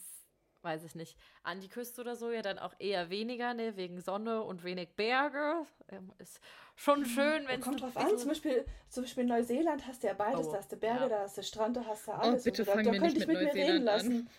weiß 0.61 0.83
ich 0.83 0.93
nicht, 0.93 1.17
an 1.43 1.61
die 1.61 1.69
Küste 1.69 2.01
oder 2.01 2.17
so, 2.17 2.31
ja 2.31 2.41
dann 2.41 2.59
auch 2.59 2.73
eher 2.79 3.09
weniger, 3.09 3.53
ne, 3.53 3.77
wegen 3.77 4.01
Sonne 4.01 4.43
und 4.43 4.63
wenig 4.65 4.89
Berge. 4.95 5.65
Ähm, 5.87 6.11
ist 6.17 6.41
schon 6.75 7.05
schön, 7.05 7.47
wenn 7.47 7.59
es. 7.61 7.65
Kommt 7.65 7.81
drauf 7.81 7.95
an, 7.95 8.17
zum 8.17 8.27
Beispiel, 8.27 8.65
zum 8.89 9.03
Beispiel 9.03 9.23
in 9.23 9.29
Neuseeland 9.29 9.87
hast 9.87 10.03
du 10.03 10.07
ja 10.07 10.13
beides, 10.13 10.47
Oh, 10.47 10.51
da 10.51 10.57
hast 10.57 10.71
du 10.71 10.75
Berge, 10.77 11.03
ja. 11.03 11.09
da 11.09 11.19
hast 11.21 11.37
du 11.37 11.43
Strand, 11.43 11.77
da 11.77 11.85
hast 11.85 12.07
du 12.07 12.11
alles. 12.11 12.43
bitte 12.43 12.61
Und 12.63 12.67
da, 12.67 12.73
fang 12.73 12.83
da 12.83 12.91
mir 12.91 12.99
könnte 12.99 13.19
ich 13.19 13.27
mit 13.27 13.27
mit 13.27 13.41
mir 13.41 13.53
reden 13.53 13.83
lassen. 13.83 14.29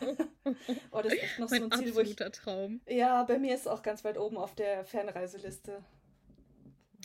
oh, 0.90 1.02
das 1.02 1.12
ist 1.14 1.22
echt 1.22 1.38
noch 1.38 1.48
so 1.48 1.54
Mein 1.54 1.64
ein 1.64 1.72
Ziel, 1.72 1.94
wo 1.94 2.00
ich. 2.00 2.16
absoluter 2.16 2.32
Traum. 2.32 2.80
Ja, 2.86 3.22
bei 3.24 3.38
mir 3.38 3.54
ist 3.54 3.62
es 3.62 3.66
auch 3.66 3.82
ganz 3.82 4.04
weit 4.04 4.18
oben 4.18 4.36
auf 4.38 4.54
der 4.54 4.84
Fernreiseliste. 4.84 5.84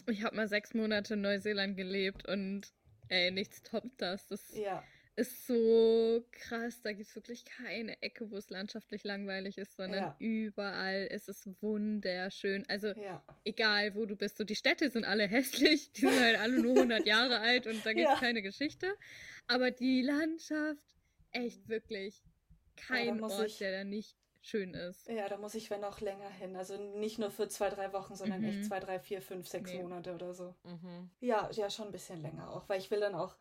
Ich 0.07 0.23
habe 0.23 0.35
mal 0.35 0.47
sechs 0.47 0.73
Monate 0.73 1.15
in 1.15 1.21
Neuseeland 1.21 1.75
gelebt 1.77 2.27
und 2.27 2.67
ey, 3.09 3.31
nichts 3.31 3.61
toppt 3.63 4.01
das. 4.01 4.27
Das 4.27 4.55
Ja, 4.55 4.83
ist 5.15 5.47
so 5.47 6.25
krass. 6.31 6.81
Da 6.81 6.91
gibt 6.91 7.07
es 7.09 7.15
wirklich 7.15 7.45
keine 7.45 8.01
Ecke, 8.01 8.29
wo 8.31 8.37
es 8.37 8.49
landschaftlich 8.49 9.03
langweilig 9.03 9.57
ist, 9.57 9.75
sondern 9.77 10.03
Ja. 10.03 10.15
überall 10.19 11.05
ist 11.07 11.29
es 11.29 11.47
wunderschön. 11.61 12.65
Also 12.67 12.87
ja. 12.89 13.23
egal, 13.43 13.95
wo 13.95 14.05
du 14.05 14.15
bist. 14.15 14.37
So, 14.37 14.43
die 14.43 14.55
Städte 14.55 14.89
sind 14.89 15.05
alle 15.05 15.27
hässlich. 15.27 15.91
Die 15.93 16.01
sind 16.01 16.19
halt 16.19 16.37
alle 16.39 16.59
nur 16.61 16.75
100 16.75 17.05
Jahre 17.07 17.39
alt 17.39 17.67
und 17.67 17.85
da 17.85 17.93
gibt 17.93 18.09
es 18.11 18.19
keine 18.19 18.41
Geschichte. 18.41 18.93
Aber 19.47 19.71
die 19.71 20.01
Landschaft, 20.01 20.83
echt 21.31 21.67
wirklich 21.67 22.23
kein 22.75 23.19
muss 23.19 23.33
Ort, 23.33 23.47
ich- 23.47 23.57
der 23.59 23.71
da 23.71 23.83
nicht 23.83 24.17
schön 24.45 24.73
ist. 24.73 25.07
Ja, 25.07 25.27
da 25.27 25.37
muss 25.37 25.55
ich, 25.55 25.69
wenn 25.69 25.83
auch 25.83 25.99
länger 26.01 26.29
hin. 26.29 26.55
Also 26.55 26.77
nicht 26.77 27.17
nur 27.19 27.31
für 27.31 27.47
zwei, 27.47 27.69
drei 27.69 27.91
Wochen, 27.93 28.15
sondern 28.15 28.41
Mhm. 28.41 28.47
echt 28.49 28.65
zwei, 28.65 28.79
drei, 28.79 28.99
vier, 28.99 29.21
fünf, 29.21 29.47
sechs 29.47 29.71
Nee. 29.71 29.81
Monate 29.81 30.13
oder 30.13 30.33
so. 30.33 30.53
Mhm. 30.63 31.09
Ja, 31.19 31.49
ja, 31.51 31.69
schon 31.69 31.87
ein 31.87 31.91
bisschen 31.91 32.21
länger 32.21 32.51
auch, 32.51 32.67
weil 32.69 32.79
ich 32.79 32.91
will 32.91 32.99
dann 32.99 33.15
auch 33.15 33.35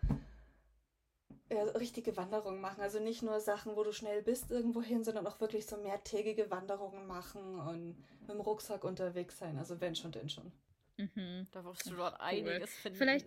ja, 1.51 1.63
richtige 1.63 2.17
Wanderungen 2.17 2.61
machen. 2.61 2.81
Also 2.81 3.01
nicht 3.01 3.23
nur 3.23 3.39
Sachen, 3.41 3.77
wo 3.77 3.85
du 3.85 3.93
schnell 3.93 4.23
bist 4.23 4.51
irgendwo 4.51 4.83
hin, 4.83 5.05
sondern 5.05 5.27
auch 5.27 5.41
wirklich 5.41 5.67
so 5.67 5.77
mehrtägige 5.77 6.51
Wanderungen 6.51 7.07
machen 7.07 7.61
und 7.61 7.97
mit 8.21 8.31
dem 8.31 8.41
Rucksack 8.41 8.83
unterwegs 8.85 9.39
sein. 9.39 9.59
Also 9.59 9.81
wenn 9.81 9.95
schon, 9.95 10.11
denn 10.11 10.29
schon. 10.29 10.51
Mhm. 10.97 11.47
Da 11.53 11.65
wirst 11.65 11.87
du 11.87 11.95
dort 11.97 12.21
einiges 12.21 12.75
finden. 12.75 12.99
Vielleicht- 12.99 13.27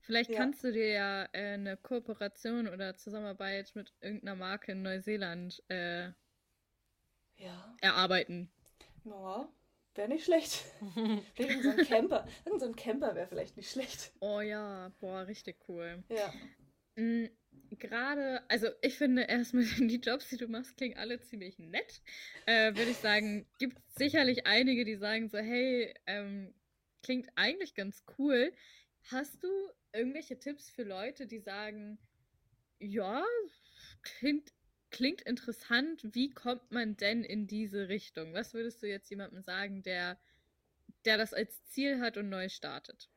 Vielleicht 0.00 0.28
Ja. 0.30 0.36
kannst 0.36 0.62
du 0.64 0.70
dir 0.70 0.88
ja 0.88 1.24
äh, 1.32 1.54
eine 1.54 1.78
Kooperation 1.78 2.68
oder 2.68 2.94
Zusammenarbeit 2.94 3.74
mit 3.74 3.90
irgendeiner 4.02 4.36
Marke 4.36 4.72
in 4.72 4.82
Neuseeland 4.82 5.62
äh, 5.68 6.10
Ja, 7.42 7.76
erarbeiten. 7.80 8.50
ja 9.04 9.48
wäre 9.94 10.08
nicht 10.08 10.24
schlecht. 10.24 10.64
Vielleicht 11.34 11.38
irgend 11.38 11.62
so 11.64 11.70
ein 11.70 11.86
Camper. 11.86 12.28
So 12.58 12.66
ein 12.66 12.76
Camper 12.76 13.14
wäre 13.14 13.26
vielleicht 13.26 13.56
nicht 13.56 13.70
schlecht. 13.70 14.12
Oh 14.20 14.40
ja, 14.40 14.90
boah, 15.00 15.26
richtig 15.26 15.56
cool. 15.68 16.02
Ja. 16.08 16.32
Mm, 16.96 17.26
Gerade, 17.70 18.42
also 18.48 18.68
ich 18.80 18.96
finde 18.96 19.22
erstmal, 19.22 19.64
die 19.78 20.00
Jobs, 20.00 20.28
die 20.28 20.36
du 20.36 20.48
machst, 20.48 20.76
klingen 20.76 20.96
alle 20.98 21.20
ziemlich 21.20 21.58
nett. 21.58 22.02
Äh, 22.46 22.74
Würde 22.74 22.90
ich 22.90 22.98
sagen, 22.98 23.46
gibt 23.58 23.78
sicherlich 23.96 24.46
einige, 24.46 24.84
die 24.84 24.96
sagen 24.96 25.28
so, 25.28 25.38
hey, 25.38 25.94
ähm, 26.06 26.54
klingt 27.02 27.28
eigentlich 27.34 27.74
ganz 27.74 28.04
cool. 28.18 28.52
Hast 29.10 29.42
du 29.42 29.48
irgendwelche 29.92 30.38
Tipps 30.38 30.70
für 30.70 30.84
Leute, 30.84 31.26
die 31.26 31.40
sagen, 31.40 31.98
ja, 32.78 33.24
klingt, 34.02 34.52
klingt 34.92 35.22
interessant, 35.22 36.02
wie 36.14 36.30
kommt 36.30 36.70
man 36.72 36.96
denn 36.96 37.24
in 37.24 37.46
diese 37.48 37.88
Richtung? 37.88 38.34
Was 38.34 38.54
würdest 38.54 38.82
du 38.82 38.88
jetzt 38.88 39.10
jemandem 39.10 39.42
sagen, 39.42 39.82
der, 39.82 40.18
der 41.06 41.18
das 41.18 41.34
als 41.34 41.64
Ziel 41.66 42.00
hat 42.00 42.16
und 42.18 42.28
neu 42.30 42.48
startet? 42.50 43.10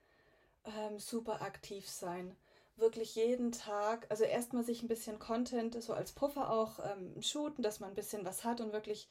ähm, 0.66 1.00
super 1.00 1.42
aktiv 1.42 1.90
sein. 1.90 2.36
Wirklich 2.78 3.16
jeden 3.16 3.52
Tag, 3.54 4.06
also 4.10 4.26
erstmal 4.26 4.64
sich 4.64 4.84
ein 4.84 4.88
bisschen 4.90 5.18
Content, 5.20 5.82
so 5.82 5.94
als 5.94 6.12
Puffer 6.12 6.52
auch 6.52 6.80
ähm, 6.92 7.22
shooten, 7.22 7.64
dass 7.64 7.80
man 7.80 7.90
ein 7.92 7.96
bisschen 7.96 8.26
was 8.26 8.44
hat 8.44 8.60
und 8.62 8.74
wirklich 8.74 9.08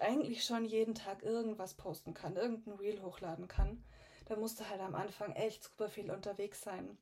eigentlich 0.00 0.44
schon 0.44 0.64
jeden 0.66 0.94
Tag 0.94 1.22
irgendwas 1.22 1.74
posten 1.74 2.14
kann, 2.14 2.36
irgendein 2.36 2.74
Reel 2.74 3.02
hochladen 3.02 3.48
kann. 3.48 3.84
Da 4.26 4.36
musst 4.36 4.60
du 4.60 4.68
halt 4.68 4.80
am 4.80 4.94
Anfang 4.94 5.32
echt 5.34 5.64
super 5.64 5.88
viel 5.90 6.10
unterwegs 6.10 6.62
sein. 6.62 6.98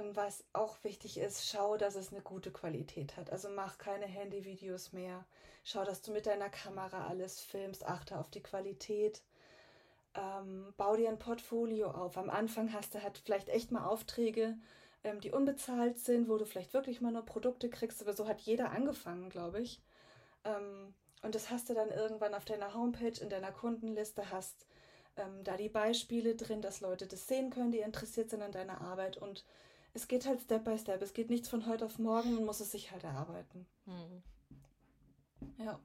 Und 0.00 0.16
was 0.16 0.44
auch 0.52 0.82
wichtig 0.84 1.18
ist, 1.18 1.48
schau, 1.48 1.76
dass 1.76 1.96
es 1.96 2.12
eine 2.12 2.22
gute 2.22 2.50
Qualität 2.50 3.16
hat. 3.16 3.30
Also 3.30 3.48
mach 3.50 3.78
keine 3.78 4.06
Handyvideos 4.06 4.92
mehr. 4.92 5.24
Schau, 5.64 5.84
dass 5.84 6.02
du 6.02 6.12
mit 6.12 6.26
deiner 6.26 6.48
Kamera 6.48 7.06
alles 7.06 7.40
filmst. 7.40 7.84
Achte 7.86 8.18
auf 8.18 8.30
die 8.30 8.42
Qualität 8.42 9.22
ähm, 10.14 10.74
bau 10.76 10.96
dir 10.96 11.08
ein 11.08 11.18
Portfolio 11.18 11.90
auf. 11.90 12.18
Am 12.18 12.30
Anfang 12.30 12.72
hast 12.72 12.94
du 12.94 13.02
halt 13.02 13.18
vielleicht 13.18 13.48
echt 13.48 13.70
mal 13.72 13.86
Aufträge, 13.86 14.56
ähm, 15.04 15.20
die 15.20 15.32
unbezahlt 15.32 15.98
sind, 15.98 16.28
wo 16.28 16.36
du 16.36 16.44
vielleicht 16.44 16.74
wirklich 16.74 17.00
mal 17.00 17.12
nur 17.12 17.24
Produkte 17.24 17.70
kriegst, 17.70 18.02
aber 18.02 18.12
so 18.12 18.28
hat 18.28 18.40
jeder 18.40 18.70
angefangen, 18.70 19.30
glaube 19.30 19.60
ich. 19.60 19.80
Ähm, 20.44 20.94
und 21.22 21.34
das 21.34 21.50
hast 21.50 21.70
du 21.70 21.74
dann 21.74 21.90
irgendwann 21.90 22.34
auf 22.34 22.44
deiner 22.44 22.74
Homepage, 22.74 23.20
in 23.20 23.30
deiner 23.30 23.52
Kundenliste, 23.52 24.30
hast 24.30 24.66
ähm, 25.16 25.44
da 25.44 25.56
die 25.56 25.68
Beispiele 25.68 26.34
drin, 26.34 26.62
dass 26.62 26.80
Leute 26.80 27.06
das 27.06 27.26
sehen 27.26 27.50
können, 27.50 27.70
die 27.72 27.78
interessiert 27.78 28.30
sind 28.30 28.42
an 28.42 28.52
deiner 28.52 28.80
Arbeit. 28.80 29.16
Und 29.16 29.44
es 29.94 30.08
geht 30.08 30.26
halt 30.26 30.40
Step 30.40 30.64
by 30.64 30.78
Step. 30.78 31.02
Es 31.02 31.12
geht 31.12 31.30
nichts 31.30 31.48
von 31.48 31.66
heute 31.66 31.84
auf 31.84 31.98
morgen, 31.98 32.34
man 32.34 32.44
muss 32.44 32.60
es 32.60 32.72
sich 32.72 32.90
halt 32.90 33.04
erarbeiten. 33.04 33.66
Hm. 33.84 34.22
Ja. 35.58 35.80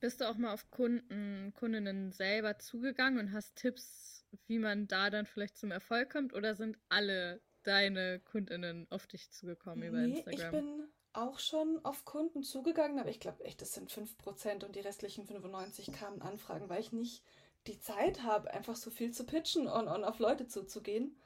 Bist 0.00 0.20
du 0.20 0.28
auch 0.28 0.36
mal 0.36 0.52
auf 0.52 0.70
Kunden, 0.70 1.52
Kundinnen 1.54 2.12
selber 2.12 2.58
zugegangen 2.58 3.18
und 3.18 3.32
hast 3.32 3.56
Tipps, 3.56 4.24
wie 4.46 4.58
man 4.58 4.86
da 4.86 5.10
dann 5.10 5.26
vielleicht 5.26 5.56
zum 5.56 5.70
Erfolg 5.70 6.10
kommt? 6.10 6.34
Oder 6.34 6.54
sind 6.54 6.78
alle 6.88 7.40
deine 7.62 8.20
Kundinnen 8.20 8.86
auf 8.90 9.06
dich 9.06 9.30
zugekommen 9.30 9.88
über 9.88 9.98
Nee, 9.98 10.20
ich 10.20 10.26
Instagram? 10.26 10.50
bin 10.52 10.88
auch 11.14 11.38
schon 11.38 11.80
auf 11.84 12.04
Kunden 12.04 12.42
zugegangen, 12.42 12.98
aber 12.98 13.08
ich 13.08 13.20
glaube 13.20 13.44
echt, 13.44 13.62
das 13.62 13.72
sind 13.72 13.90
5% 13.90 14.64
und 14.64 14.76
die 14.76 14.80
restlichen 14.80 15.26
95 15.26 15.92
kamen 15.92 16.20
Anfragen, 16.20 16.68
weil 16.68 16.80
ich 16.80 16.92
nicht 16.92 17.22
die 17.66 17.80
Zeit 17.80 18.22
habe, 18.22 18.52
einfach 18.52 18.76
so 18.76 18.90
viel 18.90 19.12
zu 19.12 19.24
pitchen 19.24 19.66
und, 19.66 19.88
und 19.88 20.04
auf 20.04 20.18
Leute 20.18 20.46
zuzugehen. 20.46 21.16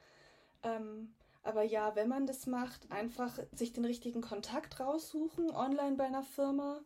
Ähm, 0.63 1.13
aber 1.43 1.63
ja, 1.63 1.95
wenn 1.95 2.09
man 2.09 2.27
das 2.27 2.45
macht, 2.47 2.91
einfach 2.91 3.39
sich 3.51 3.73
den 3.73 3.85
richtigen 3.85 4.21
Kontakt 4.21 4.79
raussuchen, 4.79 5.51
online 5.51 5.95
bei 5.95 6.05
einer 6.05 6.23
Firma 6.23 6.81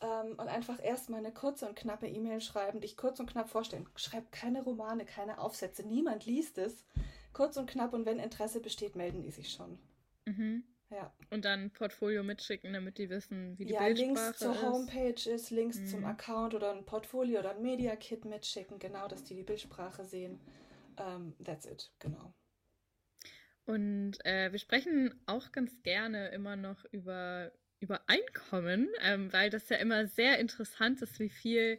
ähm, 0.00 0.32
und 0.32 0.48
einfach 0.48 0.82
erstmal 0.82 1.20
eine 1.20 1.32
kurze 1.32 1.66
und 1.68 1.76
knappe 1.76 2.08
E-Mail 2.08 2.40
schreiben, 2.40 2.80
dich 2.80 2.96
kurz 2.96 3.20
und 3.20 3.30
knapp 3.30 3.48
vorstellen. 3.48 3.88
Schreib 3.96 4.30
keine 4.32 4.62
Romane, 4.62 5.04
keine 5.04 5.38
Aufsätze, 5.38 5.82
niemand 5.86 6.26
liest 6.26 6.58
es. 6.58 6.84
Kurz 7.32 7.56
und 7.56 7.68
knapp 7.68 7.92
und 7.94 8.04
wenn 8.06 8.18
Interesse 8.18 8.60
besteht, 8.60 8.94
melden 8.96 9.22
die 9.22 9.30
sich 9.30 9.50
schon. 9.50 9.78
Mhm. 10.26 10.64
Ja. 10.90 11.10
Und 11.30 11.44
dann 11.46 11.70
Portfolio 11.70 12.22
mitschicken, 12.22 12.72
damit 12.74 12.98
die 12.98 13.08
wissen, 13.08 13.58
wie 13.58 13.64
die 13.64 13.74
ja, 13.74 13.80
Bildsprache 13.80 14.02
Links 14.04 14.38
zur 14.38 14.52
ist. 14.52 14.62
Homepage 14.62 15.30
ist, 15.30 15.50
Links 15.50 15.86
zum 15.86 16.00
Mhm. 16.00 16.06
Account 16.06 16.54
oder 16.54 16.72
ein 16.72 16.84
Portfolio 16.84 17.40
oder 17.40 17.52
ein 17.52 17.62
Media 17.62 17.96
Kit 17.96 18.24
mitschicken, 18.26 18.78
genau, 18.78 19.08
dass 19.08 19.24
die 19.24 19.34
die 19.34 19.42
Bildsprache 19.42 20.04
sehen. 20.04 20.38
Ähm, 20.98 21.34
that's 21.42 21.64
it, 21.66 21.90
genau. 21.98 22.34
Und 23.64 24.24
äh, 24.24 24.50
wir 24.50 24.58
sprechen 24.58 25.14
auch 25.26 25.52
ganz 25.52 25.82
gerne 25.82 26.28
immer 26.28 26.56
noch 26.56 26.84
über, 26.90 27.52
über 27.80 28.02
Einkommen, 28.08 28.88
ähm, 29.00 29.32
weil 29.32 29.50
das 29.50 29.68
ja 29.68 29.76
immer 29.76 30.06
sehr 30.06 30.38
interessant 30.38 31.00
ist, 31.02 31.18
wie 31.20 31.28
viel 31.28 31.78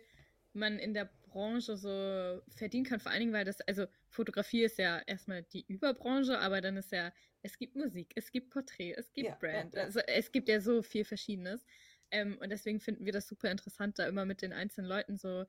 man 0.53 0.79
in 0.79 0.93
der 0.93 1.09
Branche 1.23 1.75
so 1.77 2.41
verdienen 2.55 2.85
kann. 2.85 2.99
Vor 2.99 3.11
allen 3.11 3.21
Dingen, 3.21 3.33
weil 3.33 3.43
das, 3.45 3.59
also 3.61 3.87
Fotografie 4.07 4.63
ist 4.63 4.77
ja 4.77 4.99
erstmal 4.99 5.43
die 5.43 5.65
Überbranche, 5.67 6.39
aber 6.39 6.61
dann 6.61 6.77
ist 6.77 6.91
ja, 6.91 7.11
es 7.41 7.57
gibt 7.57 7.75
Musik, 7.75 8.13
es 8.15 8.31
gibt 8.31 8.51
Porträt, 8.51 8.93
es 8.93 9.11
gibt 9.13 9.27
Ja, 9.29 9.35
Brand, 9.35 9.73
ja, 9.73 9.79
ja. 9.79 9.85
also 9.85 9.99
es 9.99 10.31
gibt 10.31 10.47
ja 10.47 10.61
so 10.61 10.81
viel 10.83 11.03
Verschiedenes. 11.03 11.65
Ähm, 12.11 12.37
und 12.37 12.49
deswegen 12.51 12.79
finden 12.79 13.05
wir 13.05 13.11
das 13.11 13.27
super 13.27 13.49
interessant, 13.51 13.99
da 13.99 14.07
immer 14.07 14.25
mit 14.25 14.41
den 14.41 14.53
einzelnen 14.53 14.87
Leuten 14.87 15.17
so 15.17 15.45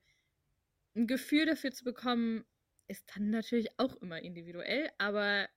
ein 0.97 1.07
Gefühl 1.07 1.47
dafür 1.47 1.72
zu 1.72 1.85
bekommen, 1.85 2.45
ist 2.89 3.11
dann 3.14 3.30
natürlich 3.30 3.78
auch 3.78 3.97
immer 3.97 4.20
individuell, 4.22 4.91
aber 4.99 5.49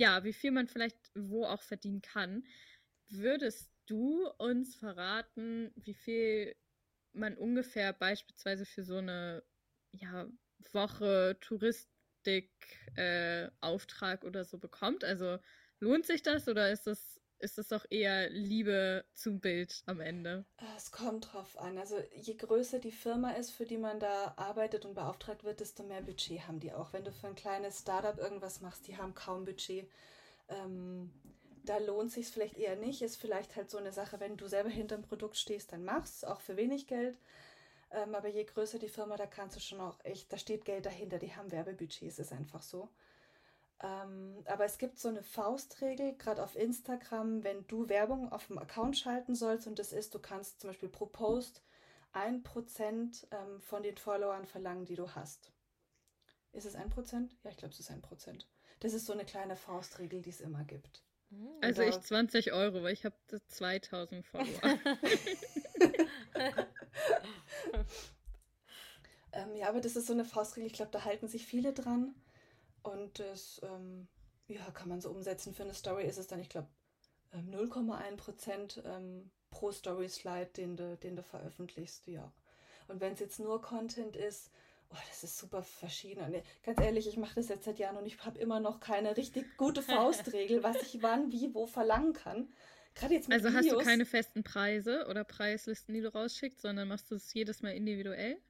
ja, 0.00 0.24
wie 0.24 0.32
viel 0.32 0.50
man 0.50 0.66
vielleicht 0.66 0.98
wo 1.14 1.44
auch 1.44 1.60
verdienen 1.62 2.00
kann. 2.00 2.46
Würdest 3.10 3.70
du 3.86 4.28
uns 4.38 4.74
verraten, 4.74 5.72
wie 5.76 5.92
viel 5.94 6.56
man 7.12 7.36
ungefähr 7.36 7.92
beispielsweise 7.92 8.64
für 8.64 8.82
so 8.82 8.96
eine 8.96 9.44
ja, 9.92 10.26
Woche 10.72 11.36
Touristik 11.40 12.50
äh, 12.96 13.50
oder 14.24 14.44
so 14.46 14.58
bekommt? 14.58 15.04
Also 15.04 15.38
lohnt 15.80 16.06
sich 16.06 16.22
das 16.22 16.48
oder 16.48 16.70
ist 16.72 16.86
das, 16.86 17.19
ist 17.40 17.58
das 17.58 17.68
doch 17.68 17.84
eher 17.90 18.30
Liebe 18.30 19.04
zum 19.14 19.40
Bild 19.40 19.82
am 19.86 20.00
Ende? 20.00 20.44
Äh, 20.58 20.64
Es 20.76 20.90
kommt 20.92 21.32
drauf 21.32 21.58
an. 21.58 21.78
Also 21.78 21.96
je 22.14 22.34
größer 22.34 22.78
die 22.78 22.92
Firma 22.92 23.32
ist, 23.32 23.50
für 23.50 23.64
die 23.66 23.78
man 23.78 23.98
da 24.00 24.34
arbeitet 24.36 24.84
und 24.84 24.94
beauftragt 24.94 25.44
wird, 25.44 25.60
desto 25.60 25.82
mehr 25.82 26.02
Budget 26.02 26.46
haben 26.46 26.60
die 26.60 26.72
auch. 26.72 26.92
Wenn 26.92 27.04
du 27.04 27.12
für 27.12 27.26
ein 27.28 27.34
kleines 27.34 27.80
Startup 27.80 28.18
irgendwas 28.18 28.60
machst, 28.60 28.86
die 28.86 28.96
haben 28.96 29.14
kaum 29.14 29.44
Budget. 29.44 29.88
Ähm, 30.48 31.10
da 31.64 31.78
lohnt 31.78 32.12
sich 32.12 32.28
vielleicht 32.28 32.56
eher 32.58 32.76
nicht. 32.76 33.02
Ist 33.02 33.16
vielleicht 33.16 33.56
halt 33.56 33.70
so 33.70 33.78
eine 33.78 33.92
Sache, 33.92 34.20
wenn 34.20 34.36
du 34.36 34.48
selber 34.48 34.70
hinter 34.70 34.96
dem 34.96 35.04
Produkt 35.04 35.36
stehst, 35.36 35.72
dann 35.72 35.84
mach's, 35.84 36.24
auch 36.24 36.40
für 36.40 36.56
wenig 36.56 36.86
Geld. 36.86 37.18
Ähm, 37.92 38.14
aber 38.14 38.28
je 38.28 38.44
größer 38.44 38.78
die 38.78 38.88
Firma, 38.88 39.16
da 39.16 39.26
kannst 39.26 39.56
du 39.56 39.60
schon 39.60 39.80
auch 39.80 39.98
echt, 40.04 40.32
da 40.32 40.38
steht 40.38 40.64
Geld 40.64 40.86
dahinter, 40.86 41.18
die 41.18 41.34
haben 41.36 41.52
Werbebudgets, 41.52 42.18
ist 42.18 42.32
einfach 42.32 42.62
so. 42.62 42.88
Ähm, 43.82 44.42
aber 44.44 44.64
es 44.64 44.78
gibt 44.78 44.98
so 44.98 45.08
eine 45.08 45.22
Faustregel, 45.22 46.14
gerade 46.16 46.42
auf 46.42 46.54
Instagram, 46.56 47.44
wenn 47.44 47.66
du 47.66 47.88
Werbung 47.88 48.30
auf 48.30 48.46
dem 48.46 48.58
Account 48.58 48.98
schalten 48.98 49.34
sollst 49.34 49.66
und 49.66 49.78
das 49.78 49.92
ist, 49.92 50.14
du 50.14 50.18
kannst 50.18 50.60
zum 50.60 50.70
Beispiel 50.70 50.88
pro 50.88 51.06
Post 51.06 51.62
ein 52.12 52.42
Prozent 52.42 53.26
ähm, 53.30 53.60
von 53.60 53.82
den 53.82 53.96
Followern 53.96 54.44
verlangen, 54.44 54.84
die 54.84 54.96
du 54.96 55.14
hast. 55.14 55.52
Ist 56.52 56.66
es 56.66 56.74
ein 56.74 56.90
Prozent? 56.90 57.36
Ja, 57.42 57.50
ich 57.50 57.56
glaube, 57.56 57.72
es 57.72 57.80
ist 57.80 57.90
ein 57.90 58.02
Prozent. 58.02 58.48
Das 58.80 58.92
ist 58.92 59.06
so 59.06 59.12
eine 59.12 59.24
kleine 59.24 59.56
Faustregel, 59.56 60.20
die 60.20 60.30
es 60.30 60.40
immer 60.40 60.64
gibt. 60.64 61.02
Also 61.60 61.82
Oder- 61.82 61.90
ich 61.90 62.00
20 62.00 62.52
Euro, 62.52 62.82
weil 62.82 62.92
ich 62.92 63.04
habe 63.04 63.16
2000 63.48 64.26
Follower. 64.26 64.60
Ähm, 69.32 69.54
ja, 69.54 69.68
aber 69.68 69.80
das 69.80 69.96
ist 69.96 70.06
so 70.06 70.12
eine 70.12 70.24
Faustregel, 70.24 70.66
ich 70.66 70.72
glaube, 70.72 70.90
da 70.90 71.04
halten 71.04 71.28
sich 71.28 71.46
viele 71.46 71.72
dran. 71.72 72.14
Und 72.82 73.18
das, 73.18 73.60
ähm, 73.62 74.08
ja, 74.48 74.70
kann 74.72 74.88
man 74.88 75.00
so 75.00 75.10
umsetzen. 75.10 75.54
Für 75.54 75.64
eine 75.64 75.74
Story 75.74 76.04
ist 76.06 76.18
es 76.18 76.26
dann, 76.26 76.40
ich 76.40 76.48
glaube, 76.48 76.68
ähm, 77.32 77.50
0,1 77.50 78.16
Prozent 78.16 78.82
ähm, 78.84 79.30
pro 79.50 79.70
Story-Slide, 79.72 80.50
den 80.56 80.76
du, 80.76 80.96
den 80.96 81.16
du 81.16 81.22
veröffentlichst, 81.22 82.06
ja. 82.06 82.32
Und 82.88 83.00
wenn 83.00 83.12
es 83.12 83.20
jetzt 83.20 83.38
nur 83.40 83.60
Content 83.62 84.16
ist, 84.16 84.50
oh, 84.90 84.96
das 85.08 85.22
ist 85.24 85.38
super 85.38 85.62
verschieden. 85.62 86.24
Und, 86.24 86.34
äh, 86.34 86.42
ganz 86.64 86.80
ehrlich, 86.80 87.06
ich 87.08 87.16
mache 87.16 87.36
das 87.36 87.48
jetzt 87.48 87.64
seit 87.64 87.78
Jahren 87.78 87.96
und 87.96 88.06
ich 88.06 88.24
habe 88.24 88.38
immer 88.38 88.60
noch 88.60 88.80
keine 88.80 89.16
richtig 89.16 89.56
gute 89.56 89.82
Faustregel, 89.82 90.62
was 90.62 90.82
ich 90.82 91.02
wann, 91.02 91.30
wie, 91.32 91.54
wo 91.54 91.66
verlangen 91.66 92.12
kann. 92.12 92.52
Gerade 92.94 93.14
jetzt 93.14 93.28
mit 93.28 93.44
Also 93.44 93.52
hast 93.56 93.70
du 93.70 93.76
Videos. 93.76 93.84
keine 93.84 94.04
festen 94.04 94.42
Preise 94.42 95.06
oder 95.08 95.22
Preislisten, 95.24 95.94
die 95.94 96.00
du 96.00 96.12
rausschickst, 96.12 96.60
sondern 96.60 96.88
machst 96.88 97.10
du 97.10 97.14
es 97.14 97.32
jedes 97.34 97.62
Mal 97.62 97.70
individuell? 97.70 98.40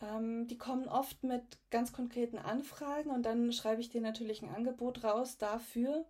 Ähm, 0.00 0.46
die 0.46 0.58
kommen 0.58 0.88
oft 0.88 1.22
mit 1.24 1.42
ganz 1.70 1.92
konkreten 1.92 2.38
Anfragen 2.38 3.10
und 3.10 3.24
dann 3.24 3.52
schreibe 3.52 3.80
ich 3.80 3.90
dir 3.90 4.00
natürlich 4.00 4.42
ein 4.42 4.54
Angebot 4.54 5.04
raus 5.04 5.36
dafür. 5.38 6.06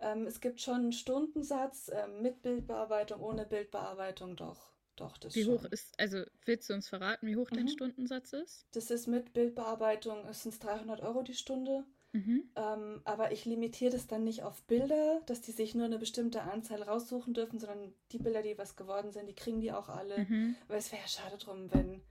Ähm, 0.00 0.26
es 0.26 0.40
gibt 0.40 0.60
schon 0.60 0.76
einen 0.76 0.92
Stundensatz 0.92 1.90
ähm, 1.94 2.22
mit 2.22 2.42
Bildbearbeitung, 2.42 3.20
ohne 3.22 3.46
Bildbearbeitung, 3.46 4.36
doch. 4.36 4.72
Doch, 4.96 5.16
das 5.16 5.34
Wie 5.34 5.44
schon. 5.44 5.54
hoch 5.54 5.64
ist, 5.64 5.98
also 5.98 6.22
willst 6.44 6.68
du 6.68 6.74
uns 6.74 6.88
verraten, 6.88 7.26
wie 7.26 7.36
hoch 7.36 7.50
dein 7.50 7.64
Mhm. 7.64 7.68
Stundensatz 7.68 8.34
ist? 8.34 8.66
Das 8.72 8.90
ist 8.90 9.06
mit 9.06 9.32
Bildbearbeitung, 9.32 10.26
es 10.26 10.42
sind 10.42 10.62
300 10.62 11.00
Euro 11.00 11.22
die 11.22 11.34
Stunde. 11.34 11.84
Mhm. 12.12 12.50
Ähm, 12.56 13.00
aber 13.04 13.32
ich 13.32 13.46
limitiere 13.46 13.92
das 13.92 14.06
dann 14.06 14.24
nicht 14.24 14.42
auf 14.42 14.62
Bilder, 14.64 15.22
dass 15.24 15.40
die 15.40 15.52
sich 15.52 15.74
nur 15.74 15.86
eine 15.86 15.98
bestimmte 15.98 16.42
Anzahl 16.42 16.82
raussuchen 16.82 17.32
dürfen, 17.32 17.58
sondern 17.58 17.94
die 18.12 18.18
Bilder, 18.18 18.42
die 18.42 18.58
was 18.58 18.76
geworden 18.76 19.12
sind, 19.12 19.26
die 19.28 19.34
kriegen 19.34 19.60
die 19.62 19.72
auch 19.72 19.88
alle. 19.88 20.18
Mhm. 20.18 20.56
Weil 20.68 20.78
es 20.78 20.92
wäre 20.92 21.00
ja 21.00 21.08
schade 21.08 21.38
drum, 21.38 21.72
wenn, 21.72 22.02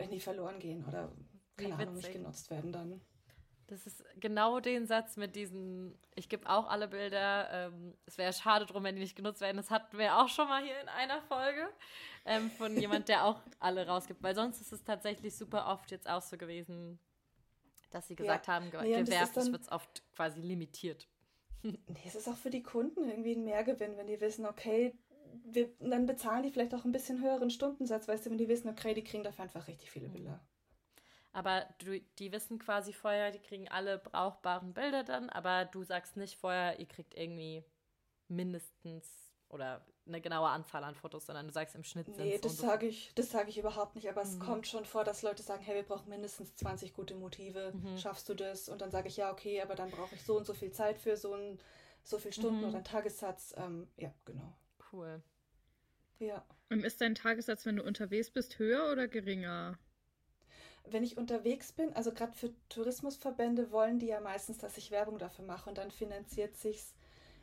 wenn 0.00 0.10
die 0.10 0.20
verloren 0.20 0.58
gehen 0.58 0.84
oder 0.86 1.12
keine 1.56 1.74
Ahnung, 1.76 1.94
nicht 1.94 2.12
genutzt 2.12 2.50
werden 2.50 2.72
dann. 2.72 3.00
Das 3.66 3.86
ist 3.86 4.02
genau 4.18 4.58
den 4.58 4.86
Satz 4.86 5.16
mit 5.16 5.36
diesen, 5.36 5.96
ich 6.16 6.28
gebe 6.28 6.48
auch 6.50 6.68
alle 6.68 6.88
Bilder, 6.88 7.48
ähm, 7.52 7.94
es 8.04 8.18
wäre 8.18 8.32
schade 8.32 8.66
drum, 8.66 8.82
wenn 8.82 8.96
die 8.96 9.02
nicht 9.02 9.14
genutzt 9.14 9.40
werden. 9.40 9.58
Das 9.58 9.70
hatten 9.70 9.96
wir 9.96 10.18
auch 10.18 10.28
schon 10.28 10.48
mal 10.48 10.64
hier 10.64 10.80
in 10.80 10.88
einer 10.88 11.22
Folge 11.22 11.68
ähm, 12.24 12.50
von 12.50 12.76
jemand, 12.80 13.08
der 13.08 13.24
auch 13.24 13.40
alle 13.60 13.86
rausgibt. 13.86 14.22
Weil 14.22 14.34
sonst 14.34 14.60
ist 14.60 14.72
es 14.72 14.82
tatsächlich 14.82 15.36
super 15.36 15.68
oft 15.68 15.90
jetzt 15.92 16.08
auch 16.08 16.22
so 16.22 16.36
gewesen, 16.36 16.98
dass 17.90 18.08
sie 18.08 18.16
gesagt 18.16 18.48
haben, 18.48 18.70
ge 18.70 18.82
Nee, 18.82 19.04
gewerft, 19.04 19.36
das 19.36 19.52
wird 19.52 19.70
oft 19.70 20.02
quasi 20.14 20.40
limitiert. 20.40 21.06
Nee, 21.62 21.78
es 22.06 22.14
ist 22.14 22.28
auch 22.28 22.36
für 22.36 22.50
die 22.50 22.62
Kunden 22.62 23.08
irgendwie 23.08 23.36
ein 23.36 23.44
Mehrgewinn, 23.44 23.96
wenn 23.96 24.06
die 24.06 24.20
wissen, 24.20 24.46
okay, 24.46 24.94
wir, 25.44 25.70
dann 25.80 26.06
bezahlen 26.06 26.42
die 26.42 26.50
vielleicht 26.50 26.74
auch 26.74 26.84
ein 26.84 26.92
bisschen 26.92 27.20
höheren 27.22 27.50
Stundensatz, 27.50 28.08
weißt 28.08 28.26
du, 28.26 28.30
wenn 28.30 28.38
die 28.38 28.48
wissen, 28.48 28.68
okay, 28.68 28.94
die 28.94 29.04
kriegen 29.04 29.24
dafür 29.24 29.44
einfach 29.44 29.68
richtig 29.68 29.90
viele 29.90 30.08
Bilder. 30.08 30.40
Aber 31.32 31.66
du, 31.78 32.00
die 32.18 32.32
wissen 32.32 32.58
quasi 32.58 32.92
vorher, 32.92 33.30
die 33.30 33.38
kriegen 33.38 33.68
alle 33.68 33.98
brauchbaren 33.98 34.74
Bilder 34.74 35.04
dann, 35.04 35.30
aber 35.30 35.64
du 35.64 35.84
sagst 35.84 36.16
nicht 36.16 36.36
vorher, 36.36 36.80
ihr 36.80 36.86
kriegt 36.86 37.14
irgendwie 37.14 37.64
mindestens 38.28 39.08
oder 39.48 39.84
eine 40.06 40.20
genaue 40.20 40.48
Anzahl 40.48 40.84
an 40.84 40.94
Fotos, 40.94 41.26
sondern 41.26 41.46
du 41.46 41.52
sagst 41.52 41.74
im 41.76 41.84
Schnitt 41.84 42.14
sind 42.14 42.26
Nee, 42.26 42.34
es 42.34 42.40
das 42.40 42.56
sage 42.58 42.86
ich, 42.86 43.12
das 43.14 43.30
sage 43.30 43.48
ich 43.50 43.58
überhaupt 43.58 43.94
nicht, 43.94 44.08
aber 44.08 44.22
es 44.22 44.34
Mhm. 44.34 44.40
kommt 44.40 44.66
schon 44.66 44.84
vor, 44.84 45.04
dass 45.04 45.22
Leute 45.22 45.42
sagen, 45.42 45.62
hey, 45.62 45.76
wir 45.76 45.82
brauchen 45.84 46.08
mindestens 46.08 46.54
20 46.56 46.92
gute 46.92 47.14
Motive, 47.14 47.72
Mhm. 47.74 47.96
schaffst 47.98 48.28
du 48.28 48.34
das? 48.34 48.68
Und 48.68 48.80
dann 48.82 48.90
sage 48.90 49.08
ich, 49.08 49.16
ja, 49.16 49.30
okay, 49.30 49.60
aber 49.62 49.74
dann 49.74 49.90
brauche 49.90 50.14
ich 50.14 50.22
so 50.24 50.36
und 50.36 50.44
so 50.46 50.52
viel 50.54 50.72
Zeit 50.72 50.98
für 50.98 51.16
so 51.16 51.34
ein, 51.34 51.58
so 52.02 52.18
viel 52.18 52.32
Stunden 52.32 52.58
Mhm. 52.58 52.64
oder 52.64 52.74
einen 52.76 52.84
Tagessatz. 52.84 53.54
Ähm, 53.56 53.88
ja, 53.96 54.12
genau. 54.24 54.52
Cool. 54.92 55.22
Ja. 56.18 56.44
Und 56.70 56.84
ist 56.84 57.00
dein 57.02 57.14
Tagessatz, 57.14 57.66
wenn 57.66 57.76
du 57.76 57.82
unterwegs 57.84 58.30
bist, 58.30 58.58
höher 58.58 58.90
oder 58.90 59.08
geringer? 59.08 59.78
Wenn 60.84 61.04
ich 61.04 61.16
unterwegs 61.16 61.72
bin, 61.72 61.92
also 61.94 62.12
gerade 62.12 62.32
für 62.32 62.52
Tourismusverbände 62.68 63.70
wollen 63.70 63.98
die 63.98 64.06
ja 64.06 64.20
meistens, 64.20 64.58
dass 64.58 64.76
ich 64.78 64.90
Werbung 64.90 65.18
dafür 65.18 65.44
mache 65.44 65.68
und 65.68 65.78
dann 65.78 65.90
finanziert 65.90 66.56
sich's 66.56 66.94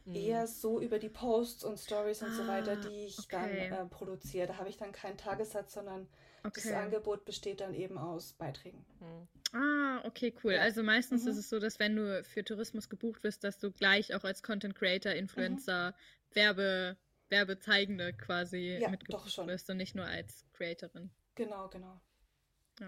Mhm. 0.06 0.16
eher 0.16 0.48
so 0.48 0.80
über 0.82 1.00
die 1.00 1.10
Posts 1.10 1.64
und 1.66 1.78
Stories 1.80 2.22
und 2.24 2.34
so 2.34 2.48
weiter, 2.48 2.74
Ah, 2.74 2.76
die 2.78 3.06
ich 3.06 3.18
okay. 3.20 3.70
dann 3.70 3.72
äh, 3.72 3.86
produziere. 3.90 4.48
Da 4.48 4.58
habe 4.58 4.70
ich 4.70 4.78
dann 4.78 4.92
keinen 4.92 5.18
Tagessatz, 5.18 5.74
sondern 5.74 6.08
das 6.54 6.66
Okay. 6.66 6.76
Angebot 6.76 7.26
besteht 7.26 7.62
dann 7.62 7.74
eben 7.74 7.98
aus 7.98 8.34
Beiträgen. 8.34 8.86
Mhm. 9.00 9.28
Ah, 9.54 10.02
okay, 10.06 10.34
cool. 10.44 10.54
Ja. 10.54 10.62
Also 10.62 10.84
meistens 10.84 11.24
Mhm. 11.24 11.30
ist 11.30 11.38
es 11.38 11.50
so, 11.50 11.60
dass 11.60 11.80
wenn 11.80 11.96
du 11.96 12.24
für 12.24 12.44
Tourismus 12.44 12.90
gebucht 12.90 13.24
wirst, 13.24 13.44
dass 13.44 13.58
du 13.60 13.72
gleich 13.72 14.14
auch 14.14 14.24
als 14.24 14.44
Content 14.44 14.76
Creator, 14.76 15.14
Influencer, 15.14 15.96
Werbe, 16.34 16.98
Werbezeigende 17.30 18.14
quasi 18.14 18.78
Ja, 18.82 18.94
schon. 19.28 19.48
wirst 19.48 19.70
und 19.70 19.78
nicht 19.78 19.96
nur 19.96 20.06
als 20.06 20.46
Creatorin. 20.54 21.12
Genau, 21.36 21.68
genau. 21.68 22.00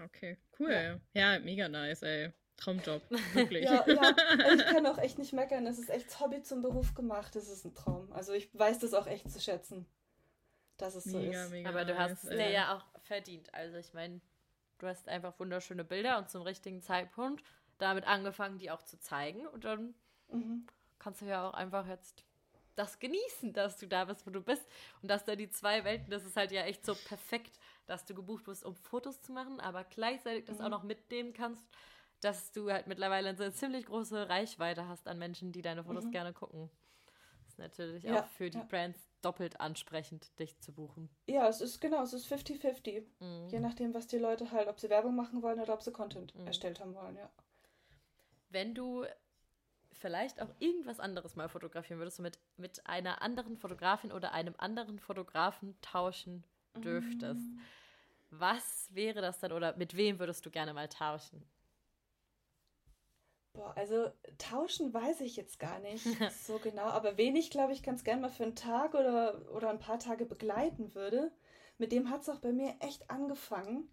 Okay, 0.04 0.38
cool. 0.58 1.00
Ja, 1.14 1.38
mega 1.40 1.68
nice, 1.68 2.02
ey. 2.02 2.32
Traumjob, 2.56 3.02
wirklich. 3.34 3.64
Ja, 3.64 3.86
ja, 3.88 4.14
ich 4.54 4.64
kann 4.66 4.86
auch 4.86 4.98
echt 4.98 5.18
nicht 5.18 5.32
meckern. 5.32 5.66
Es 5.66 5.78
ist 5.78 5.88
echt 5.88 6.20
Hobby 6.20 6.42
zum 6.42 6.62
Beruf 6.62 6.94
gemacht. 6.94 7.34
Das 7.34 7.48
ist 7.48 7.64
ein 7.64 7.74
Traum. 7.74 8.12
Also 8.12 8.32
ich 8.32 8.48
weiß 8.56 8.78
das 8.80 8.92
auch 8.94 9.06
echt 9.06 9.30
zu 9.30 9.40
schätzen, 9.40 9.86
dass 10.76 10.94
es 10.94 11.04
so 11.04 11.18
mega, 11.18 11.44
ist. 11.44 11.50
mega 11.52 11.68
Aber 11.70 11.84
du 11.84 11.96
hast 11.98 12.18
es 12.18 12.22
nice, 12.24 12.30
dir 12.32 12.46
ey. 12.46 12.52
ja 12.52 12.76
auch 12.76 12.84
verdient. 13.02 13.52
Also 13.54 13.78
ich 13.78 13.94
meine, 13.94 14.20
du 14.78 14.86
hast 14.86 15.08
einfach 15.08 15.38
wunderschöne 15.40 15.84
Bilder 15.84 16.18
und 16.18 16.28
zum 16.28 16.42
richtigen 16.42 16.82
Zeitpunkt 16.82 17.42
damit 17.78 18.06
angefangen, 18.06 18.58
die 18.58 18.70
auch 18.70 18.82
zu 18.82 18.98
zeigen. 18.98 19.46
Und 19.46 19.64
dann 19.64 19.94
Mhm. 20.28 20.66
kannst 20.98 21.22
du 21.22 21.26
ja 21.26 21.48
auch 21.48 21.54
einfach 21.54 21.86
jetzt 21.86 22.24
das 22.76 22.98
genießen, 22.98 23.52
dass 23.52 23.76
du 23.78 23.86
da 23.86 24.04
bist, 24.04 24.26
wo 24.26 24.30
du 24.30 24.40
bist. 24.42 24.66
Und 25.02 25.10
dass 25.10 25.24
da 25.24 25.36
die 25.36 25.50
zwei 25.50 25.84
Welten, 25.84 26.10
das 26.10 26.24
ist 26.24 26.36
halt 26.36 26.52
ja 26.52 26.62
echt 26.62 26.84
so 26.84 26.94
perfekt, 26.94 27.58
dass 27.86 28.04
du 28.04 28.14
gebucht 28.14 28.46
wirst, 28.46 28.64
um 28.64 28.74
Fotos 28.76 29.20
zu 29.22 29.32
machen, 29.32 29.60
aber 29.60 29.84
gleichzeitig 29.84 30.44
das 30.46 30.58
Mhm. 30.58 30.64
auch 30.64 30.68
noch 30.70 30.82
mitnehmen 30.82 31.32
kannst, 31.32 31.64
dass 32.20 32.52
du 32.52 32.70
halt 32.70 32.86
mittlerweile 32.86 33.30
eine 33.30 33.52
ziemlich 33.52 33.86
große 33.86 34.28
Reichweite 34.28 34.86
hast 34.88 35.08
an 35.08 35.18
Menschen, 35.18 35.52
die 35.52 35.62
deine 35.62 35.84
Fotos 35.84 36.04
Mhm. 36.04 36.10
gerne 36.10 36.32
gucken. 36.32 36.70
Das 37.44 37.52
ist 37.54 37.58
natürlich 37.58 38.04
Ja, 38.04 38.22
auch 38.22 38.26
für 38.26 38.50
die 38.50 38.58
ja. 38.58 38.64
Brands 38.64 39.00
doppelt 39.22 39.60
ansprechend, 39.60 40.38
dich 40.38 40.58
zu 40.60 40.72
buchen. 40.72 41.08
Ja, 41.26 41.48
es 41.48 41.60
ist 41.60 41.80
genau, 41.80 42.02
es 42.02 42.12
ist 42.12 42.26
50-50. 42.26 43.04
Mhm. 43.20 43.48
Je 43.50 43.60
nachdem, 43.60 43.94
was 43.94 44.06
die 44.06 44.18
Leute 44.18 44.50
halt, 44.52 44.68
ob 44.68 44.78
sie 44.80 44.90
Werbung 44.90 45.14
machen 45.16 45.42
wollen 45.42 45.60
oder 45.60 45.74
ob 45.74 45.82
sie 45.82 45.92
Content 45.92 46.34
Mhm. 46.34 46.46
erstellt 46.46 46.80
haben 46.80 46.94
wollen, 46.94 47.16
ja. 47.16 47.30
wenn 48.50 48.74
du 48.74 49.04
vielleicht 49.92 50.40
auch 50.40 50.50
irgendwas 50.58 51.00
anderes 51.00 51.36
mal 51.36 51.48
fotografieren 51.48 51.98
würdest, 52.00 52.18
so 52.18 52.22
mit, 52.22 52.38
mit 52.56 52.86
einer 52.86 53.22
anderen 53.22 53.56
Fotografin 53.56 54.12
oder 54.12 54.32
einem 54.32 54.54
anderen 54.58 54.98
Fotografen 54.98 55.76
tauschen 55.82 56.44
dürftest, 56.84 57.52
Mm. 57.52 57.66
was 58.30 58.88
wäre 58.94 59.20
das 59.22 59.40
dann 59.40 59.52
oder 59.52 59.76
mit 59.76 59.96
wem 59.96 60.18
würdest 60.18 60.44
du 60.46 60.50
gerne 60.50 60.74
mal 60.74 60.88
tauschen? 60.88 61.44
Boah, 63.52 63.76
also 63.76 64.10
tauschen 64.38 64.92
weiß 64.94 65.20
ich 65.22 65.36
jetzt 65.36 65.58
gar 65.58 65.78
nicht 65.80 66.04
so 66.30 66.58
genau, 66.58 66.84
aber 66.84 67.16
wen 67.16 67.34
ich, 67.36 67.50
glaube 67.50 67.72
ich, 67.72 67.82
ganz 67.82 68.04
gern 68.04 68.20
mal 68.20 68.28
für 68.30 68.44
einen 68.44 68.54
Tag 68.56 68.94
oder, 68.94 69.50
oder 69.52 69.70
ein 69.70 69.78
paar 69.80 69.98
Tage 69.98 70.24
begleiten 70.26 70.94
würde, 70.94 71.32
mit 71.78 71.92
dem 71.92 72.10
hat 72.10 72.22
es 72.22 72.28
auch 72.28 72.38
bei 72.38 72.52
mir 72.52 72.74
echt 72.80 73.10
angefangen, 73.10 73.88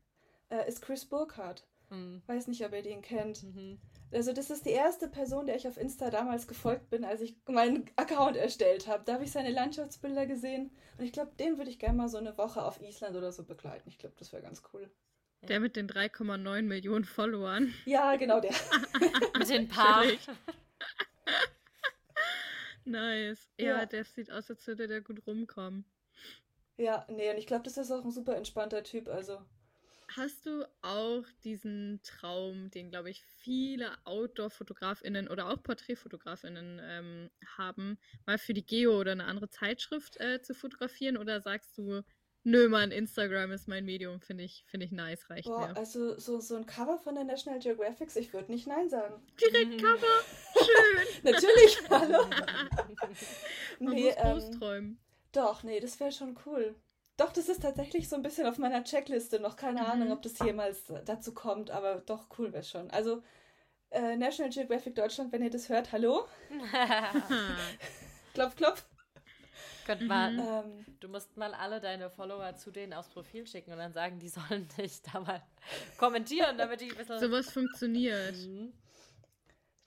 äh, 0.50 0.68
ist 0.68 0.82
Chris 0.82 1.06
Burkhardt. 1.06 1.66
Hm. 1.90 2.22
Weiß 2.28 2.48
nicht, 2.48 2.66
ob 2.66 2.74
ihr 2.74 2.82
den 2.82 3.02
kennt. 3.02 3.44
Mhm. 3.44 3.80
Also 4.12 4.32
das 4.34 4.50
ist 4.50 4.66
die 4.66 4.72
erste 4.72 5.08
Person, 5.08 5.48
der 5.48 5.56
ich 5.58 5.68
auf 5.68 5.78
Insta 5.78 6.10
damals 6.10 6.48
gefolgt 6.48 6.90
bin, 6.90 7.04
als 7.04 7.22
ich 7.22 7.36
meinen 7.48 7.90
Account 7.98 8.38
erstellt 8.38 8.88
habe. 8.88 9.04
Da 9.06 9.14
habe 9.14 9.24
ich 9.26 9.32
seine 9.32 9.52
Landschaftsbilder 9.52 10.26
gesehen 10.26 10.72
und 10.98 11.04
ich 11.06 11.12
glaube, 11.12 11.32
den 11.40 11.58
würde 11.58 11.70
ich 11.70 11.80
gerne 11.80 11.98
mal 11.98 12.08
so 12.10 12.18
eine 12.18 12.38
Woche 12.38 12.64
auf 12.64 12.82
Island 12.82 13.16
oder 13.18 13.32
so 13.32 13.44
begleiten. 13.44 13.90
Ich 13.90 13.98
glaube, 13.98 14.16
das 14.18 14.32
wäre 14.32 14.42
ganz 14.42 14.62
cool. 14.74 14.90
Der 15.44 15.60
mit 15.60 15.76
den 15.76 15.88
3,9 15.90 16.62
Millionen 16.64 17.06
Followern. 17.06 17.74
Ja, 17.86 18.16
genau 18.16 18.40
der. 18.40 18.54
Mit 19.38 19.50
den 19.50 19.68
Paar. 19.70 20.04
Nice. 22.86 23.50
Ja, 23.60 23.66
Ja. 23.80 23.86
der 23.86 24.04
sieht 24.06 24.32
aus, 24.32 24.50
als 24.50 24.66
würde 24.66 24.88
der 24.88 25.02
gut 25.02 25.26
rumkommen. 25.28 25.86
Ja, 26.78 27.06
nee, 27.10 27.30
und 27.30 27.38
ich 27.38 27.46
glaube, 27.48 27.64
das 27.64 27.78
ist 27.78 27.92
auch 27.92 28.04
ein 28.04 28.12
super 28.12 28.36
entspannter 28.36 28.84
Typ. 28.84 29.10
Also 29.10 29.40
Hast 30.18 30.48
du 30.48 30.66
auch 30.82 31.26
diesen 31.44 32.02
Traum, 32.02 32.72
den, 32.72 32.90
glaube 32.90 33.12
ich, 33.12 33.24
viele 33.24 33.92
Outdoor-FotografInnen 34.06 35.28
oder 35.28 35.48
auch 35.48 35.62
PorträtfotografInnen 35.62 36.82
ähm, 36.84 37.30
haben, 37.56 38.00
mal 38.26 38.40
für 38.40 38.56
die 38.56 38.66
Geo 38.66 39.00
oder 39.00 39.12
eine 39.12 39.26
andere 39.26 39.50
Zeitschrift 39.50 40.20
äh, 40.20 40.42
zu 40.42 40.56
fotografieren? 40.56 41.18
Oder 41.18 41.40
sagst 41.40 41.78
du, 41.78 42.02
Nö, 42.44 42.68
Mann, 42.68 42.92
Instagram 42.92 43.52
ist 43.52 43.68
mein 43.68 43.86
Medium, 43.86 44.22
finde 44.22 44.46
ich, 44.46 44.64
finde 44.68 44.86
ich 44.88 44.92
nice, 44.92 45.30
reicht 45.30 45.50
Boah, 45.50 45.68
mir. 45.68 45.78
also 45.78 46.18
so, 46.18 46.40
so 46.40 46.56
ein 46.56 46.66
Cover 46.66 46.98
von 46.98 47.14
der 47.14 47.26
National 47.26 47.60
Geographic, 47.60 48.16
ich 48.16 48.34
würde 48.34 48.52
nicht 48.52 48.66
Nein 48.66 48.90
sagen. 48.90 49.22
Direkt 49.40 49.82
Cover, 49.82 50.24
schön. 50.56 51.32
Natürlich, 51.32 51.78
hallo. 51.90 52.26
Man 53.80 53.94
nee, 53.94 54.16
muss 54.24 54.46
ähm, 54.46 54.60
träumen. 54.60 55.00
doch, 55.34 55.62
nee, 55.64 55.80
das 55.80 56.00
wäre 56.00 56.12
schon 56.12 56.40
cool. 56.46 56.74
Doch, 57.18 57.32
das 57.34 57.50
ist 57.50 57.62
tatsächlich 57.64 58.08
so 58.10 58.16
ein 58.16 58.22
bisschen 58.22 58.46
auf 58.48 58.58
meiner 58.60 58.84
Checkliste 58.84 59.40
noch. 59.40 59.56
Keine 59.56 59.82
Mhm. 59.82 59.88
Ahnung, 59.88 60.12
ob 60.12 60.22
das 60.22 60.40
jemals 60.40 60.90
äh, 60.90 61.04
dazu 61.04 61.34
kommt, 61.34 61.72
aber 61.72 61.96
doch, 62.06 62.28
cool 62.38 62.54
wäre 62.54 62.64
schon. 62.64 62.92
Also, 62.92 63.24
äh, 63.92 64.16
National 64.18 64.52
Geographic 64.52 64.96
Deutschland, 64.96 65.32
wenn 65.34 65.44
ihr 65.44 65.50
das 65.52 65.70
hört, 65.70 65.92
hallo. 65.94 66.28
Klopf, 68.34 68.56
klopf. 68.56 68.86
Könnt 69.86 70.02
Mhm. 70.02 70.08
mal, 70.08 70.34
Ähm, 70.38 70.86
du 71.00 71.08
musst 71.08 71.38
mal 71.38 71.54
alle 71.54 71.80
deine 71.80 72.10
Follower 72.10 72.56
zu 72.56 72.72
denen 72.72 72.94
aufs 72.94 73.10
Profil 73.10 73.48
schicken 73.48 73.72
und 73.72 73.78
dann 73.80 73.94
sagen, 73.94 74.20
die 74.20 74.30
sollen 74.30 74.68
dich 74.78 75.02
da 75.02 75.20
mal 75.20 75.42
kommentieren, 75.98 76.58
damit 76.58 76.82
die 76.82 76.92
ein 76.92 76.98
bisschen. 76.98 77.20
Sowas 77.20 77.52
funktioniert. 77.52 78.36
Mhm. 78.36 78.74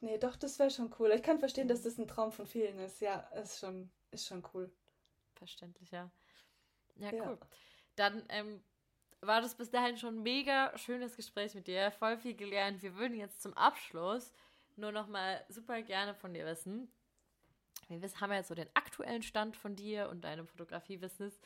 nee, 0.00 0.18
doch, 0.18 0.36
das 0.36 0.58
wäre 0.58 0.70
schon 0.70 0.92
cool. 0.98 1.10
Ich 1.12 1.22
kann 1.22 1.38
verstehen, 1.38 1.68
dass 1.68 1.82
das 1.82 1.98
ein 1.98 2.08
Traum 2.08 2.32
von 2.32 2.46
vielen 2.46 2.78
ist. 2.80 3.00
Ja, 3.00 3.20
ist 3.42 3.58
schon, 3.60 3.90
ist 4.10 4.26
schon 4.26 4.42
cool. 4.54 4.70
Verständlich, 5.34 5.90
ja. 5.90 6.10
Ja, 7.00 7.12
Ja. 7.12 7.28
cool. 7.30 7.38
Dann 7.96 8.24
ähm, 8.28 8.62
war 9.20 9.40
das 9.40 9.54
bis 9.56 9.70
dahin 9.70 9.96
schon 9.98 10.16
ein 10.18 10.22
mega 10.22 10.76
schönes 10.78 11.16
Gespräch 11.16 11.54
mit 11.54 11.66
dir. 11.66 11.90
Voll 11.92 12.16
viel 12.16 12.34
gelernt. 12.34 12.82
Wir 12.82 12.94
würden 12.96 13.18
jetzt 13.18 13.42
zum 13.42 13.54
Abschluss 13.54 14.32
nur 14.76 14.92
noch 14.92 15.08
mal 15.08 15.44
super 15.48 15.82
gerne 15.82 16.14
von 16.14 16.32
dir 16.32 16.46
wissen. 16.46 16.90
Wir 17.88 18.00
wissen, 18.00 18.20
haben 18.20 18.30
ja 18.30 18.38
jetzt 18.38 18.48
so 18.48 18.54
den 18.54 18.70
aktuellen 18.74 19.22
Stand 19.22 19.56
von 19.56 19.74
dir 19.76 20.08
und 20.10 20.22
deinem 20.22 20.46
Fotografie-Business, 20.46 21.40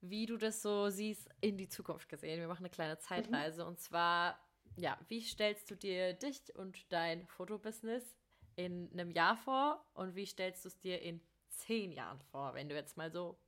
wie 0.00 0.26
du 0.26 0.36
das 0.38 0.62
so 0.62 0.88
siehst 0.88 1.28
in 1.40 1.58
die 1.58 1.68
Zukunft 1.68 2.08
gesehen. 2.08 2.40
Wir 2.40 2.48
machen 2.48 2.64
eine 2.64 2.70
kleine 2.70 2.98
Zeitreise 2.98 3.64
und 3.66 3.78
zwar, 3.78 4.38
ja, 4.76 4.98
wie 5.08 5.20
stellst 5.20 5.70
du 5.70 5.74
dir 5.76 6.14
dich 6.14 6.54
und 6.56 6.90
dein 6.92 7.26
Fotobusiness 7.26 8.16
in 8.56 8.90
einem 8.92 9.10
Jahr 9.10 9.36
vor 9.36 9.84
und 9.94 10.14
wie 10.16 10.26
stellst 10.26 10.64
du 10.64 10.68
es 10.68 10.78
dir 10.78 11.02
in 11.02 11.20
zehn 11.50 11.92
Jahren 11.92 12.20
vor, 12.30 12.54
wenn 12.54 12.68
du 12.68 12.74
jetzt 12.74 12.96
mal 12.96 13.12
so 13.12 13.38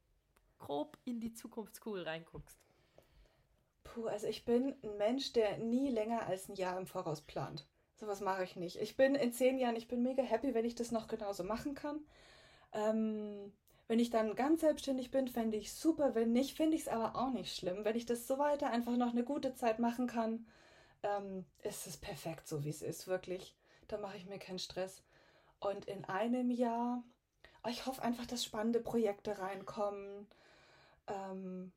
grob 0.59 0.99
in 1.05 1.21
die 1.21 1.33
Zukunftskugel 1.33 2.05
reinguckst? 2.05 2.59
Puh, 3.85 4.07
also 4.07 4.27
ich 4.27 4.45
bin 4.45 4.75
ein 4.83 4.97
Mensch, 4.99 5.33
der 5.33 5.59
nie 5.59 5.91
länger 5.91 6.27
als 6.27 6.49
ein 6.49 6.57
Jahr 6.57 6.79
im 6.79 6.87
Voraus 6.87 7.21
plant. 7.23 7.67
Sowas 7.95 8.21
mache 8.21 8.45
ich 8.45 8.57
nicht. 8.57 8.77
Ich 8.77 8.97
bin 8.97 9.15
in 9.15 9.33
zehn 9.33 9.59
Jahren, 9.59 9.77
ich 9.77 9.89
bin 9.89 10.03
mega 10.03 10.23
happy, 10.23 10.55
wenn 10.55 10.65
ich 10.65 10.75
das 10.75 10.93
noch 10.93 11.09
genauso 11.09 11.43
machen 11.43 11.75
kann. 11.75 12.01
Ähm, 12.73 13.53
wenn 13.89 13.99
ich 13.99 14.11
dann 14.11 14.37
ganz 14.37 14.61
selbstständig 14.61 15.11
bin, 15.11 15.29
fände 15.29 15.57
ich 15.57 15.73
super. 15.73 16.15
Wenn 16.15 16.33
nicht, 16.33 16.57
finde 16.57 16.77
ich 16.77 16.83
es 16.83 16.89
aber 16.89 17.17
auch 17.17 17.31
nicht 17.31 17.57
schlimm. 17.57 17.85
Wenn 17.85 17.97
ich 17.97 18.07
das 18.07 18.27
so 18.27 18.39
weiter 18.39 18.71
einfach 18.71 18.97
noch 18.97 19.11
eine 19.11 19.25
gute 19.25 19.55
Zeit 19.55 19.79
machen 19.79 20.07
kann, 20.07 20.47
ähm, 21.03 21.47
ist 21.63 21.87
es 21.87 21.97
perfekt, 21.97 22.47
so 22.47 22.65
wie 22.65 22.69
es 22.69 22.83
ist, 22.83 23.09
wirklich. 23.09 23.57
Da 23.89 23.99
mache 23.99 24.17
ich 24.17 24.27
mir 24.27 24.39
keinen 24.39 24.59
Stress. 24.59 25.03
Und 25.59 25.87
in 25.87 26.05
einem 26.05 26.51
Jahr, 26.51 27.03
oh, 27.65 27.69
ich 27.69 27.87
hoffe 27.87 28.03
einfach, 28.03 28.27
dass 28.27 28.45
spannende 28.45 28.81
Projekte 28.81 29.39
reinkommen. 29.39 30.27
Ähm, 31.09 31.73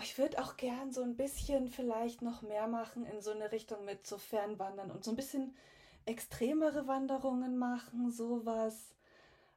ich 0.00 0.18
würde 0.18 0.42
auch 0.42 0.56
gern 0.56 0.92
so 0.92 1.02
ein 1.02 1.16
bisschen 1.16 1.68
vielleicht 1.68 2.22
noch 2.22 2.42
mehr 2.42 2.66
machen 2.68 3.04
in 3.06 3.20
so 3.22 3.30
eine 3.30 3.52
Richtung 3.52 3.84
mit 3.84 4.06
so 4.06 4.18
Fernwandern 4.18 4.90
und 4.90 5.04
so 5.04 5.10
ein 5.12 5.16
bisschen 5.16 5.54
extremere 6.06 6.86
Wanderungen 6.86 7.58
machen, 7.58 8.10
sowas. 8.10 8.94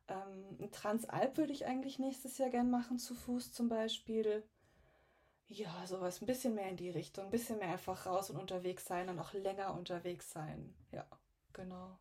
Ähm, 0.07 0.57
ein 0.61 0.71
Transalp 0.71 1.37
würde 1.37 1.53
ich 1.53 1.65
eigentlich 1.65 1.99
nächstes 1.99 2.37
Jahr 2.37 2.49
gern 2.49 2.69
machen, 2.71 2.99
zu 2.99 3.15
Fuß 3.15 3.53
zum 3.53 3.69
Beispiel. 3.69 4.43
Ja, 5.47 5.85
sowas, 5.87 6.21
ein 6.21 6.25
bisschen 6.27 6.53
mehr 6.55 6.69
in 6.69 6.77
die 6.77 6.89
Richtung, 6.91 7.25
ein 7.25 7.31
bisschen 7.31 7.57
mehr 7.59 7.69
einfach 7.69 8.05
raus 8.05 8.29
und 8.29 8.37
unterwegs 8.37 8.85
sein 8.85 9.09
und 9.09 9.19
auch 9.19 9.33
länger 9.33 9.73
unterwegs 9.75 10.31
sein. 10.31 10.73
Ja, 10.91 11.05
genau. 11.53 11.97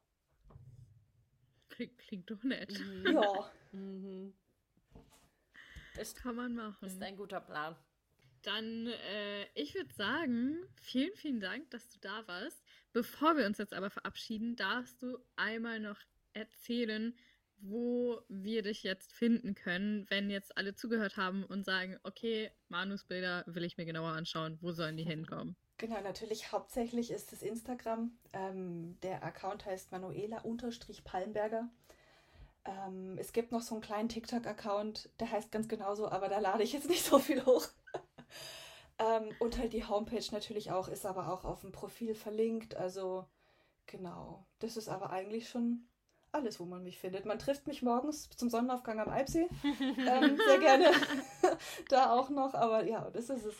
Klingt, 1.68 1.98
klingt 1.98 2.30
doch 2.30 2.42
nett. 2.42 2.72
Ja, 3.04 3.50
Mhm. 3.72 4.32
Ist, 5.98 6.16
Kann 6.16 6.36
man 6.36 6.54
machen. 6.54 6.86
ist 6.86 7.02
ein 7.02 7.16
guter 7.16 7.40
Plan. 7.40 7.76
Dann, 8.42 8.86
äh, 8.86 9.46
ich 9.54 9.74
würde 9.74 9.92
sagen, 9.94 10.58
vielen, 10.80 11.14
vielen 11.14 11.40
Dank, 11.40 11.70
dass 11.70 11.88
du 11.88 11.98
da 12.00 12.26
warst. 12.28 12.62
Bevor 12.92 13.36
wir 13.36 13.46
uns 13.46 13.58
jetzt 13.58 13.72
aber 13.72 13.90
verabschieden, 13.90 14.54
darfst 14.56 15.02
du 15.02 15.18
einmal 15.36 15.80
noch 15.80 15.98
erzählen, 16.34 17.16
wo 17.58 18.20
wir 18.28 18.62
dich 18.62 18.82
jetzt 18.82 19.12
finden 19.12 19.54
können, 19.54 20.04
wenn 20.10 20.28
jetzt 20.28 20.56
alle 20.58 20.74
zugehört 20.74 21.16
haben 21.16 21.44
und 21.44 21.64
sagen, 21.64 21.98
okay, 22.02 22.50
Manus 22.68 23.04
Bilder 23.04 23.44
will 23.46 23.64
ich 23.64 23.78
mir 23.78 23.86
genauer 23.86 24.10
anschauen. 24.10 24.58
Wo 24.60 24.72
sollen 24.72 24.96
die 24.96 25.04
hinkommen? 25.04 25.56
Genau, 25.76 26.00
natürlich 26.02 26.52
hauptsächlich 26.52 27.10
ist 27.10 27.32
es 27.32 27.42
Instagram. 27.42 28.16
Ähm, 28.32 28.96
der 29.02 29.24
Account 29.24 29.66
heißt 29.66 29.90
Manuela-Palmberger. 29.90 31.68
Ähm, 32.66 33.18
es 33.18 33.32
gibt 33.32 33.52
noch 33.52 33.60
so 33.60 33.74
einen 33.74 33.82
kleinen 33.82 34.08
TikTok-Account, 34.08 35.10
der 35.20 35.30
heißt 35.30 35.52
ganz 35.52 35.68
genauso, 35.68 36.08
aber 36.08 36.28
da 36.28 36.38
lade 36.38 36.62
ich 36.62 36.72
jetzt 36.72 36.88
nicht 36.88 37.04
so 37.04 37.18
viel 37.18 37.44
hoch. 37.44 37.68
ähm, 38.98 39.30
und 39.38 39.58
halt 39.58 39.72
die 39.72 39.84
Homepage 39.84 40.24
natürlich 40.32 40.70
auch, 40.70 40.88
ist 40.88 41.04
aber 41.04 41.32
auch 41.32 41.44
auf 41.44 41.60
dem 41.60 41.72
Profil 41.72 42.14
verlinkt. 42.14 42.74
Also 42.74 43.26
genau, 43.86 44.46
das 44.60 44.76
ist 44.76 44.88
aber 44.88 45.10
eigentlich 45.10 45.48
schon 45.48 45.86
alles, 46.32 46.58
wo 46.58 46.64
man 46.64 46.82
mich 46.82 46.98
findet. 46.98 47.26
Man 47.26 47.38
trifft 47.38 47.66
mich 47.66 47.82
morgens 47.82 48.28
zum 48.30 48.48
Sonnenaufgang 48.48 48.98
am 48.98 49.08
Alpsee. 49.08 49.48
ähm, 49.62 50.38
sehr 50.46 50.58
gerne 50.58 50.90
da 51.88 52.12
auch 52.12 52.30
noch, 52.30 52.54
aber 52.54 52.84
ja, 52.84 53.10
das 53.10 53.30
ist 53.30 53.44
es. 53.44 53.54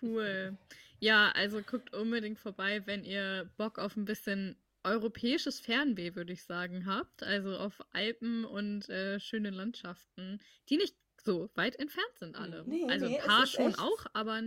Cool. 0.00 0.56
Ja, 0.98 1.30
also 1.32 1.60
guckt 1.60 1.94
unbedingt 1.94 2.38
vorbei, 2.38 2.86
wenn 2.86 3.04
ihr 3.04 3.50
Bock 3.58 3.78
auf 3.78 3.96
ein 3.96 4.06
bisschen 4.06 4.56
europäisches 4.86 5.60
Fernweh, 5.60 6.14
würde 6.14 6.32
ich 6.32 6.44
sagen, 6.44 6.86
habt. 6.86 7.22
Also 7.22 7.56
auf 7.56 7.84
Alpen 7.92 8.44
und 8.44 8.88
äh, 8.88 9.20
schöne 9.20 9.50
Landschaften, 9.50 10.40
die 10.68 10.76
nicht 10.78 10.96
so 11.22 11.50
weit 11.54 11.76
entfernt 11.78 12.18
sind 12.18 12.36
alle. 12.36 12.64
Nee, 12.66 12.86
also 12.88 13.06
nee, 13.06 13.14
ein 13.16 13.20
es 13.20 13.26
paar 13.26 13.46
schon 13.46 13.68
echt- 13.68 13.78
auch, 13.80 14.06
aber 14.14 14.40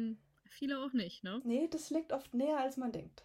viele 0.45 0.79
auch 0.79 0.93
nicht, 0.93 1.23
ne? 1.23 1.41
Nee, 1.43 1.67
das 1.69 1.89
liegt 1.89 2.11
oft 2.13 2.33
näher, 2.33 2.57
als 2.59 2.77
man 2.77 2.91
denkt. 2.91 3.23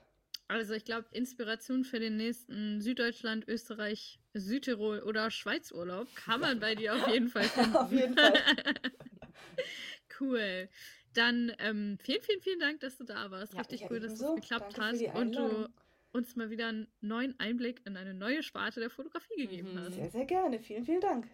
Also 0.48 0.74
ich 0.74 0.84
glaube, 0.84 1.06
Inspiration 1.12 1.84
für 1.84 1.98
den 2.00 2.16
nächsten 2.18 2.80
Süddeutschland, 2.82 3.48
Österreich, 3.48 4.18
Südtirol 4.34 5.00
oder 5.00 5.30
Schweizurlaub 5.30 6.06
kann 6.16 6.40
man 6.40 6.60
bei 6.60 6.74
dir 6.74 6.94
auf 6.94 7.08
jeden 7.08 7.28
Fall 7.28 7.44
finden. 7.48 7.76
Auf 7.76 7.90
jeden 7.90 8.14
Fall. 8.14 8.34
cool. 10.20 10.68
Dann 11.14 11.52
ähm, 11.60 11.96
vielen, 12.02 12.20
vielen, 12.22 12.40
vielen 12.40 12.58
Dank, 12.60 12.80
dass 12.80 12.98
du 12.98 13.04
da 13.04 13.30
warst. 13.30 13.54
Ja, 13.54 13.60
Richtig 13.60 13.88
cool, 13.90 14.00
dass 14.00 14.12
ebenso. 14.12 14.34
das 14.34 14.42
geklappt 14.42 14.76
Danke 14.78 15.12
hast 15.12 15.16
und 15.16 15.36
du. 15.36 15.68
Uns 16.14 16.36
mal 16.36 16.48
wieder 16.48 16.68
einen 16.68 16.86
neuen 17.00 17.38
Einblick 17.38 17.82
in 17.84 17.96
eine 17.96 18.14
neue 18.14 18.42
Sparte 18.42 18.80
der 18.80 18.88
Fotografie 18.90 19.36
gegeben 19.36 19.74
Mhm. 19.74 19.78
hast. 19.80 19.94
Sehr, 19.94 20.10
sehr 20.10 20.24
gerne. 20.24 20.60
Vielen, 20.60 20.84
vielen 20.84 21.00
Dank. 21.00 21.26